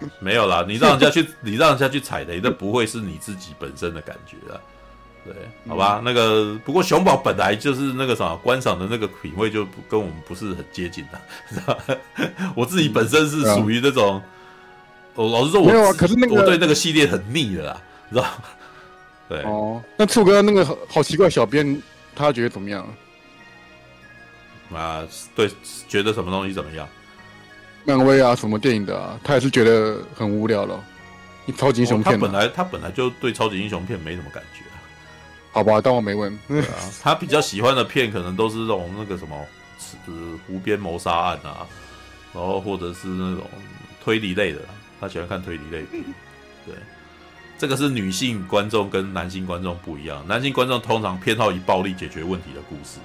[0.20, 4.60] 没有啦，你让人家去， 你让人家去踩雷，那不会是你自己本身的感觉啊。
[5.24, 5.34] 对，
[5.68, 11.20] 好吧，那个不过熊宝本来就是那个啥，观赏的那个品味就不跟我们不是很接近的，
[11.50, 11.76] 知 道
[12.54, 14.22] 我自己本身是属于那种，
[15.14, 18.24] 我老实说，我没有啊，可是那个我对那个系列很腻的啦，知道？
[19.28, 21.82] 对哦，那醋哥那个好奇怪，小编
[22.14, 22.86] 他觉得怎么样？
[24.72, 25.02] 啊，
[25.34, 25.50] 对，
[25.88, 26.88] 觉得什么东西怎么样？
[27.88, 30.78] 漫威啊，什么电影的啊，他也是觉得很无聊了。
[31.56, 34.62] 超级英雄片，他本来他本来就对超级英雄片没什么感觉。
[35.52, 36.38] 好吧，当我没问。
[36.46, 39.34] 对啊，他比较喜欢的片可能都是那种那个什么，
[40.06, 40.12] 呃，
[40.46, 41.66] 湖边谋杀案啊，
[42.34, 43.46] 然后或者是那种
[44.04, 44.60] 推理类的，
[45.00, 45.86] 他喜欢看推理类。
[46.66, 46.74] 对，
[47.56, 53.00] 这个是女性观众跟男性观众不一样，男性观众通常偏好以暴力解决问题的故事，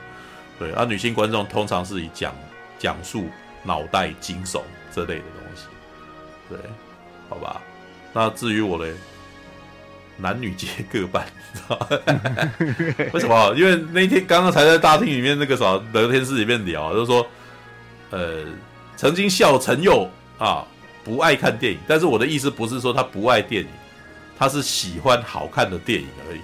[0.59, 2.35] 对，而女性观众通常是以讲
[2.77, 3.29] 讲述
[3.63, 4.61] 脑袋惊悚
[4.93, 5.63] 这类的东西。
[6.49, 6.57] 对，
[7.29, 7.61] 好吧，
[8.13, 8.93] 那至于我嘞？
[10.15, 11.87] 男女皆各半，你知道吗？
[13.13, 13.51] 为什么？
[13.55, 17.27] 因为那天刚刚才在大厅里面那个啥聊天室里面聊，就是说，
[18.11, 18.45] 呃，
[18.95, 20.07] 曾经笑陈佑
[20.37, 20.63] 啊
[21.03, 23.69] 不爱看电影，但是我的意思不是说他不爱电影，
[24.37, 26.41] 他是喜欢好看的电影而已。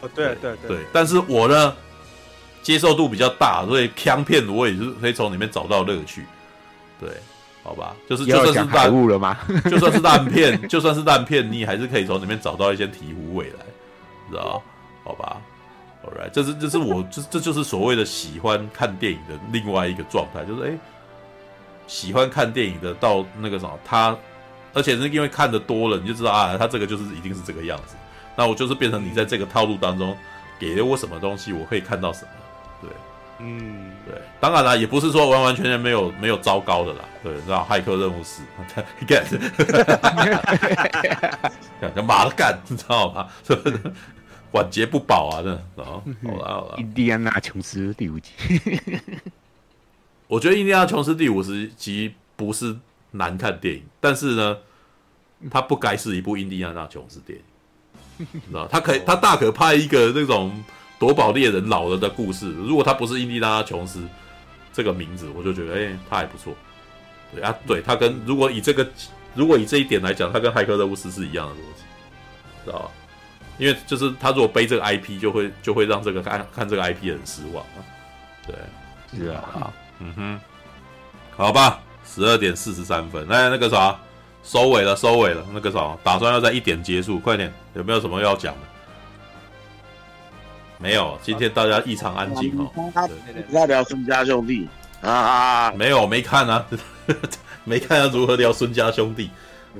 [0.00, 0.78] 哦，对对对，对。
[0.92, 1.76] 但是我呢，
[2.64, 6.24] 接受度比较大，所以枪片我也是可以从里面找到乐趣。
[7.00, 7.10] 对。
[7.62, 9.38] 好吧，就是就算是烂物了吗？
[9.70, 13.64] 就算是烂片， 就算是烂片，你还是可以从里面找到一些醍醐味来，
[14.28, 14.62] 知道？
[15.02, 15.40] 好吧
[16.04, 20.78] ，All right，这是这是我这这就是所谓的喜欢看电影的另外一个状态，就是哎、欸，
[21.86, 24.14] 喜欢看电影的到那个什么，他
[24.74, 27.96] 而且是因为看的多了，你就知道啊，他这个就是一定是这个样子。
[28.36, 30.14] 那我就是变成你在这个套路当中
[30.58, 32.30] 给了我什么东西，我可以看到什么，
[32.82, 32.90] 对。
[33.38, 38.42] 嗯，对，当然啦，也不是说完完全全没有没有糟糕的啦，对，你知道骇客任务四，
[39.08, 39.24] 干，
[41.94, 43.28] 干嘛的干，你知道吗？
[44.52, 46.02] 晚节不保啊，真的，好
[46.36, 48.32] 了好了，印第安纳琼斯第五集，
[50.28, 52.76] 我觉得印第安纳琼斯第五十集不是
[53.12, 54.58] 难看电影，但是呢，
[55.50, 57.38] 它不该是一部印第安纳琼斯电
[58.18, 60.52] 影，你知道，他可以，他大可拍一个那种。
[61.04, 64.02] 夺宝猎人老了的故事，如果他不是印第安纳琼斯
[64.72, 66.54] 这个名字，我就觉得哎、欸，他还不错。
[67.30, 68.88] 对啊，对他跟如果以这个
[69.34, 71.82] 如果以这一点来讲，他跟骇客任务斯是一样的逻辑，
[72.64, 72.90] 知道吧？
[73.58, 77.84] 因为就是他如果背这个 IP，就会就会让这个看看这个 IP 很失望啊。
[78.46, 78.56] 对，
[79.18, 80.40] 是啊，好，嗯哼，
[81.36, 83.94] 好吧，十二点四十三分，那那个啥，
[84.42, 88.60] 收尾了，收尾了，那个啥，打算要在一点结束，快点，有没有什么要讲的？
[90.78, 92.70] 没有，今天大家异常安静哦。
[93.48, 94.68] 不要聊孙家兄弟
[95.00, 95.72] 啊！
[95.72, 96.66] 没有，没看啊，
[97.64, 99.30] 没看要如何聊孙家兄弟。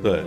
[0.03, 0.23] 对，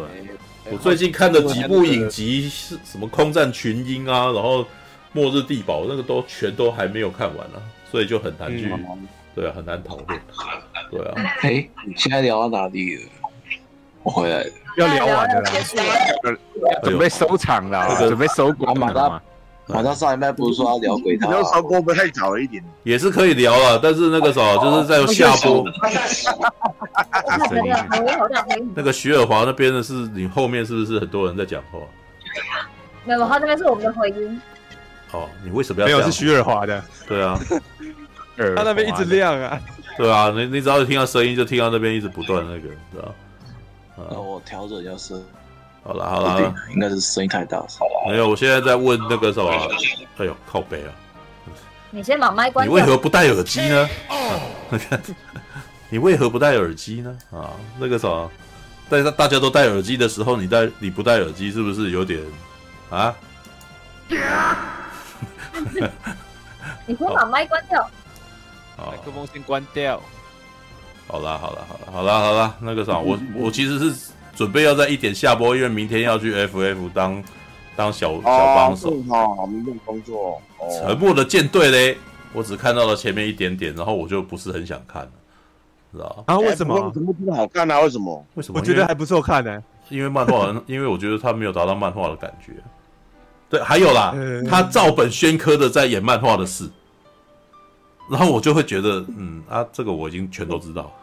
[0.72, 4.64] 我最近看的几部影集是什么《空战群英》啊，然后
[5.14, 7.62] 《末日地堡》，那个都全都还没有看完啊，
[7.92, 8.72] 所以就很难去，
[9.36, 10.20] 对啊，很难讨论。
[10.92, 13.04] 对啊，哎，你现在聊到哪里了？
[14.04, 15.44] 我回来了，要聊完了，
[16.84, 19.22] 准备收场了，准备收工了。
[19.68, 21.28] 晚上上一麦不是说要聊鬼塔？
[21.30, 25.64] 聊收播不太早了一点，也是可以聊了，但是那个时候就是在下播。
[28.76, 31.80] 那个徐尔华那边的是你后面是不是很多人在讲话？
[33.04, 34.42] 没有，他那边是我们的回音。
[35.12, 35.88] 哦，你为什么要？
[35.88, 36.84] 没有，是徐尔华的。
[37.08, 37.38] 对啊，
[38.56, 39.60] 他那边一直亮啊。
[39.98, 43.16] 对啊，你你只要听到声音，就听到那边一直不断那个，知道？
[44.12, 45.22] 那我调整一下声。
[45.88, 47.66] 好了好了，应该是声音太大。
[48.10, 49.50] 没有，我现在在问那个什么？
[50.18, 50.92] 哎呦，靠北啊！
[51.92, 52.68] 你先把麦关。
[52.68, 53.90] 你为何不戴耳机呢？
[55.90, 57.18] 你为何不戴耳机呢？
[57.32, 58.30] 啊，那个什么，
[58.90, 62.22] 在大家都戴耳机的时候，你戴你不戴耳机，是不是有点
[62.90, 63.16] 啊？
[66.86, 67.90] 你先把麦关掉。
[68.78, 70.02] 麦克风先关掉。
[71.08, 74.12] 好啦好啦好啦好啦好啦，那个啥，我我其实是。
[74.38, 77.24] 准备要在一点下播，因为明天要去 FF 当
[77.76, 78.92] 当小小帮手。
[79.10, 80.40] 哦，明天工作。
[80.80, 81.98] 沉默的舰队嘞，
[82.34, 85.10] 我只看到了前面一点点，然后我就不是很想看了，
[85.92, 86.38] 知道啊？
[86.38, 86.92] 为什么？
[86.94, 87.82] 怎么这么好看呢？
[87.82, 88.24] 为什么？
[88.36, 88.60] 为什么？
[88.60, 89.64] 我觉得还不错看呢。
[89.90, 92.54] 因为漫画， 因为我觉得他没有达到漫画的感觉。
[93.50, 94.14] 对，还有啦，
[94.48, 96.70] 他照本宣科的在演漫画的事，
[98.12, 100.94] 然后我就会觉得，嗯啊，这个我已经全都知道。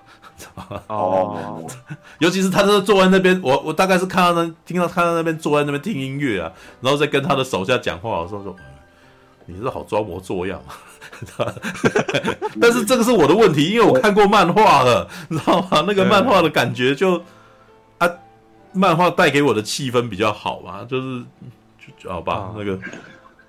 [0.89, 1.66] 哦，
[2.19, 8.56] 尤其是他是坐在那边，我我大概是看到那听到看到那边坐在那边听音乐啊，然后再跟他的手下讲话的时候说，
[9.47, 10.74] 你是好装模作样啊。
[12.61, 15.85] 但是这个是我的问题，因为我看过漫画了，你知道吗？
[15.86, 17.23] 那个漫画的感觉就
[17.98, 18.11] 啊，
[18.73, 21.23] 漫画带给我的气氛比较好嘛，就是
[21.97, 22.78] 就好吧，那个。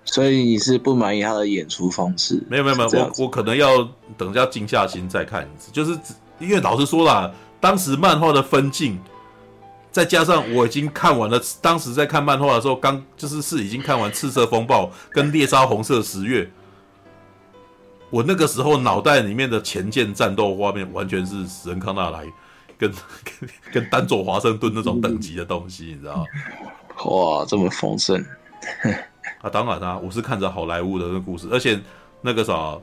[0.07, 2.43] 所以你是不满意他的演出方式？
[2.47, 5.71] 没有没有没有，我我可能要等一下静下心再看一次。
[5.71, 5.97] 就是
[6.39, 8.99] 因为老实说啦，当时漫画的分镜，
[9.91, 16.43] 再加上我已经看完了，当时在看漫画的时候，刚就是是已经看完《赤色风暴》跟《猎杀红色十月》。
[18.11, 22.23] 我那个时候脑袋里面的前剑战斗画面，完全是史恩康纳莱
[22.77, 22.91] 跟
[23.23, 26.23] 跟跟丹佐华盛顿那种等级的东西，你知道吗？
[27.05, 28.23] 哇，这么丰盛！
[29.41, 31.79] 啊，当然啦、啊，我是看着好莱坞的那个故事，而且
[32.21, 32.77] 那个啥，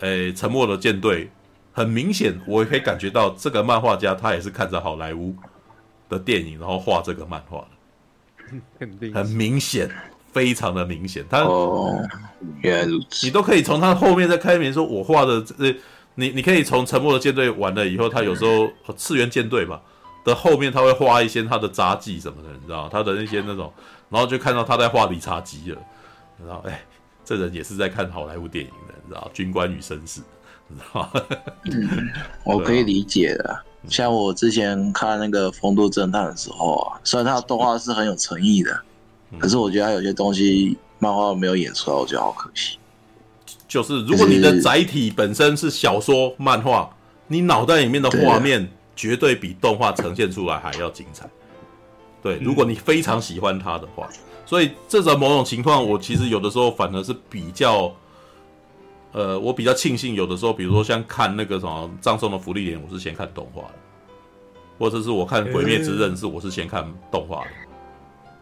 [0.00, 1.30] 诶、欸，沉默的舰队，
[1.72, 5.34] 很明显，我也可以感觉到这个漫画家他也是看着好莱坞
[6.08, 9.90] 的电影，然后画这个漫画的，肯定很明显。
[10.32, 12.02] 非常的明显，他哦，
[12.62, 15.76] 原来如此，你都可以从他后面再开明说，我画的这，
[16.14, 19.78] 你你可以从沉默的舰队完了以后，他有时候次元舰队嘛
[20.24, 23.70] 的后面他会画一些他的杂技什么的，你知道他的那些那种，
[24.08, 25.78] 然后就看到他在画理查基了，
[26.46, 26.82] 然后哎，
[27.26, 30.22] 这人也是在看好莱坞电影的，你知道军官与绅士，
[30.72, 31.10] 你知道
[31.64, 32.10] 嗯，
[32.44, 33.60] 我可以理解的。
[33.88, 38.80] 像我之前看那个《风度侦探》的时候啊，虽然他的动画是很有诚意的。
[39.38, 42.76] 可是我觉得他有些东西漫画没有演出来，我觉得好可惜。
[43.66, 46.94] 就是如果你的载体本身是小说漫画，
[47.28, 51.26] 你脑袋里面的画面绝对比动画呈现出来还要精彩。
[52.22, 54.06] 对，如果你非常喜欢它的话，
[54.44, 57.90] 所以这种某种情况，我其实有的时候反而是比较，
[59.12, 63.74] 呃，我比较庆幸有的时候，比如说像看那个什么葬送的芙莉莲，我是先看动画的，
[64.78, 67.50] 或者是我看鬼灭之刃是我是先看动画的，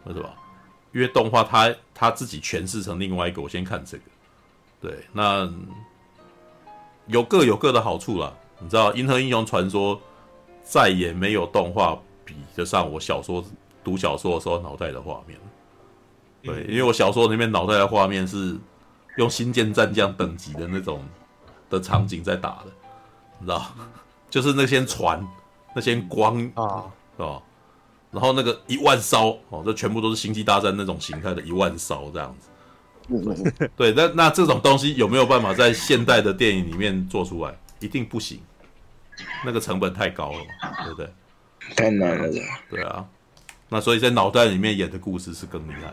[0.05, 0.29] 为什么？
[0.93, 4.03] 因为动画它它自己诠释成另外一个，我先看这个，
[4.81, 5.49] 对，那
[7.07, 8.33] 有各有各的好处啦。
[8.59, 9.97] 你知道《银河英雄传说》
[10.63, 13.45] 再也没有动画比得上我小说
[13.83, 15.39] 读小说的时候脑袋的画面，
[16.43, 18.57] 对，因为我小说里面脑袋的画面是
[19.17, 21.05] 用星舰战将等级的那种
[21.69, 22.67] 的场景在打的，
[23.39, 23.75] 你知道，
[24.31, 25.27] 就是那些船、
[25.75, 26.85] 那些光啊，
[27.17, 27.43] 是吧？
[28.11, 32.49] 然后那个一万烧哦，这全部都是星际大战那种形态的一万烧这样子。
[33.77, 37.57] 对，那那这种东西有没有办法在现代的电影里面做出来？
[37.81, 38.41] 一定不行，
[39.45, 41.13] 那个成本太高了嘛，对不对？
[41.77, 42.29] 太难了。
[42.69, 43.05] 对啊，
[43.69, 45.93] 那所以在脑袋里面演的故事是更厉害。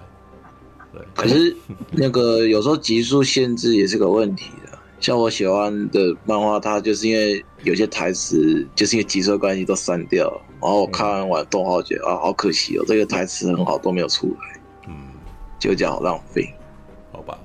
[0.97, 1.55] 对，可是
[1.91, 4.77] 那个有时候集数限制也是个问题的。
[4.99, 14.95] 像我喜欢的漫画，它就是因为有些台词，就是因为集数关系都删掉了，然后我看完动画，我觉得啊，好可惜哦，这个台词很好都没有出来，嗯，
[15.59, 16.51] 就这样好浪费，
[17.11, 17.37] 好吧，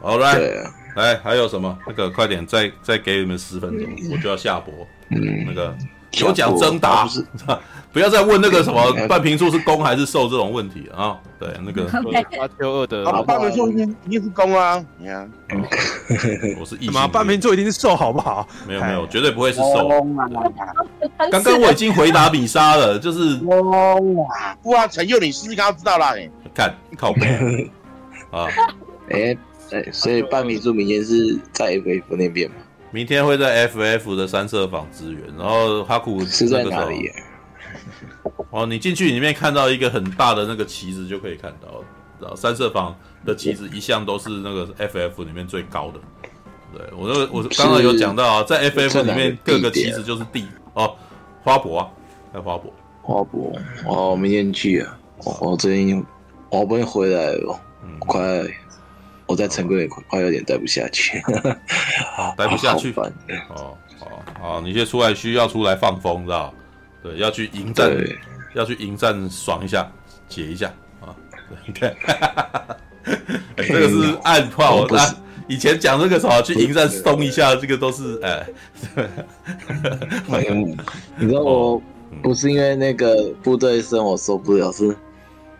[0.00, 1.76] 好来，对啊，来还有什么？
[1.88, 4.72] 那个快点，再再给你们十分钟，我就要下播，
[5.10, 5.76] 嗯，那个。
[6.20, 7.08] 有奖征答，
[7.92, 11.16] 不要再问那个什么 半瓶醋是攻还是受这种问题啊！
[11.38, 11.84] 对，那个
[12.40, 14.84] 阿丘二的半瓶醋一定一定是攻啊！
[14.98, 15.30] 你看，
[16.60, 18.46] 我是异性，嘛半瓶醋一定是受，好不好？
[18.66, 19.88] 没有没有，绝对不会是受。
[21.30, 23.96] 刚刚我已经回答米莎了，就是哇，
[24.62, 26.14] 不啊，陈佑，你试试看，知道啦。
[26.52, 27.70] 看靠北
[28.30, 28.46] 啊！
[29.10, 29.36] 哎
[29.70, 32.56] 哎，所以半瓶醋明天是在 FF 那边嘛？
[32.94, 37.10] 明天会在 FF 的三色坊支援，然后哈库是在哪里？
[38.50, 41.82] 哦，你进去里面看到一个很大的那个旗子就可以看到，
[42.20, 42.94] 然后三色坊
[43.26, 45.98] 的旗子一向都是那个 FF 里面最高的。
[46.72, 50.94] 对，我那个我刚刚有讲到啊，在 FF 里面各个旗子就是地哦，
[51.42, 51.90] 花博啊，
[52.32, 52.72] 在花博，
[53.02, 53.52] 花博
[53.88, 54.96] 哦，明天去啊，
[55.40, 56.06] 我最近
[56.48, 58.22] 我不会回来了，嗯，快。
[59.34, 61.20] 我在成功也快快有点待不下去，
[62.38, 62.94] 待不下去。
[62.94, 66.54] 哦，哦哦，你现在出来需要出来放风，知道？
[67.02, 67.90] 对，要去迎战，
[68.54, 69.90] 要去迎战爽一下，
[70.28, 71.10] 解一下啊！
[71.74, 71.96] 对，
[73.66, 74.86] 这个是暗炮。
[74.88, 75.12] 那
[75.48, 78.46] 以前讲这个什么去迎战松一下，这个都是哎。
[81.18, 81.82] 你知道我
[82.22, 84.96] 不是因为那个部队生我受不了，是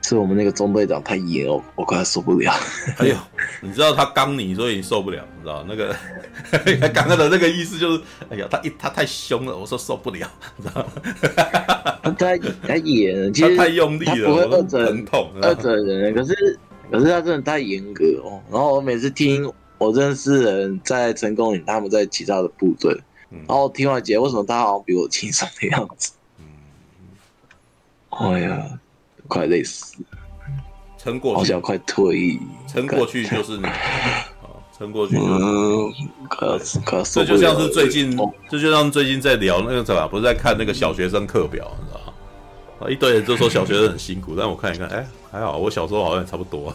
[0.07, 2.53] 是我们那个中队长太野哦，我快受不了。
[3.01, 3.17] 哎呦，
[3.63, 5.97] 你知道他刚你，所以你受不了，你知道那个
[6.79, 10.29] 他 刚刚的那个意思就是，哎呀，他一他太凶了，我说受不了，
[10.59, 10.87] 你知道
[12.03, 16.59] 他太太严，其实他太用力了，他不会二者很痛，二者人，可是
[16.93, 18.43] 可是他真的太严格哦。
[18.53, 22.95] 然后我每次听我认识人在成功岭，他们在其他的部队，
[23.31, 26.13] 嗯、然后听完姐为什么他好像比我轻松的样子？
[26.39, 26.45] 嗯，
[28.11, 28.79] 哎呀。
[29.29, 29.95] 快累死，
[30.99, 33.67] 撑过去，好想快退役，撑过去就是你，
[34.77, 35.93] 撑过去就是嗯，
[36.29, 38.17] 可可，这就像是最近，
[38.51, 42.13] 这就像最近在聊那个什么，不是在看那个小学生课表，你知道吗？
[42.81, 46.75] 啊，一堆人就说小学生很辛苦，但我看一看，哎，还好，我小时候好像也差不多。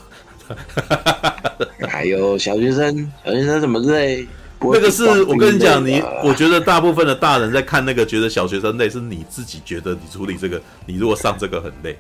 [1.87, 4.27] 还有小学生，小学生怎么累？
[4.61, 11.97] 那个是我跟你讲，你我觉得大部分的大人在看那个，觉得小学生累，是你自己觉得你处理这个，你如果上这个很累。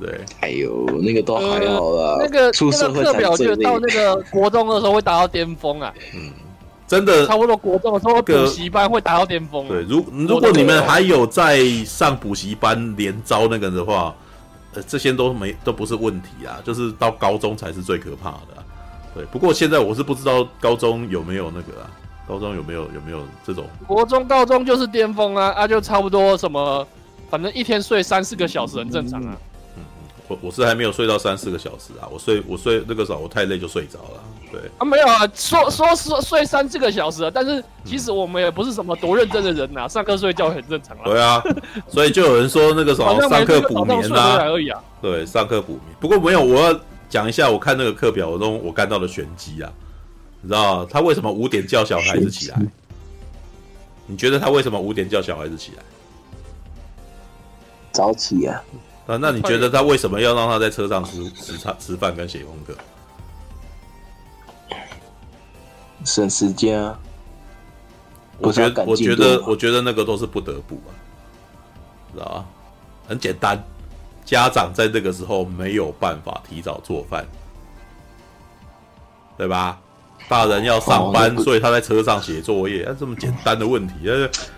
[0.00, 2.16] 对，哎呦，那个都还好啦。
[2.20, 5.92] 那个出社会课表就到那个国中的时候会达到巅峰啊。
[6.14, 6.32] 嗯，
[6.88, 9.68] 真的，差不多国中的时候补习班会达到巅峰。
[9.68, 14.14] 对，如如果你们还有在上补习班连招那个的话，
[14.72, 18.64] 呃，这些都没都不是问题啊，就是到高中才是最可怕的啊。
[19.14, 21.90] 对，不过现在我是不知道高中有没有那个啊，
[22.26, 23.66] 高中有没有有没有这种？
[23.86, 26.86] 国中、高中就是巅峰啊，啊，就差不多什么，
[27.28, 29.36] 反正一天睡三四个小时很正常啊。
[30.30, 41.02] 我我是还没有睡到三四个小时啊，我睡我睡那个时候我太累就睡着了，对啊，没有啊，说说说睡三四个小时啊，但是其实我们也不是什么多认真的人呐、啊，上课睡觉很正常啊。
[41.04, 41.42] 对啊，
[41.88, 45.82] 所以就有人说那个什么上课补眠啊，啊对，上课补眠。
[45.98, 49.72] 不过没有，我要讲一下我看那个课表我中我看到的玄机啊，
[50.42, 52.62] 你知道他为什么五点叫小孩子起来？
[54.06, 55.82] 你觉得他为什么五点叫小孩子起来？
[57.90, 58.62] 早起啊。
[59.06, 62.76] 啊，那你觉得他为什么要让他在车上吃吃饭、吃饭跟写功课？
[66.04, 66.98] 省时间啊！
[68.38, 70.90] 我觉得，我觉得，我觉得那个都是不得不啊，
[72.14, 72.46] 知道吧？
[73.06, 73.62] 很简单，
[74.24, 77.26] 家长在这个时候没有办法提早做饭，
[79.36, 79.78] 对吧？
[80.30, 82.84] 大人要上班，所以他在车上写作业。
[82.84, 83.94] 啊，这么简单的问题，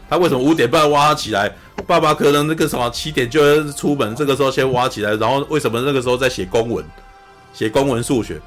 [0.07, 1.51] 他为什么五点半挖起来？
[1.87, 6.85] 爸爸可能那个什么七点就要出门，这个时候先挖起来，然后为什么那个时候在写公文？
[7.55, 8.39] 写公文数学？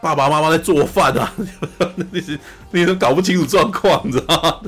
[0.00, 1.32] 爸爸妈妈在做饭啊，
[2.12, 2.38] 你是
[2.70, 4.60] 你都搞不清楚状况，你知道吗？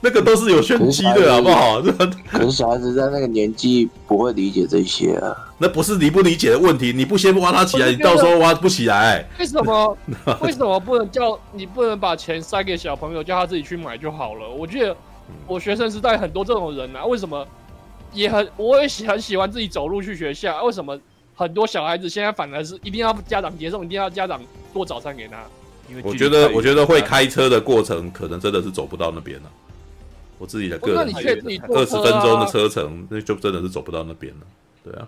[0.00, 1.82] 那个都是有玄机的，好不好？
[2.30, 5.36] 可是小孩子在那个年纪不会理解这些啊。
[5.58, 9.24] 那不是理不理解的问题，你不先挖他起来，你到时候挖不起来。
[9.38, 9.98] 为什么？
[10.40, 14.48] 为什么不能叫你不能把钱塞给小朋友，叫他自己去买就好了？
[14.48, 14.96] 我觉得
[15.46, 17.46] 我学生时代很多这种人啊，为什么
[18.12, 20.62] 也很我也喜很喜欢自己走路去学校？
[20.64, 20.98] 为什么？
[21.34, 24.40] 很多小孩子现在反而是一定要家长接送，一定要家长
[24.72, 25.42] 做早餐给他。
[25.88, 29.50] 因为我觉得，我觉得会开车的过程可能真的是走不到那边了。
[30.38, 34.46] 我自己的个人觉得，二十分钟的车程，那就真的是走不到那边了。
[34.82, 35.06] 对啊，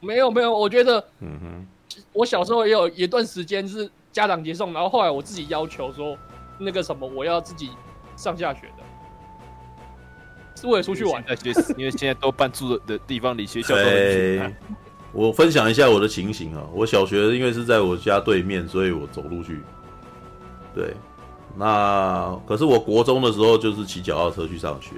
[0.00, 1.66] 没有没有，我觉得，嗯哼，
[2.12, 6.16] 我小时候也有一段时间是家长接送，然后后来我自己要求说，
[6.58, 7.70] 那个什么，我要自己
[8.16, 11.22] 上下学的，是为了出去玩。
[11.76, 14.56] 因为现在都搬住的地方离学校都很远。
[15.12, 19.62] 我分享一下我的情形啊，我小学因为是在我家对面，所以我走路去。
[20.74, 20.94] 对，
[21.56, 24.90] 那可是我国中的时候就是骑脚踏车去上学。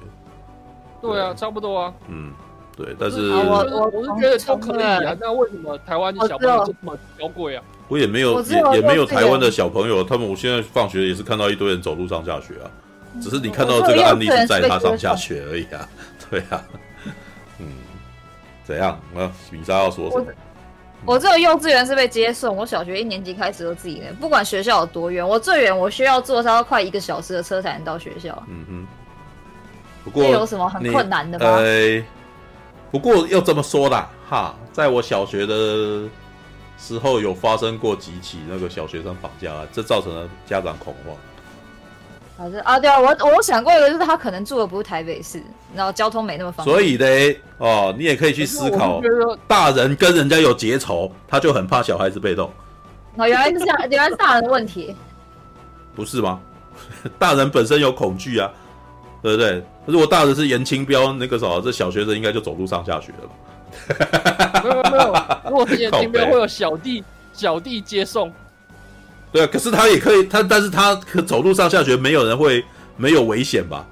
[1.00, 1.94] 对啊，差不多啊。
[2.08, 2.32] 嗯，
[2.76, 7.62] 对，但是我我我是觉得都可以啊，那为什么台湾的小朋友这么娇贵啊？
[7.88, 12.68] 我也没有也也没有台湾的小朋友，他们我现在放学也是看到一堆人走路上下学啊，
[13.22, 15.88] 只是你看到这个案例是在他上下学而已啊，
[16.28, 16.62] 对啊。
[18.70, 18.90] 怎样？
[19.16, 20.26] 啊，米莎要说什么？
[21.04, 28.40] 我这个幼稚园是被接送，我小学一年级开始都自己的，不管学校有多远，我最远我需要坐超快一个小时的车才能到学校。
[28.48, 28.86] 嗯哼。
[30.04, 31.46] 不过有什么很困难的吗？
[31.46, 32.02] 呃，
[32.92, 36.08] 不过要这么说啦，哈，在我小学的
[36.78, 41.16] 时候有发生过几起那个小学生绑架案，这造成了家长恐慌。
[42.64, 45.42] 啊，对啊，我我想过一个，就是他可能住的不是台北市，
[45.74, 46.74] 然后交通没那么方便。
[46.74, 49.02] 所以嘞，哦，你也可以去思考，
[49.46, 52.50] 大人跟人家有结仇，他就很怕小孩子被动。
[53.16, 54.96] 哦，原来是这样，原来是大人的问题，
[55.94, 56.40] 不是吗？
[57.18, 58.50] 大人本身有恐惧啊，
[59.22, 59.62] 对不对？
[59.84, 64.62] 如果大人是严清标那个时候，这小学生应该就走路上下学了吧？
[64.64, 65.14] 没有没有，
[65.50, 67.04] 如果是严清标，会有小弟
[67.34, 68.32] 小弟接送。
[69.32, 72.64] 对啊，可是他也可以，他但是他可走路上下学，没有人会
[72.96, 73.86] 没有危险吧？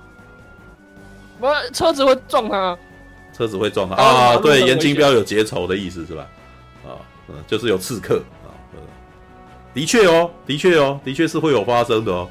[1.40, 2.77] 不，车子会撞他，
[3.32, 4.36] 车子会撞他啊！
[4.36, 6.27] 对，严金彪有结仇的意思是吧？
[6.85, 6.98] 啊，
[7.28, 8.51] 嗯，就是有刺客啊，
[9.73, 12.28] 的确哦，的确哦，的确是会有发生的哦。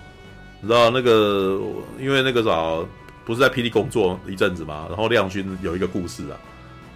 [0.59, 1.57] 你知道那个，
[1.99, 2.85] 因为那个啥，
[3.23, 6.35] 不是在霹雳工作一阵子嘛，然后亮君有一个故事啊，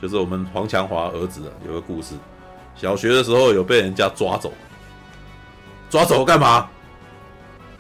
[0.02, 2.16] 就是我们黄强华儿子啊，有个故事，
[2.76, 4.52] 小学的时候有被人家抓走，
[5.92, 6.68] 抓走干嘛？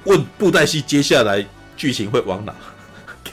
[0.04, 1.44] 问布袋戏接下来
[1.78, 2.54] 剧情会往哪？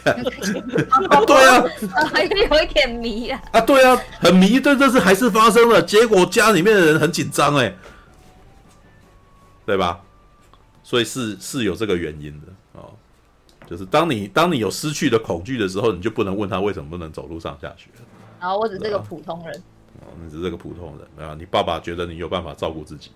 [0.05, 1.64] 对啊，
[2.12, 3.42] 还有一点迷啊！
[3.52, 5.82] 啊，对啊，很迷，对，这是还是发生了。
[5.82, 7.74] 结果家里面的人很紧张，哎，
[9.66, 10.00] 对吧？
[10.84, 12.90] 所以是是有这个原因的哦，
[13.66, 17.88] 就是当你当你有失去的恐惧的时候，你就不能问他为什么不能走路上下学。
[18.40, 19.62] 然后我只是个普通人。
[20.00, 21.34] 哦，你只是个普通人啊！
[21.36, 23.10] 你爸爸觉得你有办法照顾自己。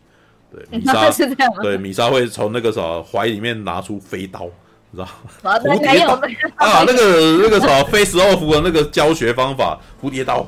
[0.53, 1.53] 对， 米莎是这样。
[1.63, 4.47] 对，米莎会从那个什么怀里面拿出飞刀。
[4.95, 5.09] 你知道
[5.59, 6.15] 蝴蝶刀
[6.57, 10.47] 啊，那个 那个什么 face off 的那个教学方法，蝴蝶刀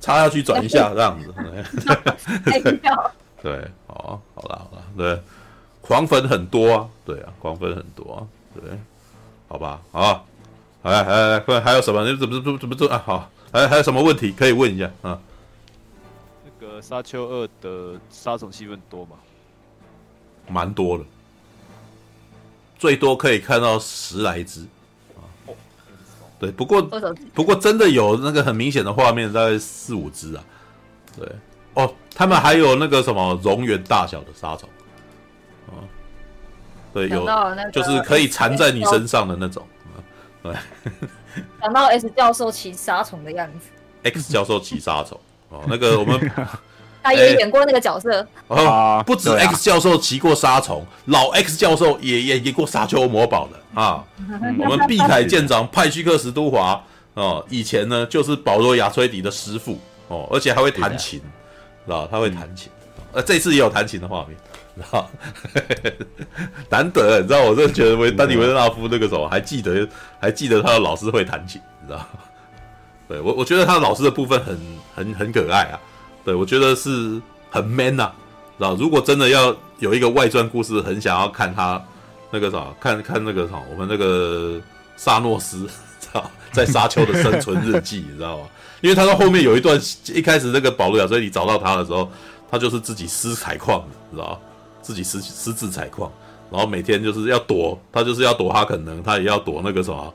[0.00, 1.34] 插下去转一下这样子。
[3.42, 3.52] 对，
[3.88, 5.20] 哦，好了好了，对，
[5.82, 8.24] 狂粉很多啊，对啊，狂粉很多啊，
[8.54, 8.62] 对，
[9.48, 10.26] 好吧，好，
[10.84, 12.02] 来来来，快还有什么？
[12.08, 13.02] 你怎么怎么怎么做啊？
[13.04, 15.20] 好，还还有什么问题可以问一下啊？
[16.44, 19.16] 那个沙丘二的杀虫戏份多吗？
[20.48, 21.04] 蛮多的。
[22.78, 24.62] 最多可以看到十来只。
[25.14, 25.22] 啊，
[26.38, 26.82] 对，不过
[27.32, 30.42] 不过真的有那个很明显的画面，大概四五只啊，
[31.16, 31.32] 对，
[31.74, 34.68] 哦，他们还有那个什么蝾螈大小的沙虫，
[35.68, 35.78] 啊，
[36.92, 37.24] 对，有
[37.72, 39.64] 就是可以缠在你身上的那种，
[40.42, 40.52] 对，
[41.60, 43.68] 想到 S 教授骑杀虫的样子
[44.02, 45.20] ，X 教授骑杀虫，
[45.50, 46.18] 哦，那个我们。
[47.02, 54.04] 他也演过那个角色哦，不止 X 教授骑过沙虫，老 X 教授也也演过沙丘魔堡的啊。
[54.58, 56.82] 我们碧凯舰长派屈克·史都华
[57.14, 61.20] 哦，以前呢就是保罗·亚崔迪的师傅哦，而且还会弹琴，
[61.84, 62.70] 知道他会弹琴，
[63.12, 64.36] 呃，这次也有弹琴的画面，
[64.76, 65.10] 知道
[66.70, 69.86] 难得，你知道，我真的觉得维丹尼维特纳夫那个时候还记得
[70.20, 72.06] 还记得他的老师会弹琴，你知道？
[73.08, 74.58] 对我我觉得他的老师的部分很
[74.94, 75.80] 很很可爱啊。
[76.24, 77.20] 对，我觉得是
[77.50, 78.14] 很 man 呐、啊，
[78.58, 78.74] 知道？
[78.74, 81.82] 如果真的要有一个外传故事，很想要看他
[82.30, 84.60] 那个啥，看看那个啥，我们那个
[84.96, 85.66] 沙诺斯，
[86.00, 86.30] 知道？
[86.52, 88.44] 在沙丘的生存日记，你知道吗？
[88.82, 89.80] 因为他到后面有一段，
[90.14, 92.10] 一开始那个保罗亚，瑟里找到他的时候，
[92.50, 94.40] 他就是自己私采矿的，知道？
[94.82, 96.10] 自己私私自采矿，
[96.50, 100.12] 然后每天就是要躲，他就是要躲哈肯能，他也要躲那个什么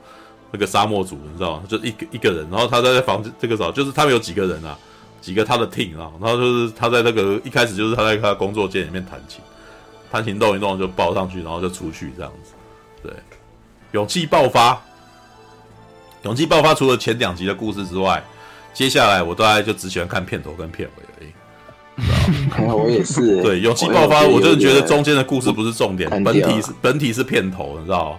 [0.50, 1.62] 那个沙漠族，你知道吗？
[1.68, 4.78] 就一个一个人，然后他在房子这个啥，就是他们有几个人啊？
[5.20, 9.40] 几个他的 team 啊，然后就是他在那个一开始就是他在他工作间里面弹琴，
[10.10, 12.52] 弹琴动一动就抱上去，然后就出去这样子。
[13.02, 13.12] 对，
[13.92, 14.80] 勇气爆发，
[16.22, 16.74] 勇气爆发。
[16.74, 18.22] 除了前两集的故事之外，
[18.72, 21.28] 接下来我大概就只喜欢看片头跟片尾而已。
[22.72, 23.42] 我也是。
[23.42, 28.18] 对，勇气爆发，我就是觉得中间的故事不是重点，本体是本体是片头，你知道吗？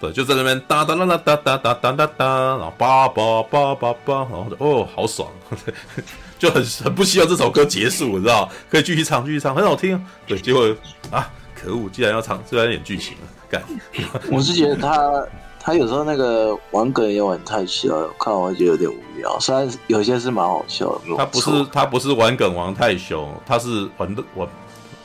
[0.00, 5.28] 对，就在那边哒哒啦啦哒哒哒哒哒哒，然后叭叭叭叭叭，然后就哦，好爽。
[6.38, 8.48] 就很很不希望这首歌结束，你知道？
[8.70, 10.02] 可以继续唱，继续唱，很好听。
[10.26, 10.68] 对，结果
[11.10, 13.62] 啊，可恶，既然要唱，居然演剧情了，干！
[14.30, 15.26] 我是觉得他
[15.58, 17.88] 他有时候那个玩梗也玩太小，
[18.18, 19.38] 看完会觉得有点无聊。
[19.40, 24.48] 虽然有些是蛮好笑的，他不是他不是玩梗玩太凶，他是玩的玩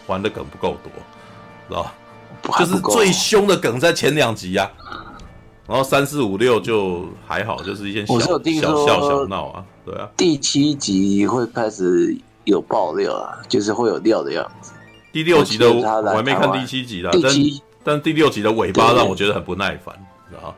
[0.05, 0.91] 玩的梗不够多，
[1.67, 1.91] 知道？
[2.59, 5.02] 就是最凶的梗在前两集呀、啊。
[5.65, 8.37] 然后三四五六就还好，就是一些小小
[8.85, 10.09] 笑小闹啊，对啊。
[10.17, 12.13] 第七集会开始
[12.43, 14.73] 有爆料啊，就是会有料的样子。
[15.13, 17.31] 第六集的我还没看第七集的，但
[17.81, 19.95] 但第六集的尾巴让我觉得很不耐烦，
[20.29, 20.53] 知道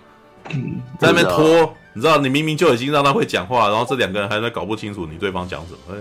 [0.49, 5.95] 嗯，在那边拖，你知道，你明明就已经让他会讲话，然后这两个人还在搞不清楚你对方讲什么。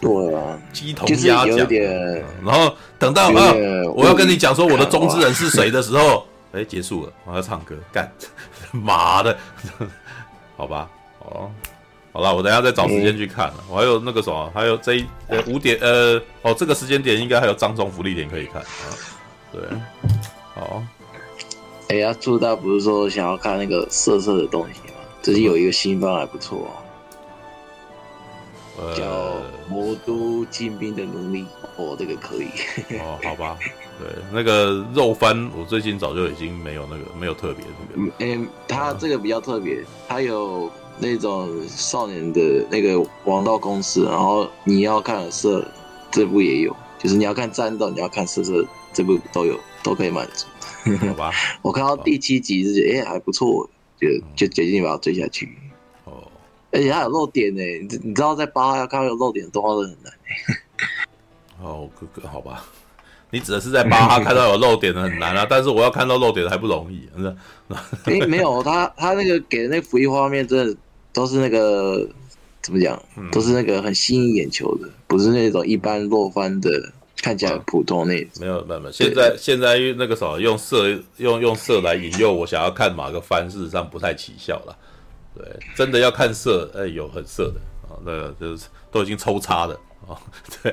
[0.00, 1.56] 对啊，鸡同鸭讲。
[2.44, 3.52] 然后等到啊，
[3.96, 6.24] 我要跟你讲说我的中之人是谁的时候。
[6.56, 8.10] 哎，结束了，我要唱歌，干，
[8.72, 9.36] 妈的，
[10.56, 10.88] 好吧，
[11.18, 11.50] 哦，
[12.12, 13.64] 好了，我等下再找时间去看了。
[13.68, 18.66] 我还有那个什么，还有这一呃五点呃哦，这个时间点应该还有张忠福利点可以看啊。
[19.52, 19.60] 对，
[20.54, 20.82] 好。
[21.88, 24.94] 哎呀，朱大不是说想要看那个色色的东西吗？
[25.22, 26.72] 最近有一个新番还不错哦，
[28.96, 29.04] 叫
[29.68, 31.42] 《魔都精兵的奴隶》，
[31.76, 32.48] 哦，这个可以。
[32.98, 33.58] 哦，好吧。
[33.98, 38.12] 对，那个肉番，我最近早就已经没有那个没有特别那个。
[38.18, 45.66] 嗯、欸，他这个比较特别，他有那种少年的那个王道公式，然后你要看色，
[46.10, 48.62] 这部也有，就是你要看战斗，你要看色色，
[48.92, 50.46] 这部都有，都可以满足。
[51.00, 51.32] 好吧，
[51.62, 53.66] 我看到第七集是觉得哎、欸、还不错，
[53.98, 55.48] 就就决定把它追下去。
[56.76, 60.12] 哦，而且它有漏点呢，你你知道在八号要看到有漏点的动画都很难。
[61.62, 62.64] 哦，哥哥，好吧，
[63.30, 67.34] 你指的是在巴哈看到有漏点的很难啊，但是我要看到漏点的还不容易，是吧？
[68.04, 70.76] 哎，没有，他他那个给的那福利画面，真的
[71.14, 72.06] 都是那个
[72.60, 76.70] 怎么讲，都是那个很吸引眼球的，不是那种一般落番的，
[77.22, 78.30] 看起来很普通那种。
[78.40, 78.92] 没有，没有，没有。
[78.92, 80.86] 现在现在那个什么，用色
[81.16, 84.76] 用用色来引诱我想要看哪个番，事实上不太起效了。
[85.36, 89.78] 对，真的要看色，哎，有很色的啊，那个就是都已经抽插的。
[90.06, 90.16] 哦，
[90.62, 90.72] 对，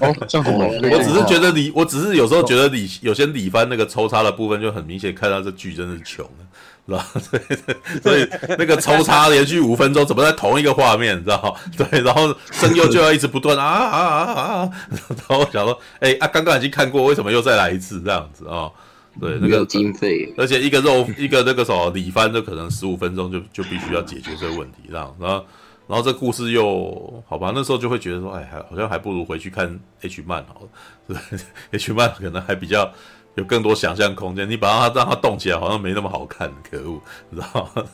[0.00, 0.52] 哦，这样好。
[0.52, 7.60] 我只是觉得李，我只是有时候觉得李有些李帆那个抽插的部分就很明显，看到这剧真的是穷的，是吧？
[8.02, 8.26] 所以
[8.58, 11.54] 那个抽插连续五分钟，怎么在同一个画面， 你知道？
[11.76, 18.70] 对，然后声优就要一直不断啊啊啊啊，然后我想说，哎啊，刚刚已经看过，为什么又再来一次这样子啊？
[19.18, 25.44] 对，那个经费，而且一个肉 一个那个什么李番，就可能十五分钟就就必须要解决这个问题，这样，然后。
[25.88, 30.68] 然后这故事又好吧，那时候就会觉得说，哎，还好像还不如回去看 H 漫好了，
[31.08, 32.88] 是 吧？H 漫可能还比较
[33.34, 34.48] 有更多想象空间。
[34.48, 37.00] 你把它让它动起来，好像没那么好看，可恶，
[37.34, 37.84] 知道吗？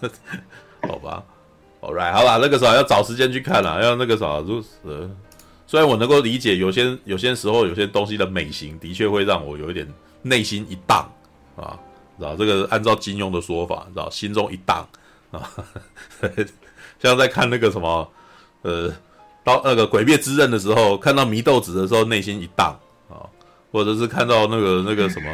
[0.87, 1.25] 好吧
[1.81, 5.11] ，All right，好吧，那个时候要找时间去看了，要那个啥，如此。
[5.67, 9.89] 虽然我能够理解有些有些时候有些东西的美型的确会让我有一点
[10.27, 11.09] 内心一荡
[11.57, 11.79] 啊，
[12.19, 14.87] 知道这个按照金庸的说法，知道心中一荡
[15.31, 15.49] 啊。
[16.99, 18.09] 像在看那个什么，
[18.63, 18.91] 呃，
[19.45, 22.75] 到那个《鬼灭之刃》的时候，看到祢豆子的时候，内心一荡
[23.09, 23.29] 啊；
[23.71, 25.31] 或者是看到那个那个什么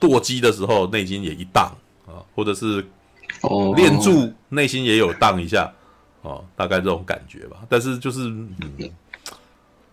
[0.00, 1.72] 堕姬的时候，内心也一荡
[2.04, 2.84] 啊；或者是
[3.76, 5.72] 练柱，内心也有荡一下
[6.22, 7.58] 啊，大概这种感觉吧。
[7.68, 8.58] 但是就是，嗯，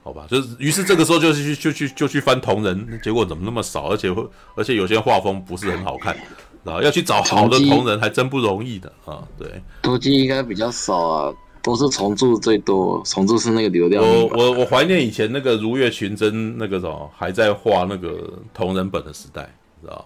[0.03, 4.25] 好吧，就是于是这个时候就去就去就去翻同人，结果怎么那么少，而且会
[4.55, 6.15] 而且有些画风不是很好看。
[6.63, 9.27] 啊，要去找好的同人还真不容易的啊！
[9.35, 11.33] 对，多机应该比较少啊，
[11.63, 14.03] 都是重铸最多，重铸是那个流量。
[14.03, 19.41] 我我我怀念以前那个如月群真那个什么还在画那个同人本的时代，
[19.81, 20.05] 知道？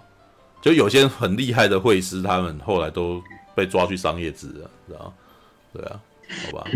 [0.62, 3.22] 就有些很厉害的绘师，他们后来都
[3.54, 5.14] 被抓去商业制了，知道？
[5.74, 6.00] 对啊，
[6.46, 6.68] 好吧，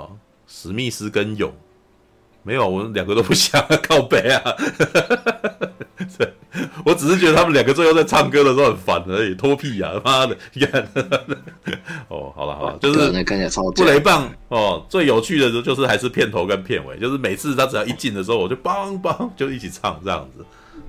[0.00, 0.06] 啊，
[0.46, 1.52] 史密斯跟勇。
[2.48, 4.42] 没有，我们两个都不想 靠北啊！
[6.16, 6.32] 对，
[6.82, 10.00] 我只是觉得他们两个最后在唱歌的时候很烦而已，脱屁呀、啊！
[10.02, 10.88] 妈的，你看，
[12.08, 13.12] 哦，好了好了，就是
[13.76, 20.42] 布雷棒哦，最有趣的就是还是片头跟片尾，就是每次他只要一进的时候，我就梆梆就一起唱这样子。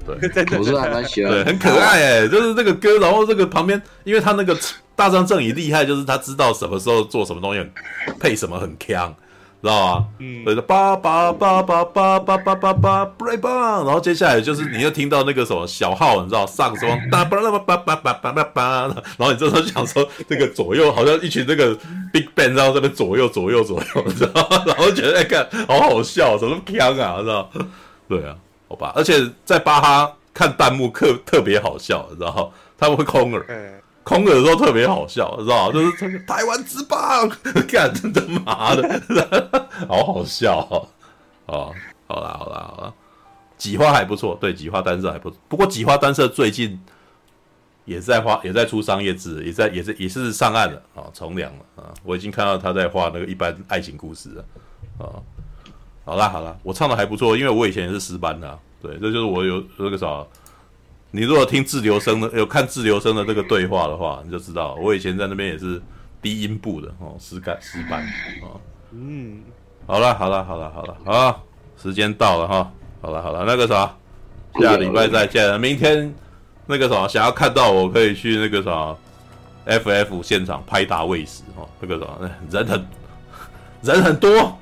[0.06, 4.58] 对，我是还蛮喜欢，对，很可爱哎，就是这个歌，然后这个旁边，因为他那个
[4.96, 7.70] 大张正义厉害，就是他知道什么时候做什么东西很
[8.18, 9.12] 配什么很锵。
[9.62, 10.06] 知道吗？
[10.20, 18.82] 嗯，对的，叭叭叭叭叭叭叭叭叭，布雷棒，然后接下来就是你又听到那个什么小号，你知道，萨克斯风，叭叭叭叭叭叭叭叭叭，
[19.18, 21.76] 然后你这时候想说，这个左右好像一群这个
[22.14, 24.64] big band，然后这边左右左右左右，你知道吗？
[24.66, 27.22] 然后觉得哎，看好好笑，怎么那么锵啊？
[27.22, 27.50] 知道？
[28.08, 28.36] 对啊，
[28.70, 32.52] 好吧，而且在巴哈看弹幕特特别好笑，你知道？
[32.78, 33.46] 他们会空耳。
[34.10, 37.30] 空耳的时候特别好笑，知道 就是台湾之棒，
[37.70, 40.88] 干真的妈的， 好好笑哦！
[41.46, 41.76] 哦，
[42.08, 42.94] 好啦好啦好啦，
[43.56, 45.38] 几花还不错，对，几花单色还不错。
[45.48, 46.82] 不过几花单色最近
[47.86, 51.94] 也在画，也在出商业字，也在也是也是上岸了啊，从良了啊。
[52.04, 54.46] 我已经看到他在画那个一般爱情故事了
[54.98, 55.22] 啊。
[56.04, 60.26] 好啦好啦，我唱的还不错，因为我以前也是师班的，对，这就是我有那个啥。
[61.12, 65.82] 你如果听自留声的，有看自留声的这个对话的话，你就知道我以前在那边也是
[66.22, 68.06] 低音部的哦，师干师班
[68.44, 68.62] 哦。
[68.92, 69.42] 嗯，
[69.88, 71.36] 好了好了好了好了啊，
[71.82, 72.72] 时间到了哈，
[73.02, 73.96] 好了好了，那个啥，
[74.62, 75.60] 下礼拜再见。
[75.60, 76.14] 明天
[76.68, 78.96] 那个啥，想要看到我可以去那个啥
[79.66, 82.08] ，FF 现场拍打卫士哈，那个啥，
[82.52, 82.88] 人很
[83.82, 84.58] 人很多。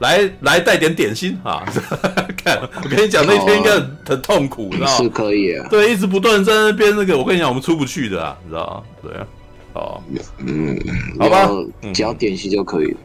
[0.00, 1.64] 来来带点点心啊！
[2.44, 4.96] 看，我跟你讲，那天应该很很痛苦，你知道吗？
[4.96, 5.66] 是可以啊。
[5.70, 8.82] 对，一直不断在那边那个，我跟你讲，我们出不去的啊，你知道吗？
[9.02, 9.26] 对啊。
[9.72, 10.02] 哦，
[10.38, 10.76] 嗯，
[11.18, 11.48] 好吧，
[11.94, 12.96] 只要点心就可以了。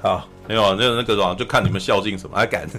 [0.00, 2.66] 好，没有那那个什么，就看你们孝敬什么，还敢。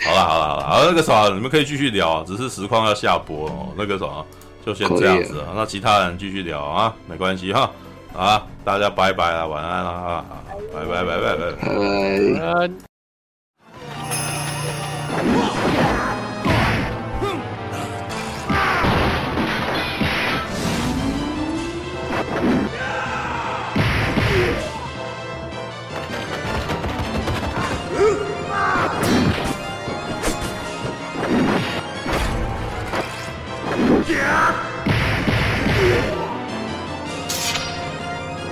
[0.00, 3.68] 好了好了好了，好那个什么，你们可以继续聊啊，只是实况要下播哦。
[3.76, 4.24] 那个什么，
[4.64, 5.48] 就先这样子啊。
[5.54, 7.70] 那其他人继续聊啊，没关系哈。
[8.18, 10.24] 啊，大家拜拜了，晚安了啊。
[10.74, 11.68] 拜拜拜拜拜拜。
[12.58, 12.88] 拜。